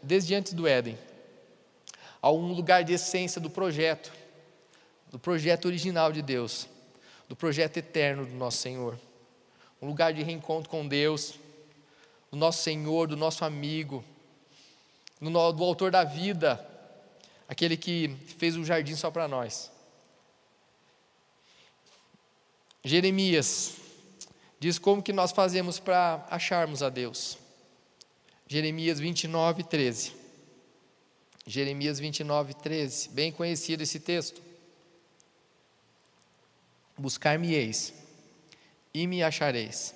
desde 0.00 0.32
antes 0.32 0.52
do 0.52 0.68
Éden, 0.68 0.96
a 2.22 2.30
um 2.30 2.52
lugar 2.52 2.84
de 2.84 2.92
essência 2.92 3.40
do 3.40 3.50
projeto, 3.50 4.12
do 5.10 5.18
projeto 5.18 5.64
original 5.64 6.12
de 6.12 6.22
Deus 6.22 6.72
do 7.34 7.36
projeto 7.36 7.78
eterno 7.78 8.24
do 8.24 8.32
nosso 8.32 8.58
Senhor. 8.58 8.96
um 9.82 9.88
lugar 9.88 10.14
de 10.14 10.22
reencontro 10.22 10.70
com 10.70 10.86
Deus, 10.86 11.34
do 12.30 12.38
nosso 12.38 12.62
Senhor, 12.62 13.08
do 13.08 13.16
nosso 13.16 13.44
amigo, 13.44 14.04
do, 15.20 15.28
do 15.52 15.64
autor 15.64 15.90
da 15.90 16.04
vida, 16.04 16.64
aquele 17.48 17.76
que 17.76 18.16
fez 18.38 18.56
o 18.56 18.64
jardim 18.64 18.94
só 18.94 19.10
para 19.10 19.26
nós. 19.26 19.68
Jeremias 22.84 23.78
diz 24.60 24.78
como 24.78 25.02
que 25.02 25.12
nós 25.12 25.32
fazemos 25.32 25.80
para 25.80 26.24
acharmos 26.30 26.84
a 26.84 26.88
Deus. 26.88 27.36
Jeremias 28.46 29.00
29, 29.00 29.64
13. 29.64 30.12
Jeremias 31.44 31.98
29, 31.98 32.54
13. 32.54 33.08
Bem 33.08 33.32
conhecido 33.32 33.82
esse 33.82 33.98
texto. 33.98 34.40
Buscar-me-eis 36.96 37.92
e 38.92 39.06
me 39.06 39.22
achareis, 39.22 39.94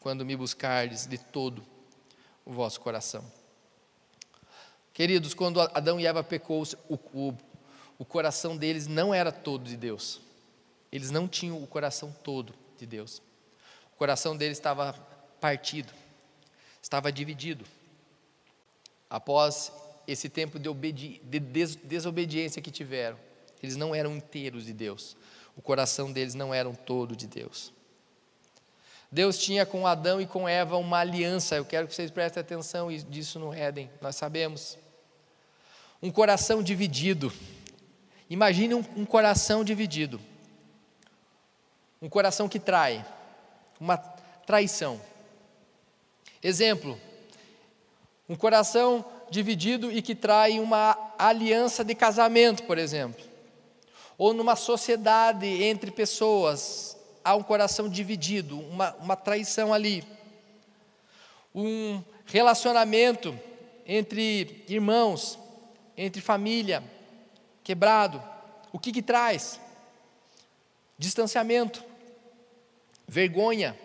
quando 0.00 0.24
me 0.24 0.34
buscardes 0.34 1.06
de 1.06 1.18
todo 1.18 1.62
o 2.44 2.52
vosso 2.52 2.80
coração. 2.80 3.24
Queridos, 4.94 5.34
quando 5.34 5.60
Adão 5.60 5.98
e 5.98 6.06
Eva 6.06 6.22
pecou, 6.24 6.62
o, 6.88 6.94
o, 7.14 7.34
o 7.98 8.04
coração 8.04 8.56
deles 8.56 8.86
não 8.86 9.12
era 9.12 9.30
todo 9.30 9.64
de 9.64 9.76
Deus. 9.76 10.20
Eles 10.90 11.10
não 11.10 11.26
tinham 11.26 11.62
o 11.62 11.66
coração 11.66 12.14
todo 12.22 12.54
de 12.78 12.86
Deus. 12.86 13.22
O 13.94 13.96
coração 13.96 14.36
deles 14.36 14.58
estava 14.58 14.92
partido, 15.40 15.92
estava 16.82 17.10
dividido. 17.10 17.64
Após 19.08 19.72
esse 20.06 20.28
tempo 20.28 20.58
de, 20.58 21.18
de 21.22 21.40
des 21.40 21.76
desobediência 21.76 22.60
que 22.60 22.70
tiveram, 22.70 23.18
eles 23.62 23.76
não 23.76 23.94
eram 23.94 24.16
inteiros 24.16 24.66
de 24.66 24.72
Deus. 24.72 25.16
O 25.56 25.62
coração 25.62 26.12
deles 26.12 26.34
não 26.34 26.52
era 26.52 26.70
todo 26.72 27.14
de 27.14 27.26
Deus. 27.26 27.72
Deus 29.10 29.36
tinha 29.36 29.66
com 29.66 29.86
Adão 29.86 30.20
e 30.20 30.26
com 30.26 30.48
Eva 30.48 30.78
uma 30.78 30.98
aliança. 30.98 31.56
Eu 31.56 31.66
quero 31.66 31.86
que 31.86 31.94
vocês 31.94 32.10
prestem 32.10 32.40
atenção 32.40 32.88
disso 32.90 33.38
no 33.38 33.52
Éden. 33.52 33.90
Nós 34.00 34.16
sabemos. 34.16 34.78
Um 36.02 36.10
coração 36.10 36.62
dividido. 36.62 37.30
Imagine 38.30 38.74
um, 38.74 38.84
um 38.96 39.04
coração 39.04 39.62
dividido. 39.62 40.18
Um 42.00 42.08
coração 42.08 42.48
que 42.48 42.58
trai. 42.58 43.04
Uma 43.78 43.98
traição. 43.98 44.98
Exemplo: 46.42 46.98
um 48.26 48.34
coração 48.34 49.04
dividido 49.30 49.92
e 49.92 50.00
que 50.00 50.14
trai 50.14 50.58
uma 50.58 50.96
aliança 51.18 51.84
de 51.84 51.94
casamento, 51.94 52.62
por 52.62 52.78
exemplo. 52.78 53.31
Ou 54.18 54.32
numa 54.34 54.56
sociedade 54.56 55.46
entre 55.46 55.90
pessoas, 55.90 56.96
há 57.24 57.34
um 57.34 57.42
coração 57.42 57.88
dividido, 57.88 58.58
uma, 58.58 58.94
uma 58.96 59.16
traição 59.16 59.72
ali. 59.72 60.04
Um 61.54 62.02
relacionamento 62.26 63.38
entre 63.86 64.64
irmãos, 64.68 65.38
entre 65.96 66.20
família, 66.20 66.82
quebrado. 67.64 68.22
O 68.72 68.78
que 68.78 68.92
que 68.92 69.02
traz? 69.02 69.60
Distanciamento, 70.98 71.82
vergonha, 73.06 73.78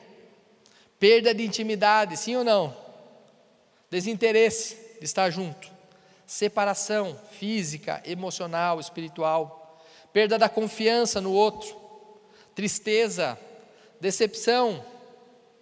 perda 0.99 1.33
de 1.33 1.43
intimidade, 1.43 2.15
sim 2.17 2.35
ou 2.35 2.43
não? 2.43 2.87
desinteresse 3.89 4.75
de 4.99 5.05
estar 5.05 5.29
junto, 5.29 5.69
separação 6.25 7.17
física, 7.31 8.01
emocional, 8.05 8.79
espiritual, 8.79 9.56
perda 10.17 10.35
da 10.35 10.49
confiança 10.49 11.21
no 11.21 11.31
outro, 11.31 11.79
tristeza, 12.55 13.37
decepção. 14.01 14.83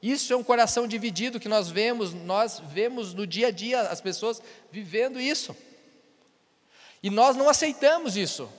Isso 0.02 0.32
é 0.32 0.36
um 0.38 0.46
coração 0.46 0.88
dividido 0.88 1.42
que 1.42 1.50
nós 1.50 1.70
vemos, 1.70 2.14
nós 2.14 2.62
vemos 2.66 3.14
no 3.14 3.28
dia 3.28 3.48
a 3.48 3.52
dia 3.52 3.82
as 3.82 4.00
pessoas 4.00 4.42
vivendo 4.72 5.20
isso. 5.20 5.54
E 7.04 7.10
nós 7.10 7.36
não 7.36 7.50
aceitamos 7.50 8.16
isso. 8.16 8.50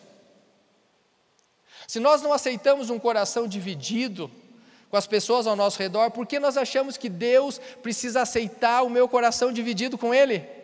Se 1.88 1.98
nós 1.98 2.20
não 2.20 2.34
aceitamos 2.34 2.90
um 2.90 2.98
coração 2.98 3.48
dividido, 3.48 4.30
com 4.90 4.98
as 4.98 5.06
pessoas 5.06 5.46
ao 5.46 5.56
nosso 5.56 5.78
redor, 5.78 6.10
por 6.10 6.26
que 6.26 6.38
nós 6.38 6.58
achamos 6.58 6.98
que 6.98 7.08
Deus 7.08 7.58
precisa 7.82 8.20
aceitar 8.20 8.82
o 8.82 8.90
meu 8.90 9.08
coração 9.08 9.50
dividido 9.50 9.96
com 9.96 10.12
Ele? 10.12 10.55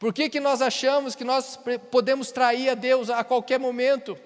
Por 0.00 0.14
que, 0.14 0.30
que 0.30 0.40
nós 0.40 0.62
achamos 0.62 1.14
que 1.14 1.24
nós 1.24 1.58
podemos 1.90 2.32
trair 2.32 2.70
a 2.70 2.74
Deus 2.74 3.10
a 3.10 3.22
qualquer 3.22 3.60
momento, 3.60 4.18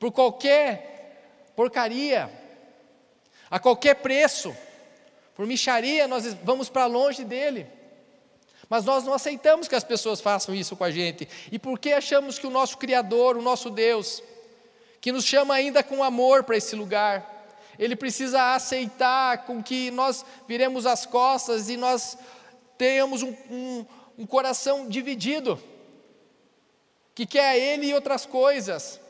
por 0.00 0.10
qualquer 0.10 1.52
porcaria, 1.54 2.28
a 3.48 3.60
qualquer 3.60 3.94
preço, 3.94 4.52
por 5.36 5.46
micharia, 5.46 6.08
nós 6.08 6.34
vamos 6.42 6.68
para 6.68 6.86
longe 6.86 7.24
dele. 7.24 7.68
Mas 8.68 8.84
nós 8.84 9.04
não 9.04 9.14
aceitamos 9.14 9.68
que 9.68 9.76
as 9.76 9.84
pessoas 9.84 10.20
façam 10.20 10.52
isso 10.52 10.74
com 10.74 10.82
a 10.82 10.90
gente. 10.90 11.28
E 11.52 11.58
por 11.58 11.78
que 11.78 11.92
achamos 11.92 12.36
que 12.36 12.46
o 12.48 12.50
nosso 12.50 12.76
Criador, 12.76 13.36
o 13.36 13.42
nosso 13.42 13.70
Deus, 13.70 14.20
que 15.00 15.12
nos 15.12 15.24
chama 15.24 15.54
ainda 15.54 15.84
com 15.84 16.02
amor 16.02 16.42
para 16.42 16.56
esse 16.56 16.74
lugar, 16.74 17.48
ele 17.78 17.94
precisa 17.94 18.54
aceitar 18.54 19.44
com 19.44 19.62
que 19.62 19.92
nós 19.92 20.24
viremos 20.48 20.84
as 20.84 21.06
costas 21.06 21.68
e 21.68 21.76
nós 21.76 22.18
tenhamos 22.76 23.22
um, 23.22 23.34
um, 23.50 23.86
um 24.20 24.26
coração 24.26 24.86
dividido, 24.86 25.58
que 27.14 27.24
quer 27.24 27.56
Ele 27.56 27.86
e 27.86 27.94
outras 27.94 28.26
coisas. 28.26 29.00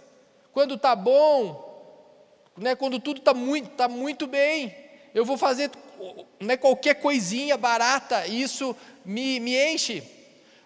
Quando 0.52 0.74
está 0.74 0.94
bom, 0.94 2.46
né, 2.56 2.76
quando 2.76 3.00
tudo 3.00 3.18
está 3.18 3.34
muito, 3.34 3.70
tá 3.70 3.88
muito 3.88 4.28
bem, 4.28 4.72
eu 5.12 5.24
vou 5.24 5.36
fazer 5.36 5.68
né, 6.38 6.56
qualquer 6.56 6.94
coisinha 6.94 7.56
barata, 7.56 8.24
e 8.28 8.40
isso 8.40 8.76
me, 9.04 9.40
me 9.40 9.56
enche. 9.74 10.00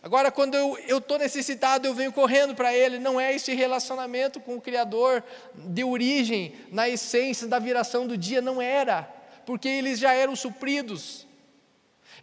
Agora, 0.03 0.31
quando 0.31 0.55
eu 0.55 0.99
estou 0.99 1.19
necessitado, 1.19 1.87
eu 1.87 1.95
venho 1.95 2.13
correndo 2.13 2.55
para 2.55 2.75
Ele. 2.75 2.99
Não 2.99 3.19
é 3.19 3.35
esse 3.35 3.55
relacionamento 3.55 4.39
com 4.41 4.57
o 4.57 4.61
Criador 4.61 5.25
de 5.55 5.83
origem, 5.83 6.55
na 6.71 6.87
essência 6.87 7.49
da 7.49 7.59
viração 7.59 8.07
do 8.07 8.15
dia, 8.15 8.43
não 8.43 8.61
era, 8.61 9.09
porque 9.47 9.69
eles 9.69 9.99
já 9.99 10.13
eram 10.13 10.37
supridos. 10.37 11.27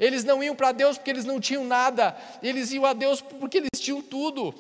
Eles 0.02 0.26
não 0.26 0.44
iam 0.44 0.56
para 0.56 0.74
Deus 0.74 0.98
porque 0.98 1.12
eles 1.12 1.24
não 1.24 1.40
tinham 1.40 1.64
nada, 1.64 2.18
eles 2.44 2.74
iam 2.74 2.86
a 2.86 2.92
Deus 2.92 3.22
porque 3.22 3.60
eles 3.60 3.80
tinham 3.80 4.02
tudo. 4.02 4.54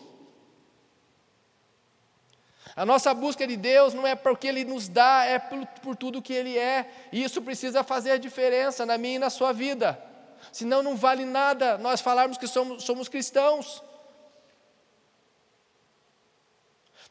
A 2.73 2.85
nossa 2.85 3.13
busca 3.13 3.45
de 3.45 3.57
Deus 3.57 3.93
não 3.93 4.07
é 4.07 4.15
porque 4.15 4.47
Ele 4.47 4.63
nos 4.63 4.87
dá, 4.87 5.25
é 5.25 5.37
por, 5.37 5.65
por 5.81 5.95
tudo 5.97 6.21
que 6.21 6.31
Ele 6.31 6.57
é, 6.57 6.89
e 7.11 7.21
isso 7.21 7.41
precisa 7.41 7.83
fazer 7.83 8.11
a 8.11 8.17
diferença 8.17 8.85
na 8.85 8.97
minha 8.97 9.17
e 9.17 9.19
na 9.19 9.29
sua 9.29 9.51
vida 9.51 10.11
senão 10.51 10.81
não 10.81 10.95
vale 10.95 11.25
nada 11.25 11.77
nós 11.77 12.01
falarmos 12.01 12.37
que 12.37 12.47
somos, 12.47 12.83
somos 12.83 13.07
cristãos. 13.07 13.83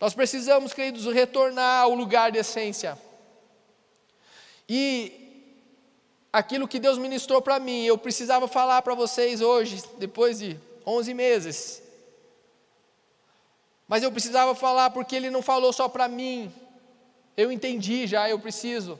Nós 0.00 0.14
precisamos, 0.14 0.72
queridos, 0.72 1.04
retornar 1.12 1.82
ao 1.82 1.94
lugar 1.94 2.32
de 2.32 2.38
essência. 2.38 2.98
E 4.66 5.19
aquilo 6.32 6.68
que 6.68 6.78
Deus 6.78 6.98
ministrou 6.98 7.42
para 7.42 7.58
mim, 7.58 7.84
eu 7.84 7.98
precisava 7.98 8.46
falar 8.46 8.82
para 8.82 8.94
vocês 8.94 9.40
hoje, 9.40 9.82
depois 9.98 10.38
de 10.38 10.58
11 10.86 11.14
meses. 11.14 11.82
Mas 13.88 14.02
eu 14.02 14.12
precisava 14.12 14.54
falar 14.54 14.90
porque 14.90 15.16
Ele 15.16 15.30
não 15.30 15.42
falou 15.42 15.72
só 15.72 15.88
para 15.88 16.06
mim. 16.06 16.52
Eu 17.36 17.50
entendi 17.50 18.06
já, 18.06 18.28
eu 18.30 18.38
preciso. 18.38 18.98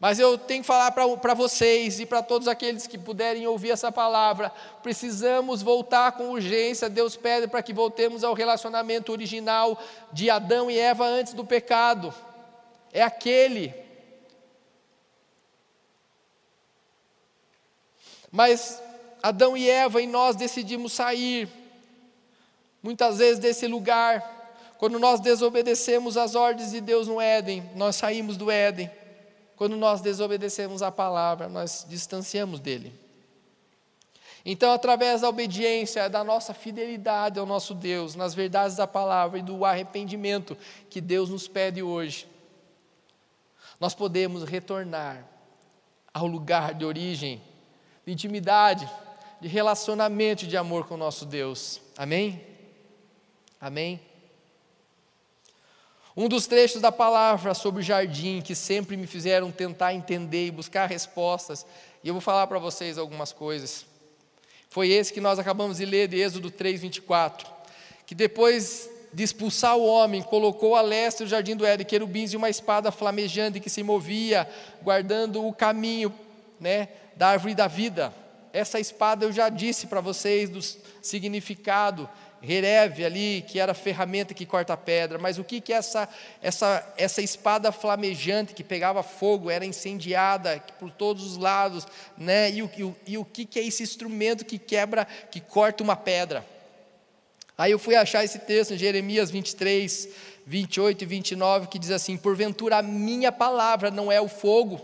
Mas 0.00 0.18
eu 0.18 0.36
tenho 0.36 0.62
que 0.62 0.66
falar 0.66 0.90
para 0.90 1.34
vocês 1.34 2.00
e 2.00 2.06
para 2.06 2.22
todos 2.22 2.48
aqueles 2.48 2.86
que 2.86 2.98
puderem 2.98 3.46
ouvir 3.46 3.70
essa 3.70 3.92
palavra: 3.92 4.50
precisamos 4.82 5.62
voltar 5.62 6.12
com 6.12 6.30
urgência. 6.30 6.90
Deus 6.90 7.16
pede 7.16 7.46
para 7.46 7.62
que 7.62 7.72
voltemos 7.72 8.24
ao 8.24 8.34
relacionamento 8.34 9.12
original 9.12 9.78
de 10.12 10.30
Adão 10.30 10.70
e 10.70 10.78
Eva 10.78 11.04
antes 11.04 11.32
do 11.32 11.44
pecado. 11.44 12.12
É 12.92 13.02
aquele. 13.02 13.83
Mas 18.34 18.82
Adão 19.22 19.56
e 19.56 19.70
Eva 19.70 20.02
e 20.02 20.08
nós 20.08 20.34
decidimos 20.34 20.92
sair, 20.92 21.48
muitas 22.82 23.18
vezes 23.18 23.38
desse 23.38 23.68
lugar. 23.68 24.32
Quando 24.76 24.98
nós 24.98 25.20
desobedecemos 25.20 26.16
as 26.16 26.34
ordens 26.34 26.72
de 26.72 26.80
Deus 26.80 27.06
no 27.06 27.20
Éden, 27.20 27.62
nós 27.76 27.94
saímos 27.94 28.36
do 28.36 28.50
Éden. 28.50 28.90
Quando 29.54 29.76
nós 29.76 30.00
desobedecemos 30.00 30.82
a 30.82 30.90
palavra, 30.90 31.48
nós 31.48 31.86
distanciamos 31.88 32.58
dele. 32.58 32.92
Então, 34.44 34.72
através 34.72 35.20
da 35.20 35.28
obediência, 35.28 36.10
da 36.10 36.24
nossa 36.24 36.52
fidelidade 36.52 37.38
ao 37.38 37.46
nosso 37.46 37.72
Deus, 37.72 38.16
nas 38.16 38.34
verdades 38.34 38.76
da 38.76 38.86
palavra 38.86 39.38
e 39.38 39.42
do 39.42 39.64
arrependimento 39.64 40.58
que 40.90 41.00
Deus 41.00 41.28
nos 41.28 41.46
pede 41.46 41.84
hoje, 41.84 42.26
nós 43.78 43.94
podemos 43.94 44.42
retornar 44.42 45.24
ao 46.12 46.26
lugar 46.26 46.74
de 46.74 46.84
origem, 46.84 47.40
de 48.06 48.12
intimidade, 48.12 48.88
de 49.40 49.48
relacionamento 49.48 50.46
de 50.46 50.56
amor 50.56 50.86
com 50.86 50.94
o 50.94 50.98
nosso 50.98 51.24
Deus. 51.26 51.80
Amém? 51.96 52.40
Amém? 53.60 54.00
Um 56.16 56.28
dos 56.28 56.46
trechos 56.46 56.80
da 56.80 56.92
palavra 56.92 57.54
sobre 57.54 57.80
o 57.80 57.84
jardim 57.84 58.40
que 58.40 58.54
sempre 58.54 58.96
me 58.96 59.06
fizeram 59.06 59.50
tentar 59.50 59.94
entender 59.94 60.46
e 60.46 60.50
buscar 60.50 60.86
respostas, 60.86 61.66
e 62.02 62.08
eu 62.08 62.14
vou 62.14 62.20
falar 62.20 62.46
para 62.46 62.58
vocês 62.58 62.98
algumas 62.98 63.32
coisas. 63.32 63.84
Foi 64.68 64.90
esse 64.90 65.12
que 65.12 65.20
nós 65.20 65.38
acabamos 65.38 65.78
de 65.78 65.84
ler 65.84 66.08
de 66.08 66.20
Êxodo 66.20 66.50
3, 66.50 66.80
24. 66.80 67.48
Que 68.06 68.14
depois 68.14 68.88
de 69.12 69.22
expulsar 69.22 69.76
o 69.76 69.86
homem, 69.86 70.20
colocou 70.20 70.74
a 70.74 70.82
leste 70.82 71.22
do 71.22 71.28
jardim 71.28 71.54
do 71.54 71.64
Éden 71.64 71.86
querubins 71.86 72.32
e 72.32 72.36
uma 72.36 72.50
espada 72.50 72.90
flamejante 72.90 73.60
que 73.60 73.70
se 73.70 73.82
movia, 73.82 74.48
guardando 74.82 75.46
o 75.46 75.52
caminho 75.52 76.12
né, 76.58 76.88
da 77.16 77.28
árvore 77.28 77.54
da 77.54 77.66
vida. 77.66 78.12
Essa 78.52 78.78
espada 78.78 79.24
eu 79.24 79.32
já 79.32 79.48
disse 79.48 79.86
para 79.86 80.00
vocês 80.00 80.48
do 80.48 80.60
significado, 81.02 82.08
Hereve 82.46 83.04
ali, 83.04 83.44
que 83.48 83.58
era 83.58 83.72
a 83.72 83.74
ferramenta 83.74 84.34
que 84.34 84.44
corta 84.44 84.74
a 84.74 84.76
pedra, 84.76 85.18
mas 85.18 85.38
o 85.38 85.44
que 85.44 85.60
que 85.60 85.72
essa, 85.72 86.08
essa, 86.42 86.94
essa 86.96 87.22
espada 87.22 87.72
flamejante 87.72 88.54
que 88.54 88.62
pegava 88.62 89.02
fogo, 89.02 89.50
era 89.50 89.64
incendiada 89.64 90.62
por 90.78 90.90
todos 90.90 91.24
os 91.24 91.36
lados, 91.36 91.86
né? 92.16 92.50
e, 92.50 92.62
o, 92.62 92.70
e, 92.76 92.84
o, 92.84 92.96
e 93.06 93.18
o 93.18 93.24
que 93.24 93.44
que 93.44 93.58
é 93.58 93.64
esse 93.64 93.82
instrumento 93.82 94.44
que 94.44 94.58
quebra, 94.58 95.06
que 95.30 95.40
corta 95.40 95.82
uma 95.82 95.96
pedra? 95.96 96.44
Aí 97.56 97.70
eu 97.70 97.78
fui 97.78 97.94
achar 97.94 98.24
esse 98.24 98.40
texto 98.40 98.74
em 98.74 98.78
Jeremias 98.78 99.30
23, 99.30 100.08
28 100.46 101.02
e 101.02 101.06
29, 101.06 101.68
que 101.68 101.78
diz 101.78 101.92
assim: 101.92 102.16
Porventura 102.16 102.78
a 102.78 102.82
minha 102.82 103.30
palavra 103.30 103.90
não 103.90 104.10
é 104.10 104.20
o 104.20 104.28
fogo, 104.28 104.80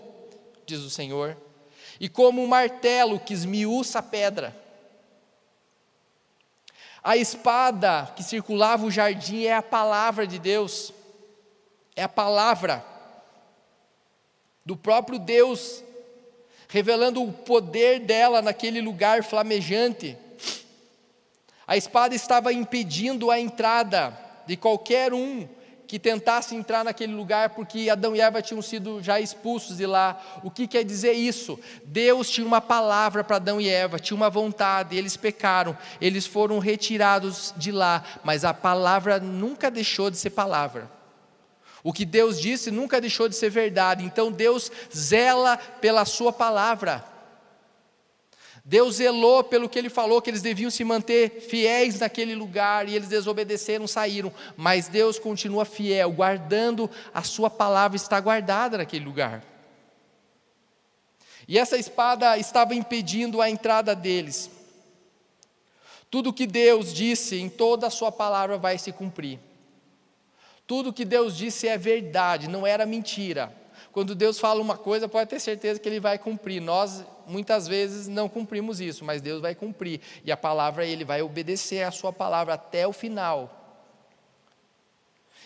diz 0.64 0.78
o 0.78 0.91
Senhor, 0.91 1.37
e 2.01 2.09
como 2.09 2.42
um 2.42 2.46
martelo 2.46 3.20
que 3.20 3.34
esmiuça 3.34 3.98
a 3.98 4.03
pedra. 4.03 4.57
A 7.05 7.16
espada 7.16 8.11
que 8.16 8.22
circulava 8.22 8.86
o 8.86 8.90
jardim 8.90 9.44
é 9.44 9.55
a 9.55 9.62
palavra 9.62 10.26
de 10.26 10.38
Deus, 10.38 10.92
é 11.94 12.03
a 12.03 12.09
palavra 12.09 12.84
do 14.64 14.76
próprio 14.76 15.18
Deus, 15.18 15.84
revelando 16.68 17.22
o 17.22 17.32
poder 17.32 18.01
dela 18.01 18.40
naquele 18.40 18.80
lugar 18.80 19.22
flamejante. 19.22 20.16
A 21.66 21.76
espada 21.76 22.14
estava 22.14 22.53
impedindo 22.53 23.30
a 23.30 23.38
entrada 23.38 24.18
de 24.46 24.57
qualquer 24.57 25.12
um 25.12 25.48
que 25.91 25.99
tentasse 25.99 26.55
entrar 26.55 26.84
naquele 26.84 27.12
lugar, 27.12 27.51
porque 27.51 27.91
Adão 27.91 28.14
e 28.14 28.20
Eva 28.20 28.41
tinham 28.41 28.62
sido 28.62 29.03
já 29.03 29.18
expulsos 29.18 29.78
de 29.78 29.86
lá. 29.86 30.22
O 30.45 30.49
que 30.49 30.68
quer 30.68 30.84
dizer 30.84 31.14
isso? 31.14 31.59
Deus 31.84 32.30
tinha 32.30 32.47
uma 32.47 32.61
palavra 32.61 33.24
para 33.24 33.38
Adão 33.38 33.61
e 33.61 33.68
Eva, 33.68 33.99
tinha 33.99 34.16
uma 34.16 34.30
vontade, 34.30 34.97
eles 34.97 35.16
pecaram, 35.16 35.76
eles 36.01 36.24
foram 36.26 36.61
retirados 36.61 37.53
de 37.57 37.72
lá, 37.72 38.05
mas 38.22 38.45
a 38.45 38.55
palavra 38.55 39.18
nunca 39.18 39.68
deixou 39.68 40.12
de 40.12 40.16
ser 40.16 40.30
palavra. 40.30 40.88
O 41.82 41.93
que 41.93 42.05
Deus 42.05 42.41
disse 42.41 42.70
nunca 42.70 43.01
deixou 43.01 43.28
de 43.28 43.34
ser 43.34 43.51
verdade, 43.51 44.05
então 44.05 44.30
Deus 44.30 44.70
zela 44.97 45.57
pela 45.57 46.05
Sua 46.05 46.32
palavra. 46.32 47.05
Deus 48.71 48.95
zelou 48.99 49.43
pelo 49.43 49.68
que 49.68 49.77
ele 49.77 49.91
falou, 49.91 50.23
que 50.23 50.31
eles 50.31 50.43
deviam 50.43 50.71
se 50.71 50.85
manter 50.85 51.41
fiéis 51.41 51.99
naquele 51.99 52.37
lugar, 52.37 52.89
e 52.89 52.95
eles 52.95 53.09
desobedeceram, 53.09 53.85
saíram. 53.89 54.33
Mas 54.57 54.87
Deus 54.87 55.18
continua 55.18 55.64
fiel, 55.64 56.12
guardando 56.12 56.89
a 57.12 57.25
sua 57.25 57.51
palavra, 57.51 57.97
está 57.97 58.21
guardada 58.21 58.79
naquele 58.79 59.05
lugar. 59.05 59.43
E 61.49 61.59
essa 61.59 61.77
espada 61.77 62.39
estava 62.39 62.73
impedindo 62.73 63.43
a 63.43 63.51
entrada 63.51 63.93
deles. 63.93 64.49
Tudo 66.09 66.33
que 66.33 66.47
Deus 66.47 66.95
disse 66.95 67.41
em 67.41 67.49
toda 67.49 67.89
a 67.89 67.91
sua 67.91 68.12
palavra 68.12 68.57
vai 68.57 68.79
se 68.79 68.93
cumprir. 68.93 69.41
Tudo 70.64 70.93
que 70.93 71.05
Deus 71.05 71.37
disse 71.37 71.66
é 71.66 71.77
verdade, 71.77 72.47
não 72.47 72.64
era 72.64 72.87
mentira. 72.87 73.53
Quando 73.91 74.14
Deus 74.14 74.39
fala 74.39 74.61
uma 74.61 74.77
coisa, 74.77 75.09
pode 75.09 75.29
ter 75.29 75.41
certeza 75.41 75.81
que 75.81 75.89
Ele 75.89 75.99
vai 75.99 76.16
cumprir. 76.18 76.61
Nós, 76.61 77.05
muitas 77.31 77.66
vezes, 77.66 78.09
não 78.09 78.28
cumprimos 78.28 78.81
isso, 78.81 79.05
mas 79.05 79.22
Deus 79.22 79.41
vai 79.41 79.55
cumprir. 79.55 80.01
E 80.24 80.33
a 80.33 80.37
palavra, 80.37 80.85
Ele 80.85 81.05
vai 81.05 81.22
obedecer 81.22 81.83
a 81.83 81.91
Sua 81.91 82.12
palavra 82.12 82.55
até 82.55 82.87
o 82.87 82.93
final. 82.93 83.57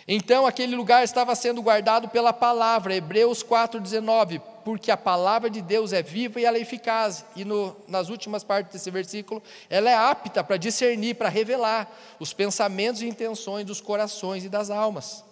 Então, 0.07 0.47
aquele 0.47 0.77
lugar 0.77 1.03
estava 1.03 1.35
sendo 1.35 1.63
guardado 1.63 2.09
pela 2.09 2.33
palavra, 2.33 2.95
Hebreus 2.95 3.43
4,19, 3.43 4.41
porque 4.63 4.91
a 4.91 4.97
palavra 4.97 5.49
de 5.49 5.63
Deus 5.63 5.95
é 5.95 6.03
viva 6.03 6.39
e 6.39 6.45
ela 6.45 6.59
é 6.59 6.61
eficaz. 6.61 7.25
E 7.35 7.45
no, 7.45 7.75
nas 7.89 8.11
últimas 8.11 8.45
partes 8.45 8.73
desse 8.73 8.91
versículo, 8.91 9.43
ela 9.71 9.89
é 9.89 9.95
apta 9.95 10.45
para 10.45 10.59
discernir, 10.59 11.15
para 11.15 11.31
revelar 11.31 11.91
os 12.21 12.35
pensamentos 12.35 13.01
e 13.01 13.09
intenções 13.09 13.65
dos 13.65 13.81
corações 13.81 14.45
e 14.45 14.49
das 14.49 14.69
almas. 14.69 15.25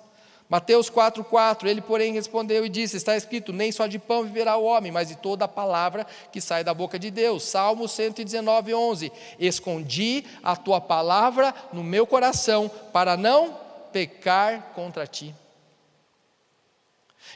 Mateus 0.52 0.90
4,4, 0.90 1.64
ele, 1.64 1.80
porém, 1.80 2.12
respondeu 2.12 2.66
e 2.66 2.68
disse: 2.68 2.98
Está 2.98 3.16
escrito, 3.16 3.54
nem 3.54 3.72
só 3.72 3.86
de 3.86 3.98
pão 3.98 4.22
viverá 4.22 4.54
o 4.54 4.64
homem, 4.64 4.92
mas 4.92 5.08
de 5.08 5.16
toda 5.16 5.46
a 5.46 5.48
palavra 5.48 6.06
que 6.30 6.42
sai 6.42 6.62
da 6.62 6.74
boca 6.74 6.98
de 6.98 7.10
Deus. 7.10 7.44
Salmo 7.44 7.88
119, 7.88 8.74
11: 8.74 9.10
Escondi 9.38 10.26
a 10.42 10.54
tua 10.54 10.78
palavra 10.78 11.54
no 11.72 11.82
meu 11.82 12.06
coração, 12.06 12.70
para 12.92 13.16
não 13.16 13.58
pecar 13.94 14.72
contra 14.74 15.06
ti. 15.06 15.34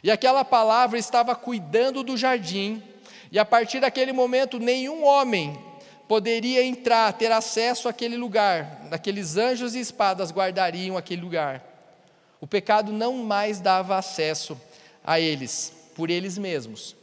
E 0.04 0.10
aquela 0.10 0.44
palavra 0.44 0.98
estava 0.98 1.34
cuidando 1.34 2.02
do 2.02 2.18
jardim, 2.18 2.82
e 3.32 3.38
a 3.38 3.46
partir 3.46 3.80
daquele 3.80 4.12
momento, 4.12 4.58
nenhum 4.58 5.06
homem 5.06 5.58
poderia 6.06 6.62
entrar, 6.62 7.14
ter 7.14 7.32
acesso 7.32 7.88
àquele 7.88 8.18
lugar, 8.18 8.82
naqueles 8.90 9.38
anjos 9.38 9.74
e 9.74 9.80
espadas 9.80 10.30
guardariam 10.30 10.98
aquele 10.98 11.22
lugar. 11.22 11.75
O 12.46 12.48
pecado 12.48 12.92
não 12.92 13.24
mais 13.24 13.58
dava 13.58 13.96
acesso 13.96 14.56
a 15.04 15.18
eles, 15.18 15.72
por 15.96 16.10
eles 16.10 16.38
mesmos, 16.38 16.94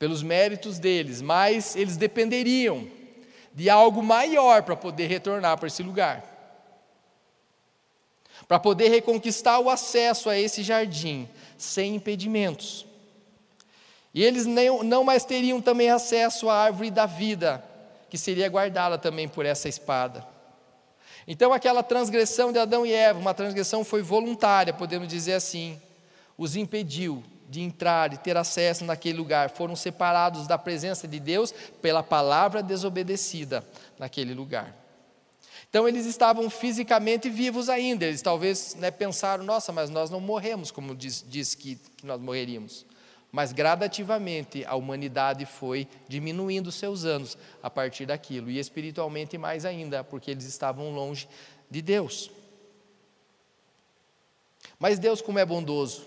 pelos 0.00 0.20
méritos 0.20 0.80
deles, 0.80 1.22
mas 1.22 1.76
eles 1.76 1.96
dependeriam 1.96 2.88
de 3.54 3.70
algo 3.70 4.02
maior 4.02 4.64
para 4.64 4.74
poder 4.74 5.06
retornar 5.06 5.56
para 5.58 5.68
esse 5.68 5.80
lugar. 5.84 6.24
Para 8.48 8.58
poder 8.58 8.88
reconquistar 8.88 9.60
o 9.60 9.70
acesso 9.70 10.28
a 10.28 10.36
esse 10.36 10.64
jardim 10.64 11.28
sem 11.56 11.94
impedimentos. 11.94 12.84
E 14.12 14.24
eles 14.24 14.44
não 14.44 15.04
mais 15.04 15.24
teriam 15.24 15.60
também 15.60 15.88
acesso 15.88 16.48
à 16.48 16.56
árvore 16.56 16.90
da 16.90 17.06
vida, 17.06 17.64
que 18.10 18.18
seria 18.18 18.48
guardada 18.48 18.98
também 18.98 19.28
por 19.28 19.46
essa 19.46 19.68
espada. 19.68 20.26
Então, 21.32 21.52
aquela 21.52 21.80
transgressão 21.80 22.50
de 22.50 22.58
Adão 22.58 22.84
e 22.84 22.92
Eva, 22.92 23.20
uma 23.20 23.32
transgressão 23.32 23.84
foi 23.84 24.02
voluntária, 24.02 24.74
podemos 24.74 25.06
dizer 25.06 25.34
assim, 25.34 25.80
os 26.36 26.56
impediu 26.56 27.22
de 27.48 27.60
entrar 27.60 28.12
e 28.12 28.16
ter 28.16 28.36
acesso 28.36 28.84
naquele 28.84 29.18
lugar, 29.18 29.48
foram 29.48 29.76
separados 29.76 30.48
da 30.48 30.58
presença 30.58 31.06
de 31.06 31.20
Deus 31.20 31.54
pela 31.80 32.02
palavra 32.02 32.64
desobedecida 32.64 33.64
naquele 33.96 34.34
lugar. 34.34 34.74
Então 35.68 35.86
eles 35.86 36.04
estavam 36.04 36.50
fisicamente 36.50 37.30
vivos 37.30 37.68
ainda, 37.68 38.06
eles 38.06 38.22
talvez 38.22 38.74
né, 38.74 38.90
pensaram, 38.90 39.44
nossa, 39.44 39.70
mas 39.70 39.88
nós 39.88 40.10
não 40.10 40.18
morremos, 40.18 40.72
como 40.72 40.96
diz, 40.96 41.24
diz 41.28 41.54
que, 41.54 41.76
que 41.96 42.04
nós 42.04 42.20
morreríamos. 42.20 42.84
Mas 43.32 43.52
gradativamente 43.52 44.64
a 44.64 44.74
humanidade 44.74 45.46
foi 45.46 45.86
diminuindo 46.08 46.72
seus 46.72 47.04
anos 47.04 47.38
a 47.62 47.70
partir 47.70 48.06
daquilo, 48.06 48.50
e 48.50 48.58
espiritualmente 48.58 49.38
mais 49.38 49.64
ainda, 49.64 50.02
porque 50.02 50.30
eles 50.30 50.44
estavam 50.44 50.90
longe 50.92 51.28
de 51.70 51.80
Deus. 51.80 52.30
Mas 54.78 54.98
Deus, 54.98 55.22
como 55.22 55.38
é 55.38 55.44
bondoso, 55.44 56.06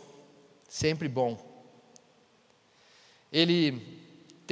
sempre 0.67 1.07
bom, 1.07 1.37
Ele 3.31 4.02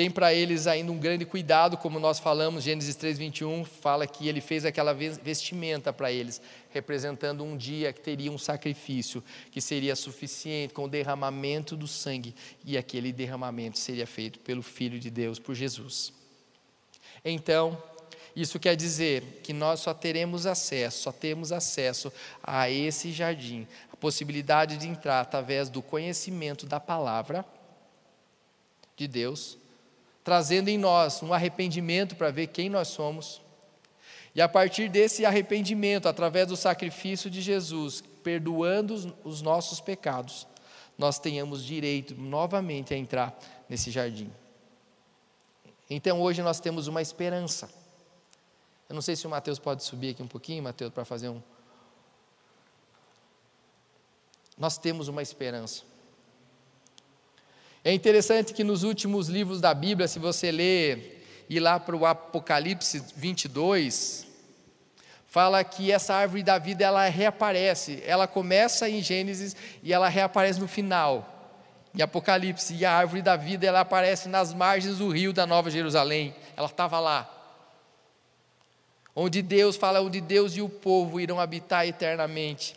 tem 0.01 0.09
para 0.09 0.33
eles 0.33 0.65
ainda 0.65 0.91
um 0.91 0.97
grande 0.97 1.25
cuidado, 1.25 1.77
como 1.77 1.99
nós 1.99 2.17
falamos, 2.17 2.63
Gênesis 2.63 2.95
3:21 2.95 3.63
fala 3.63 4.07
que 4.07 4.27
ele 4.27 4.41
fez 4.41 4.65
aquela 4.65 4.93
vestimenta 4.95 5.93
para 5.93 6.11
eles, 6.11 6.41
representando 6.71 7.43
um 7.43 7.55
dia 7.55 7.93
que 7.93 8.01
teria 8.01 8.31
um 8.31 8.37
sacrifício 8.39 9.23
que 9.51 9.61
seria 9.61 9.95
suficiente 9.95 10.73
com 10.73 10.85
o 10.85 10.89
derramamento 10.89 11.77
do 11.77 11.87
sangue, 11.87 12.33
e 12.65 12.79
aquele 12.79 13.13
derramamento 13.13 13.77
seria 13.77 14.07
feito 14.07 14.39
pelo 14.39 14.63
filho 14.63 14.99
de 14.99 15.11
Deus, 15.11 15.37
por 15.37 15.53
Jesus. 15.53 16.11
Então, 17.23 17.77
isso 18.35 18.59
quer 18.59 18.75
dizer 18.75 19.21
que 19.43 19.53
nós 19.53 19.81
só 19.81 19.93
teremos 19.93 20.47
acesso, 20.47 21.03
só 21.03 21.11
temos 21.11 21.51
acesso 21.51 22.11
a 22.41 22.67
esse 22.71 23.11
jardim, 23.11 23.67
a 23.93 23.95
possibilidade 23.95 24.77
de 24.77 24.87
entrar 24.87 25.21
através 25.21 25.69
do 25.69 25.79
conhecimento 25.79 26.65
da 26.65 26.79
palavra 26.79 27.45
de 28.97 29.07
Deus 29.07 29.61
trazendo 30.24 30.69
em 30.69 30.78
nós 30.78 31.22
um 31.24 31.34
arrependimento 31.34 32.15
para 32.15 32.32
ver 32.32 32.47
quem 32.47 32.69
nós 32.69 32.89
somos. 32.89 33.41
E 34.34 34.41
a 34.41 34.47
partir 34.47 34.89
desse 34.89 35.26
arrependimento, 35.26 36.07
através 36.07 36.47
do 36.47 36.55
sacrifício 36.55 37.30
de 37.30 37.41
Jesus, 37.41 38.03
perdoando 38.24 38.93
os, 38.93 39.07
os 39.24 39.41
nossos 39.41 39.82
pecados, 39.82 40.47
nós 40.97 41.19
tenhamos 41.19 41.63
direito 41.63 42.15
novamente 42.15 42.93
a 42.93 42.97
entrar 42.97 43.38
nesse 43.67 43.91
jardim. 43.91 44.32
Então 45.89 46.22
hoje 46.22 46.41
nós 46.41 46.59
temos 46.59 46.88
uma 46.88 47.01
esperança. 47.01 47.69
Eu 48.88 48.95
não 48.95 49.01
sei 49.01 49.15
se 49.15 49.28
o 49.28 49.30
Mateus 49.30 49.59
pode 49.59 49.84
subir 49.84 50.11
aqui 50.11 50.24
um 50.24 50.28
pouquinho, 50.28 50.63
Mateus, 50.63 50.93
para 50.93 51.03
fazer 51.03 51.30
um. 51.30 51.41
nós 54.57 54.78
temos 54.78 55.07
uma 55.07 55.24
esperança. 55.24 55.84
É 57.84 57.91
interessante 57.91 58.53
que 58.53 58.63
nos 58.63 58.84
últimos 58.84 59.27
livros 59.27 59.59
da 59.59 59.73
Bíblia, 59.73 60.07
se 60.07 60.19
você 60.19 60.51
ler 60.51 61.45
e 61.49 61.59
lá 61.59 61.79
para 61.79 61.95
o 61.95 62.05
Apocalipse 62.05 63.03
22, 63.15 64.27
fala 65.25 65.63
que 65.63 65.91
essa 65.91 66.13
árvore 66.13 66.43
da 66.43 66.59
vida 66.59 66.86
ela 66.86 67.07
reaparece. 67.07 68.03
Ela 68.05 68.27
começa 68.27 68.88
em 68.88 69.01
Gênesis 69.01 69.55
e 69.82 69.91
ela 69.91 70.09
reaparece 70.09 70.59
no 70.59 70.67
final. 70.67 71.27
Em 71.93 72.01
Apocalipse, 72.01 72.75
e 72.75 72.86
a 72.86 72.93
árvore 72.93 73.21
da 73.21 73.36
vida 73.36 73.65
ela 73.65 73.79
aparece 73.79 74.29
nas 74.29 74.53
margens 74.53 74.99
do 74.99 75.09
rio 75.09 75.34
da 75.34 75.47
Nova 75.47 75.71
Jerusalém. 75.71 76.36
Ela 76.55 76.67
estava 76.67 76.99
lá. 76.99 77.29
Onde 79.15 79.41
Deus 79.41 79.75
fala, 79.75 80.01
onde 80.01 80.21
Deus 80.21 80.55
e 80.55 80.61
o 80.61 80.69
povo 80.69 81.19
irão 81.19 81.39
habitar 81.39 81.86
eternamente. 81.88 82.75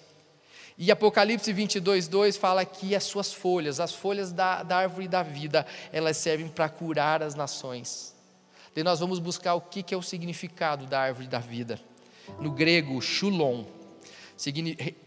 E 0.76 0.90
Apocalipse 0.90 1.52
22, 1.52 2.08
2 2.08 2.36
fala 2.36 2.64
que 2.64 2.96
as 2.96 3.04
suas 3.04 3.32
folhas, 3.32 3.78
as 3.78 3.94
folhas 3.94 4.32
da, 4.32 4.62
da 4.62 4.78
árvore 4.78 5.06
da 5.06 5.22
vida, 5.22 5.64
elas 5.92 6.16
servem 6.16 6.48
para 6.48 6.68
curar 6.68 7.22
as 7.22 7.34
nações. 7.34 8.12
E 8.74 8.82
nós 8.82 8.98
vamos 8.98 9.20
buscar 9.20 9.54
o 9.54 9.60
que, 9.60 9.84
que 9.84 9.94
é 9.94 9.96
o 9.96 10.02
significado 10.02 10.84
da 10.86 11.00
árvore 11.00 11.28
da 11.28 11.38
vida. 11.38 11.80
No 12.40 12.50
grego, 12.50 13.00
shulon, 13.00 13.64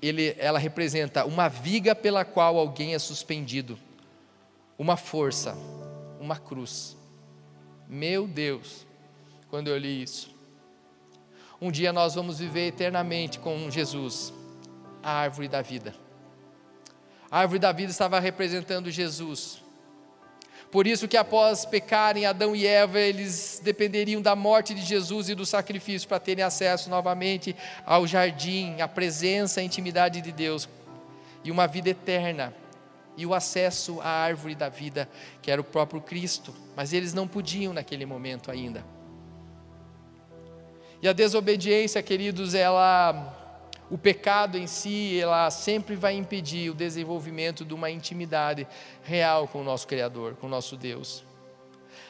ele, 0.01 0.35
ela 0.37 0.57
representa 0.57 1.25
uma 1.25 1.49
viga 1.49 1.93
pela 1.93 2.23
qual 2.23 2.57
alguém 2.57 2.93
é 2.93 2.99
suspendido, 2.99 3.77
uma 4.77 4.95
força, 4.95 5.53
uma 6.17 6.37
cruz. 6.37 6.95
Meu 7.89 8.25
Deus, 8.25 8.87
quando 9.49 9.67
eu 9.67 9.77
li 9.77 10.01
isso. 10.01 10.33
Um 11.59 11.71
dia 11.71 11.91
nós 11.91 12.15
vamos 12.15 12.39
viver 12.39 12.67
eternamente 12.67 13.37
com 13.39 13.69
Jesus 13.69 14.31
a 15.03 15.11
árvore 15.11 15.47
da 15.47 15.61
vida. 15.61 15.93
A 17.29 17.39
árvore 17.39 17.59
da 17.59 17.71
vida 17.71 17.91
estava 17.91 18.19
representando 18.19 18.89
Jesus. 18.89 19.61
Por 20.71 20.85
isso 20.85 21.07
que 21.07 21.15
após 21.15 21.65
pecarem 21.65 22.25
Adão 22.25 22.55
e 22.55 22.65
Eva, 22.65 22.99
eles 22.99 23.61
dependeriam 23.63 24.21
da 24.21 24.35
morte 24.35 24.73
de 24.73 24.81
Jesus 24.81 25.29
e 25.29 25.35
do 25.35 25.45
sacrifício 25.45 26.07
para 26.07 26.19
terem 26.19 26.43
acesso 26.43 26.89
novamente 26.89 27.55
ao 27.85 28.05
jardim, 28.05 28.81
à 28.81 28.87
presença, 28.87 29.61
à 29.61 29.63
intimidade 29.63 30.21
de 30.21 30.31
Deus 30.31 30.67
e 31.43 31.51
uma 31.51 31.67
vida 31.67 31.89
eterna 31.89 32.53
e 33.15 33.25
o 33.25 33.33
acesso 33.33 33.99
à 34.01 34.09
árvore 34.09 34.53
da 34.53 34.69
vida, 34.69 35.09
que 35.41 35.49
era 35.49 35.59
o 35.59 35.63
próprio 35.63 36.01
Cristo, 36.01 36.53
mas 36.75 36.93
eles 36.93 37.13
não 37.13 37.27
podiam 37.27 37.73
naquele 37.73 38.05
momento 38.05 38.51
ainda. 38.51 38.85
E 41.01 41.07
a 41.07 41.13
desobediência, 41.13 42.03
queridos, 42.03 42.53
ela 42.53 43.46
o 43.89 43.97
pecado 43.97 44.57
em 44.57 44.67
si, 44.67 45.19
ela 45.19 45.49
sempre 45.49 45.95
vai 45.95 46.15
impedir 46.15 46.69
o 46.69 46.75
desenvolvimento 46.75 47.63
de 47.63 47.73
uma 47.73 47.89
intimidade 47.89 48.67
real 49.03 49.47
com 49.47 49.61
o 49.61 49.63
nosso 49.63 49.87
Criador, 49.87 50.35
com 50.35 50.47
o 50.47 50.49
nosso 50.49 50.75
Deus. 50.75 51.23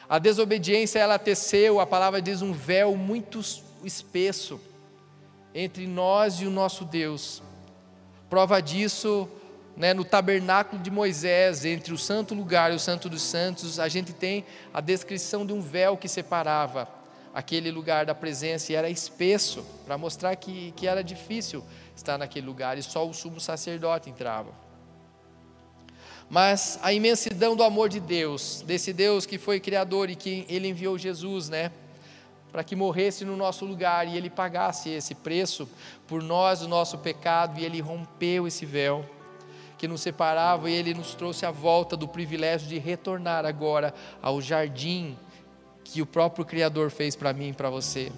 A 0.08 0.18
desobediência, 0.18 0.98
ela 0.98 1.18
teceu, 1.18 1.78
a 1.80 1.86
palavra 1.86 2.20
diz, 2.20 2.42
um 2.42 2.52
véu 2.52 2.96
muito 2.96 3.40
espesso 3.84 4.60
entre 5.54 5.86
nós 5.86 6.40
e 6.40 6.46
o 6.46 6.50
nosso 6.50 6.84
Deus. 6.84 7.42
Prova 8.28 8.60
disso, 8.60 9.28
né, 9.76 9.94
no 9.94 10.04
tabernáculo 10.04 10.82
de 10.82 10.90
Moisés, 10.90 11.64
entre 11.64 11.92
o 11.92 11.98
santo 11.98 12.34
lugar 12.34 12.72
e 12.72 12.74
o 12.74 12.80
santo 12.80 13.08
dos 13.08 13.22
santos, 13.22 13.78
a 13.78 13.88
gente 13.88 14.12
tem 14.12 14.44
a 14.74 14.80
descrição 14.80 15.46
de 15.46 15.52
um 15.52 15.60
véu 15.60 15.96
que 15.96 16.08
separava 16.08 16.97
aquele 17.34 17.70
lugar 17.70 18.06
da 18.06 18.14
presença 18.14 18.72
e 18.72 18.74
era 18.74 18.90
espesso, 18.90 19.64
para 19.84 19.98
mostrar 19.98 20.34
que, 20.36 20.72
que 20.72 20.86
era 20.86 21.02
difícil 21.02 21.64
estar 21.94 22.18
naquele 22.18 22.46
lugar 22.46 22.78
e 22.78 22.82
só 22.82 23.06
o 23.06 23.14
sumo 23.14 23.40
sacerdote 23.40 24.10
entrava. 24.10 24.52
Mas 26.30 26.78
a 26.82 26.92
imensidão 26.92 27.56
do 27.56 27.62
amor 27.62 27.88
de 27.88 28.00
Deus, 28.00 28.62
desse 28.66 28.92
Deus 28.92 29.24
que 29.24 29.38
foi 29.38 29.58
criador 29.58 30.10
e 30.10 30.16
que 30.16 30.44
ele 30.48 30.68
enviou 30.68 30.98
Jesus, 30.98 31.48
né? 31.48 31.72
Para 32.52 32.62
que 32.62 32.76
morresse 32.76 33.24
no 33.24 33.36
nosso 33.36 33.64
lugar 33.64 34.06
e 34.06 34.16
ele 34.16 34.28
pagasse 34.28 34.90
esse 34.90 35.14
preço 35.14 35.68
por 36.06 36.22
nós, 36.22 36.60
o 36.62 36.68
nosso 36.68 36.98
pecado, 36.98 37.58
e 37.58 37.64
ele 37.64 37.80
rompeu 37.80 38.46
esse 38.46 38.66
véu 38.66 39.04
que 39.78 39.88
nos 39.88 40.00
separava 40.00 40.68
e 40.68 40.74
ele 40.74 40.92
nos 40.92 41.14
trouxe 41.14 41.46
a 41.46 41.50
volta 41.50 41.96
do 41.96 42.08
privilégio 42.08 42.68
de 42.68 42.78
retornar 42.78 43.46
agora 43.46 43.94
ao 44.20 44.40
jardim 44.40 45.16
que 45.92 46.02
o 46.02 46.06
próprio 46.06 46.44
Criador 46.44 46.90
fez 46.90 47.16
para 47.16 47.32
mim 47.32 47.48
e 47.48 47.52
para 47.52 47.70
você. 47.70 48.12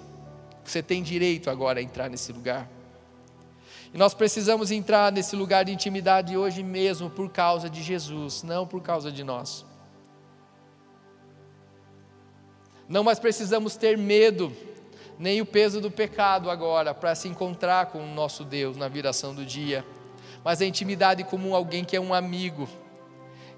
Você 0.65 0.83
tem 0.83 1.03
direito 1.03 1.49
agora 1.49 1.79
a 1.79 1.83
entrar 1.83 2.11
nesse 2.11 2.33
lugar. 2.33 2.69
E 3.95 3.99
nós 3.99 4.13
precisamos 4.13 4.73
entrar 4.73 5.13
nesse 5.13 5.37
lugar 5.37 5.65
de 5.65 5.73
intimidade 5.73 6.37
hoje 6.37 6.65
mesmo 6.65 7.09
por 7.09 7.31
causa 7.31 7.71
de 7.71 7.81
Jesus, 7.81 8.43
não 8.43 8.67
por 8.67 8.83
causa 8.83 9.11
de 9.11 9.23
nós. 9.23 9.65
Não 12.89 13.05
mais 13.05 13.21
precisamos 13.21 13.77
ter 13.77 13.97
medo, 13.97 14.53
nem 15.17 15.41
o 15.41 15.47
peso 15.47 15.81
do 15.81 15.93
pecado 15.93 16.51
agora, 16.51 16.93
para 16.93 17.15
se 17.15 17.29
encontrar 17.29 17.87
com 17.87 18.03
o 18.03 18.15
nosso 18.15 18.45
Deus 18.45 18.77
na 18.77 18.89
viração 18.89 19.33
do 19.33 19.45
dia, 19.45 19.85
mas 20.43 20.61
a 20.61 20.67
intimidade 20.67 21.23
como 21.23 21.55
alguém 21.55 21.85
que 21.85 21.97
é 21.97 22.01
um 22.01 22.13
amigo, 22.13 22.69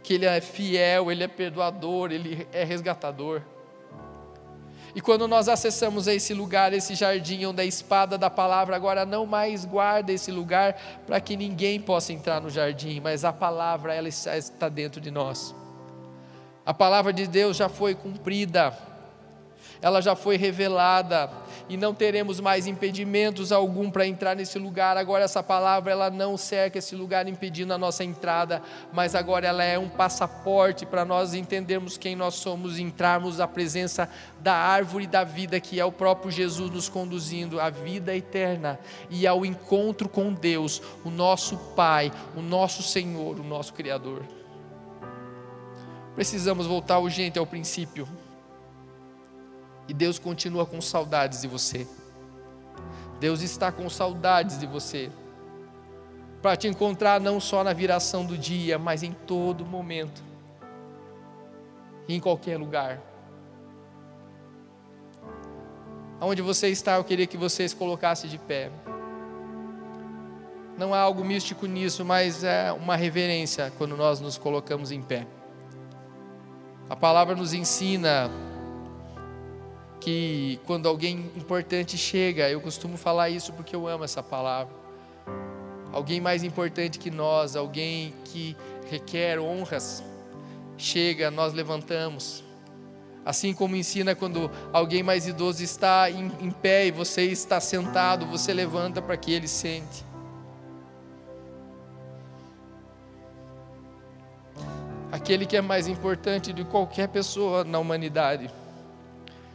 que 0.03 0.15
ele 0.15 0.27
é 0.27 0.41
fiel, 0.41 1.11
ele 1.11 1.25
é 1.25 1.29
perdoador, 1.29 2.13
ele 2.13 2.47
é 2.53 2.63
resgatador. 2.63 3.41
E 4.95 5.01
quando 5.01 5.27
nós 5.27 5.49
acessamos 5.49 6.07
esse 6.07 6.35
lugar, 6.35 6.73
esse 6.73 6.95
jardim 6.95 7.47
onde 7.47 7.63
a 7.63 7.65
espada 7.65 8.19
da 8.19 8.29
palavra 8.29 8.77
agora 8.77 9.07
não 9.07 9.25
mais 9.25 9.65
guarda 9.65 10.13
esse 10.13 10.31
lugar 10.31 10.77
para 11.07 11.21
que 11.21 11.37
ninguém 11.37 11.81
possa 11.81 12.13
entrar 12.13 12.41
no 12.41 12.51
jardim, 12.51 13.01
mas 13.01 13.25
a 13.25 13.33
palavra 13.33 13.95
ela 13.95 14.09
está 14.09 14.69
dentro 14.69 15.01
de 15.01 15.11
nós. 15.11 15.55
A 16.65 16.75
palavra 16.75 17.13
de 17.13 17.27
Deus 17.27 17.57
já 17.57 17.69
foi 17.69 17.95
cumprida 17.95 18.77
ela 19.83 20.01
já 20.01 20.15
foi 20.15 20.37
revelada 20.37 21.29
e 21.69 21.77
não 21.77 21.93
teremos 21.93 22.39
mais 22.39 22.69
impedimentos 22.69 23.51
algum 23.51 23.91
para 23.91 24.07
entrar 24.07 24.37
nesse 24.37 24.57
lugar. 24.57 24.97
Agora 24.97 25.25
essa 25.25 25.43
palavra 25.43 25.91
ela 25.91 26.09
não 26.09 26.37
cerca 26.37 26.79
esse 26.79 26.95
lugar 26.95 27.27
impedindo 27.27 27.75
a 27.75 27.79
nossa 27.79 28.05
entrada, 28.05 28.63
mas 28.93 29.17
agora 29.17 29.49
ela 29.49 29.65
é 29.65 29.77
um 29.77 29.89
passaporte 29.89 30.87
para 30.87 31.05
nós 31.05 31.35
entendermos 31.35 31.99
quem 31.99 32.15
nós 32.15 32.35
somos, 32.35 32.79
entrarmos 32.79 33.41
à 33.41 33.49
presença 33.49 34.09
da 34.39 34.55
árvore 34.55 35.07
da 35.07 35.25
vida 35.25 35.59
que 35.59 35.81
é 35.81 35.85
o 35.85 35.91
próprio 35.91 36.31
Jesus 36.31 36.71
nos 36.71 36.89
conduzindo 36.89 37.61
à 37.61 37.69
vida 37.69 38.15
eterna 38.15 38.79
e 39.11 39.27
ao 39.27 39.45
encontro 39.45 40.09
com 40.09 40.33
Deus, 40.33 40.81
o 41.05 41.11
nosso 41.11 41.57
Pai, 41.75 42.13
o 42.37 42.41
nosso 42.41 42.85
Senhor, 42.85 43.41
o 43.41 43.45
nosso 43.45 43.73
Criador. 43.75 44.23
Precisamos 46.15 46.67
voltar 46.67 46.99
urgente 46.99 47.39
ao 47.39 47.47
princípio. 47.47 48.07
E 49.89 49.95
Deus 49.95 50.19
continua 50.19 50.65
com 50.65 50.81
saudades 50.81 51.43
de 51.43 51.49
você. 51.49 51.87
Deus 53.21 53.41
está 53.41 53.71
com 53.71 53.89
saudades 53.89 54.59
de 54.59 54.67
você. 54.67 55.11
Para 56.41 56.57
te 56.57 56.67
encontrar 56.67 57.21
não 57.21 57.39
só 57.39 57.63
na 57.63 57.73
viração 57.73 58.25
do 58.25 58.37
dia, 58.37 58.79
mas 58.79 59.03
em 59.03 59.13
todo 59.13 59.65
momento. 59.65 60.23
em 62.09 62.21
qualquer 62.21 62.59
lugar. 62.59 63.01
Onde 66.21 66.43
você 66.43 66.69
está, 66.69 66.97
eu 66.97 67.05
queria 67.05 67.27
que 67.27 67.37
você 67.37 67.69
se 67.69 67.75
colocasse 67.75 68.29
de 68.29 68.39
pé. 68.39 68.71
Não 70.77 70.95
há 70.95 70.99
algo 70.99 71.25
místico 71.25 71.67
nisso, 71.67 72.05
mas 72.05 72.45
é 72.45 72.73
uma 72.73 72.97
reverência 72.97 73.73
quando 73.77 73.97
nós 73.97 74.21
nos 74.21 74.39
colocamos 74.39 74.91
em 74.91 75.03
pé. 75.03 75.27
A 76.89 76.97
palavra 76.97 77.35
nos 77.35 77.53
ensina 77.55 78.31
que 80.03 80.59
quando 80.67 80.89
alguém 80.89 81.31
importante 81.37 81.97
chega, 81.97 82.51
eu 82.51 82.61
costumo 82.61 82.97
falar 82.97 83.31
isso 83.31 83.53
porque 83.53 83.75
eu 83.75 83.87
amo 83.87 84.03
essa 84.03 84.21
palavra. 84.21 84.75
Alguém 85.93 86.21
mais 86.21 86.43
importante 86.43 86.99
que 86.99 87.09
nós, 87.09 87.55
alguém 87.55 88.13
que 88.25 88.57
requer 88.91 89.39
honras, 89.39 90.03
chega, 90.77 91.31
nós 91.31 91.53
levantamos. 91.53 92.43
Assim 93.25 93.55
como 93.55 93.77
ensina 93.77 94.13
quando 94.13 94.51
alguém 94.73 95.05
mais 95.05 95.29
idoso 95.29 95.63
está 95.63 96.11
em, 96.11 96.33
em 96.41 96.51
pé 96.51 96.87
e 96.87 96.91
você 96.91 97.23
está 97.23 97.61
sentado, 97.61 98.27
você 98.27 98.53
levanta 98.53 99.01
para 99.01 99.17
que 99.17 99.33
ele 99.33 99.47
sente. 99.47 100.05
Aquele 105.13 105.47
que 105.47 105.57
é 105.57 105.61
mais 105.61 105.87
importante 105.87 106.53
de 106.53 106.65
qualquer 106.65 107.07
pessoa 107.07 107.63
na 107.63 107.79
humanidade 107.79 108.51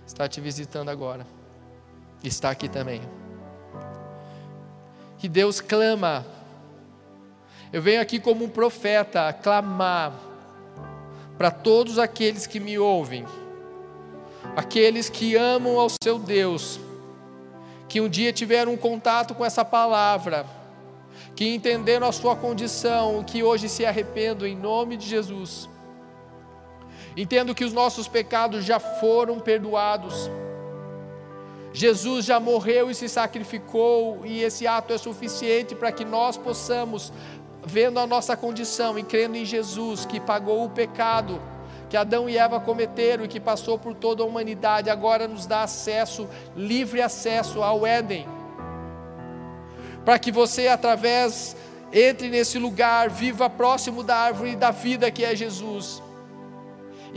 está 0.07 0.27
te 0.27 0.39
visitando 0.39 0.89
agora. 0.89 1.27
Está 2.23 2.49
aqui 2.49 2.69
também. 2.69 3.01
Que 5.17 5.27
Deus 5.27 5.59
clama. 5.59 6.25
Eu 7.71 7.81
venho 7.81 8.01
aqui 8.01 8.17
como 8.17 8.45
um 8.45 8.49
profeta 8.49 9.31
clamar 9.33 10.13
para 11.37 11.51
todos 11.51 11.99
aqueles 11.99 12.47
que 12.47 12.59
me 12.59 12.79
ouvem, 12.79 13.25
aqueles 14.55 15.09
que 15.09 15.35
amam 15.35 15.77
ao 15.77 15.89
seu 16.01 16.17
Deus, 16.17 16.79
que 17.89 17.99
um 17.99 18.07
dia 18.07 18.31
tiveram 18.31 18.73
um 18.73 18.77
contato 18.77 19.35
com 19.35 19.43
essa 19.45 19.65
palavra, 19.65 20.45
que 21.35 21.53
entenderam 21.53 22.07
a 22.07 22.11
sua 22.11 22.35
condição, 22.35 23.23
que 23.23 23.43
hoje 23.43 23.67
se 23.67 23.85
arrependam 23.85 24.47
em 24.47 24.55
nome 24.55 24.95
de 24.95 25.05
Jesus. 25.05 25.69
Entendo 27.17 27.55
que 27.55 27.65
os 27.65 27.73
nossos 27.73 28.07
pecados 28.07 28.63
já 28.63 28.79
foram 28.79 29.39
perdoados. 29.39 30.29
Jesus 31.73 32.23
já 32.23 32.39
morreu 32.39 32.89
e 32.89 32.95
se 32.95 33.09
sacrificou, 33.09 34.21
e 34.23 34.41
esse 34.43 34.65
ato 34.65 34.93
é 34.93 34.97
suficiente 34.97 35.75
para 35.75 35.91
que 35.91 36.05
nós 36.05 36.37
possamos, 36.37 37.11
vendo 37.65 37.99
a 37.99 38.07
nossa 38.07 38.37
condição 38.37 38.97
e 38.97 39.03
crendo 39.03 39.35
em 39.35 39.43
Jesus, 39.43 40.05
que 40.05 40.19
pagou 40.19 40.63
o 40.63 40.69
pecado 40.69 41.41
que 41.89 41.95
Adão 41.95 42.29
e 42.29 42.37
Eva 42.37 42.59
cometeram 42.59 43.23
e 43.23 43.29
que 43.29 43.39
passou 43.39 43.79
por 43.79 43.93
toda 43.93 44.21
a 44.21 44.25
humanidade, 44.25 44.89
agora 44.89 45.25
nos 45.25 45.45
dá 45.45 45.63
acesso, 45.63 46.27
livre 46.53 47.01
acesso 47.01 47.63
ao 47.63 47.87
Éden 47.87 48.27
para 50.07 50.17
que 50.17 50.31
você, 50.31 50.69
através, 50.69 51.53
entre 51.91 52.29
nesse 52.29 52.57
lugar, 52.57 53.09
viva 53.09 53.49
próximo 53.49 54.01
da 54.01 54.15
árvore 54.15 54.55
da 54.55 54.71
vida 54.71 55.11
que 55.11 55.21
é 55.21 55.35
Jesus, 55.35 56.01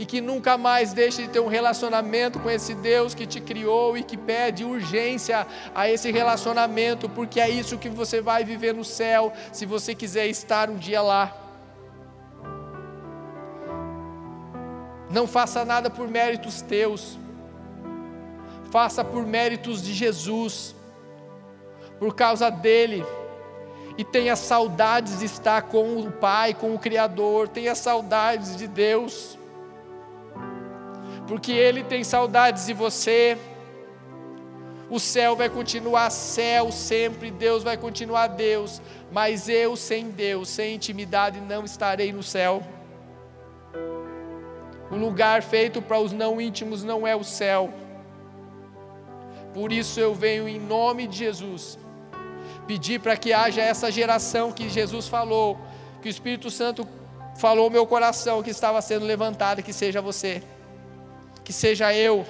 e 0.01 0.05
que 0.05 0.19
nunca 0.19 0.57
mais 0.57 0.93
deixe 0.93 1.21
de 1.21 1.27
ter 1.27 1.39
um 1.39 1.47
relacionamento 1.47 2.39
com 2.39 2.49
esse 2.49 2.73
Deus 2.73 3.13
que 3.13 3.27
te 3.27 3.39
criou 3.39 3.95
e 3.95 4.01
que 4.01 4.17
pede 4.17 4.65
urgência 4.65 5.45
a 5.75 5.87
esse 5.91 6.11
relacionamento, 6.11 7.07
porque 7.07 7.39
é 7.39 7.47
isso 7.47 7.77
que 7.77 7.87
você 7.87 8.19
vai 8.19 8.43
viver 8.43 8.73
no 8.73 8.83
céu, 8.83 9.31
se 9.53 9.63
você 9.63 9.93
quiser 9.93 10.25
estar 10.25 10.71
um 10.71 10.75
dia 10.75 11.03
lá. 11.03 11.37
Não 15.11 15.27
faça 15.27 15.63
nada 15.63 15.87
por 15.87 16.07
méritos 16.07 16.63
teus, 16.63 17.19
faça 18.71 19.03
por 19.05 19.23
méritos 19.23 19.83
de 19.83 19.93
Jesus 19.93 20.73
por 21.99 22.15
causa 22.15 22.49
dele. 22.49 23.05
E 23.99 24.03
tenha 24.03 24.35
saudades 24.35 25.19
de 25.19 25.25
estar 25.25 25.61
com 25.61 25.97
o 25.97 26.11
Pai, 26.11 26.55
com 26.55 26.73
o 26.73 26.79
Criador, 26.79 27.47
tenha 27.47 27.75
saudades 27.75 28.55
de 28.55 28.65
Deus, 28.65 29.37
porque 31.31 31.53
Ele 31.53 31.81
tem 31.81 32.03
saudades 32.03 32.65
de 32.65 32.73
você. 32.73 33.37
O 34.89 34.99
céu 34.99 35.33
vai 35.33 35.49
continuar 35.49 36.09
céu 36.09 36.73
sempre, 36.73 37.31
Deus 37.31 37.63
vai 37.63 37.77
continuar 37.77 38.27
Deus, 38.27 38.81
mas 39.09 39.47
eu 39.47 39.77
sem 39.77 40.09
Deus, 40.09 40.49
sem 40.49 40.75
intimidade, 40.75 41.39
não 41.39 41.63
estarei 41.63 42.11
no 42.11 42.21
céu. 42.21 42.61
O 44.91 44.97
lugar 44.97 45.41
feito 45.41 45.81
para 45.81 45.97
os 45.99 46.11
não 46.11 46.41
íntimos 46.41 46.83
não 46.83 47.07
é 47.07 47.15
o 47.15 47.23
céu. 47.23 47.73
Por 49.53 49.71
isso 49.71 50.01
eu 50.01 50.13
venho 50.13 50.49
em 50.49 50.59
nome 50.59 51.07
de 51.07 51.19
Jesus 51.19 51.79
pedir 52.67 52.99
para 52.99 53.15
que 53.15 53.31
haja 53.31 53.61
essa 53.61 53.89
geração 53.89 54.51
que 54.51 54.67
Jesus 54.67 55.07
falou, 55.07 55.57
que 56.01 56.09
o 56.09 56.11
Espírito 56.11 56.51
Santo 56.51 56.85
falou 57.37 57.69
meu 57.69 57.87
coração 57.87 58.43
que 58.43 58.49
estava 58.49 58.81
sendo 58.81 59.05
levantada, 59.05 59.61
que 59.61 59.71
seja 59.71 60.01
você, 60.01 60.43
que 61.43 61.53
seja 61.53 61.93
eu, 61.93 62.25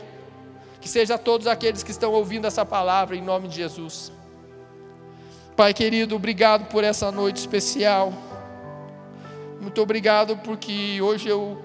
que 0.80 0.90
seja 0.90 1.18
todos 1.18 1.48
aqueles 1.48 1.84
que 1.84 1.92
estão 1.92 2.12
ouvindo 2.12 2.48
essa 2.48 2.66
palavra 2.66 3.16
em 3.16 3.22
nome 3.22 3.48
de 3.48 3.56
Jesus. 3.56 4.12
Pai 5.56 5.74
querido, 5.74 6.16
obrigado 6.16 6.66
por 6.66 6.84
essa 6.84 7.12
noite 7.12 7.38
especial. 7.38 8.14
Muito 9.60 9.82
obrigado 9.82 10.38
porque 10.38 11.00
hoje 11.02 11.30
eu 11.30 11.62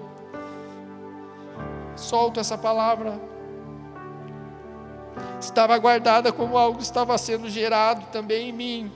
solto 1.95 2.39
essa 2.39 2.57
palavra 2.57 3.19
estava 5.39 5.77
guardada 5.77 6.31
como 6.31 6.57
algo 6.57 6.81
estava 6.81 7.17
sendo 7.17 7.49
gerado 7.49 8.05
também 8.11 8.49
em 8.49 8.53
mim. 8.53 8.91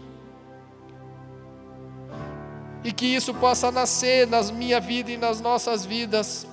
E 2.83 2.91
que 2.91 3.05
isso 3.05 3.33
possa 3.33 3.71
nascer 3.71 4.27
nas 4.27 4.49
minha 4.49 4.79
vida 4.79 5.11
e 5.11 5.17
nas 5.17 5.39
nossas 5.39 5.85
vidas. 5.85 6.47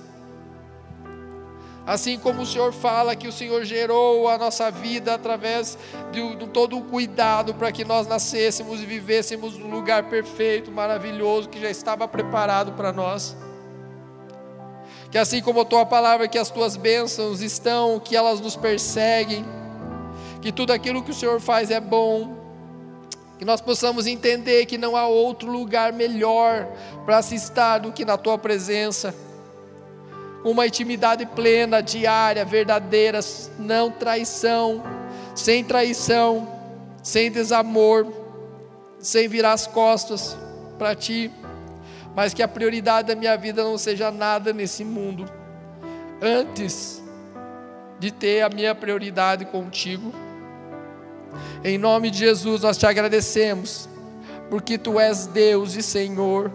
Assim 1.89 2.19
como 2.19 2.43
o 2.43 2.45
Senhor 2.45 2.71
fala 2.71 3.15
que 3.15 3.27
o 3.27 3.31
Senhor 3.31 3.65
gerou 3.65 4.29
a 4.29 4.37
nossa 4.37 4.69
vida 4.69 5.15
através 5.15 5.75
de, 6.11 6.35
de 6.35 6.45
todo 6.49 6.77
o 6.77 6.83
cuidado 6.83 7.55
para 7.55 7.71
que 7.71 7.83
nós 7.83 8.05
nascêssemos 8.05 8.79
e 8.79 8.85
vivêssemos 8.85 9.57
no 9.57 9.67
lugar 9.67 10.03
perfeito, 10.03 10.71
maravilhoso, 10.71 11.49
que 11.49 11.59
já 11.59 11.67
estava 11.67 12.07
preparado 12.07 12.73
para 12.73 12.93
nós. 12.93 13.35
Que 15.09 15.17
assim 15.17 15.41
como 15.41 15.61
a 15.61 15.65
tua 15.65 15.83
palavra, 15.83 16.27
que 16.27 16.37
as 16.37 16.51
tuas 16.51 16.77
bênçãos 16.77 17.41
estão, 17.41 17.99
que 17.99 18.15
elas 18.15 18.39
nos 18.39 18.55
perseguem, 18.55 19.43
que 20.43 20.51
tudo 20.51 20.71
aquilo 20.71 21.01
que 21.01 21.09
o 21.09 21.15
Senhor 21.15 21.41
faz 21.41 21.71
é 21.71 21.79
bom, 21.79 22.37
que 23.39 23.45
nós 23.45 23.61
possamos 23.61 24.05
entender 24.05 24.67
que 24.67 24.77
não 24.77 24.95
há 24.95 25.07
outro 25.07 25.51
lugar 25.51 25.91
melhor 25.91 26.67
para 27.03 27.19
se 27.23 27.33
estar 27.33 27.79
do 27.79 27.91
que 27.91 28.05
na 28.05 28.15
tua 28.15 28.37
presença. 28.37 29.27
Uma 30.43 30.67
intimidade 30.67 31.25
plena, 31.25 31.81
diária, 31.81 32.45
verdadeira, 32.45 33.19
não 33.57 33.91
traição, 33.91 34.81
sem 35.35 35.63
traição, 35.63 36.47
sem 37.03 37.31
desamor, 37.31 38.07
sem 38.99 39.27
virar 39.27 39.53
as 39.53 39.67
costas 39.67 40.37
para 40.77 40.95
ti, 40.95 41.31
mas 42.15 42.33
que 42.33 42.41
a 42.41 42.47
prioridade 42.47 43.09
da 43.09 43.15
minha 43.15 43.37
vida 43.37 43.63
não 43.63 43.77
seja 43.77 44.11
nada 44.11 44.53
nesse 44.53 44.83
mundo, 44.83 45.25
antes 46.21 47.01
de 47.99 48.11
ter 48.11 48.41
a 48.41 48.49
minha 48.49 48.73
prioridade 48.73 49.45
contigo. 49.45 50.13
Em 51.63 51.77
nome 51.77 52.09
de 52.09 52.19
Jesus, 52.19 52.61
nós 52.61 52.77
te 52.77 52.85
agradecemos, 52.85 53.89
porque 54.49 54.77
tu 54.77 54.99
és 54.99 55.27
Deus 55.27 55.75
e 55.75 55.83
Senhor, 55.83 56.51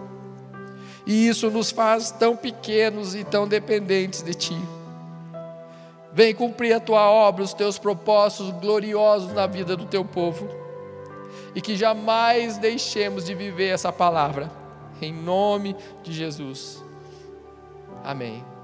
e 1.05 1.27
isso 1.27 1.49
nos 1.51 1.71
faz 1.71 2.11
tão 2.11 2.35
pequenos 2.35 3.15
e 3.15 3.23
tão 3.23 3.47
dependentes 3.47 4.23
de 4.23 4.33
ti. 4.33 4.57
Vem 6.11 6.33
cumprir 6.33 6.73
a 6.73 6.79
tua 6.79 7.09
obra, 7.09 7.43
os 7.43 7.53
teus 7.53 7.77
propósitos 7.77 8.51
gloriosos 8.51 9.33
na 9.33 9.45
vida 9.45 9.75
do 9.75 9.85
teu 9.85 10.03
povo, 10.03 10.47
e 11.53 11.61
que 11.61 11.75
jamais 11.75 12.57
deixemos 12.57 13.25
de 13.25 13.35
viver 13.35 13.67
essa 13.67 13.91
palavra, 13.91 14.49
em 15.01 15.13
nome 15.13 15.75
de 16.03 16.13
Jesus. 16.13 16.83
Amém. 18.03 18.54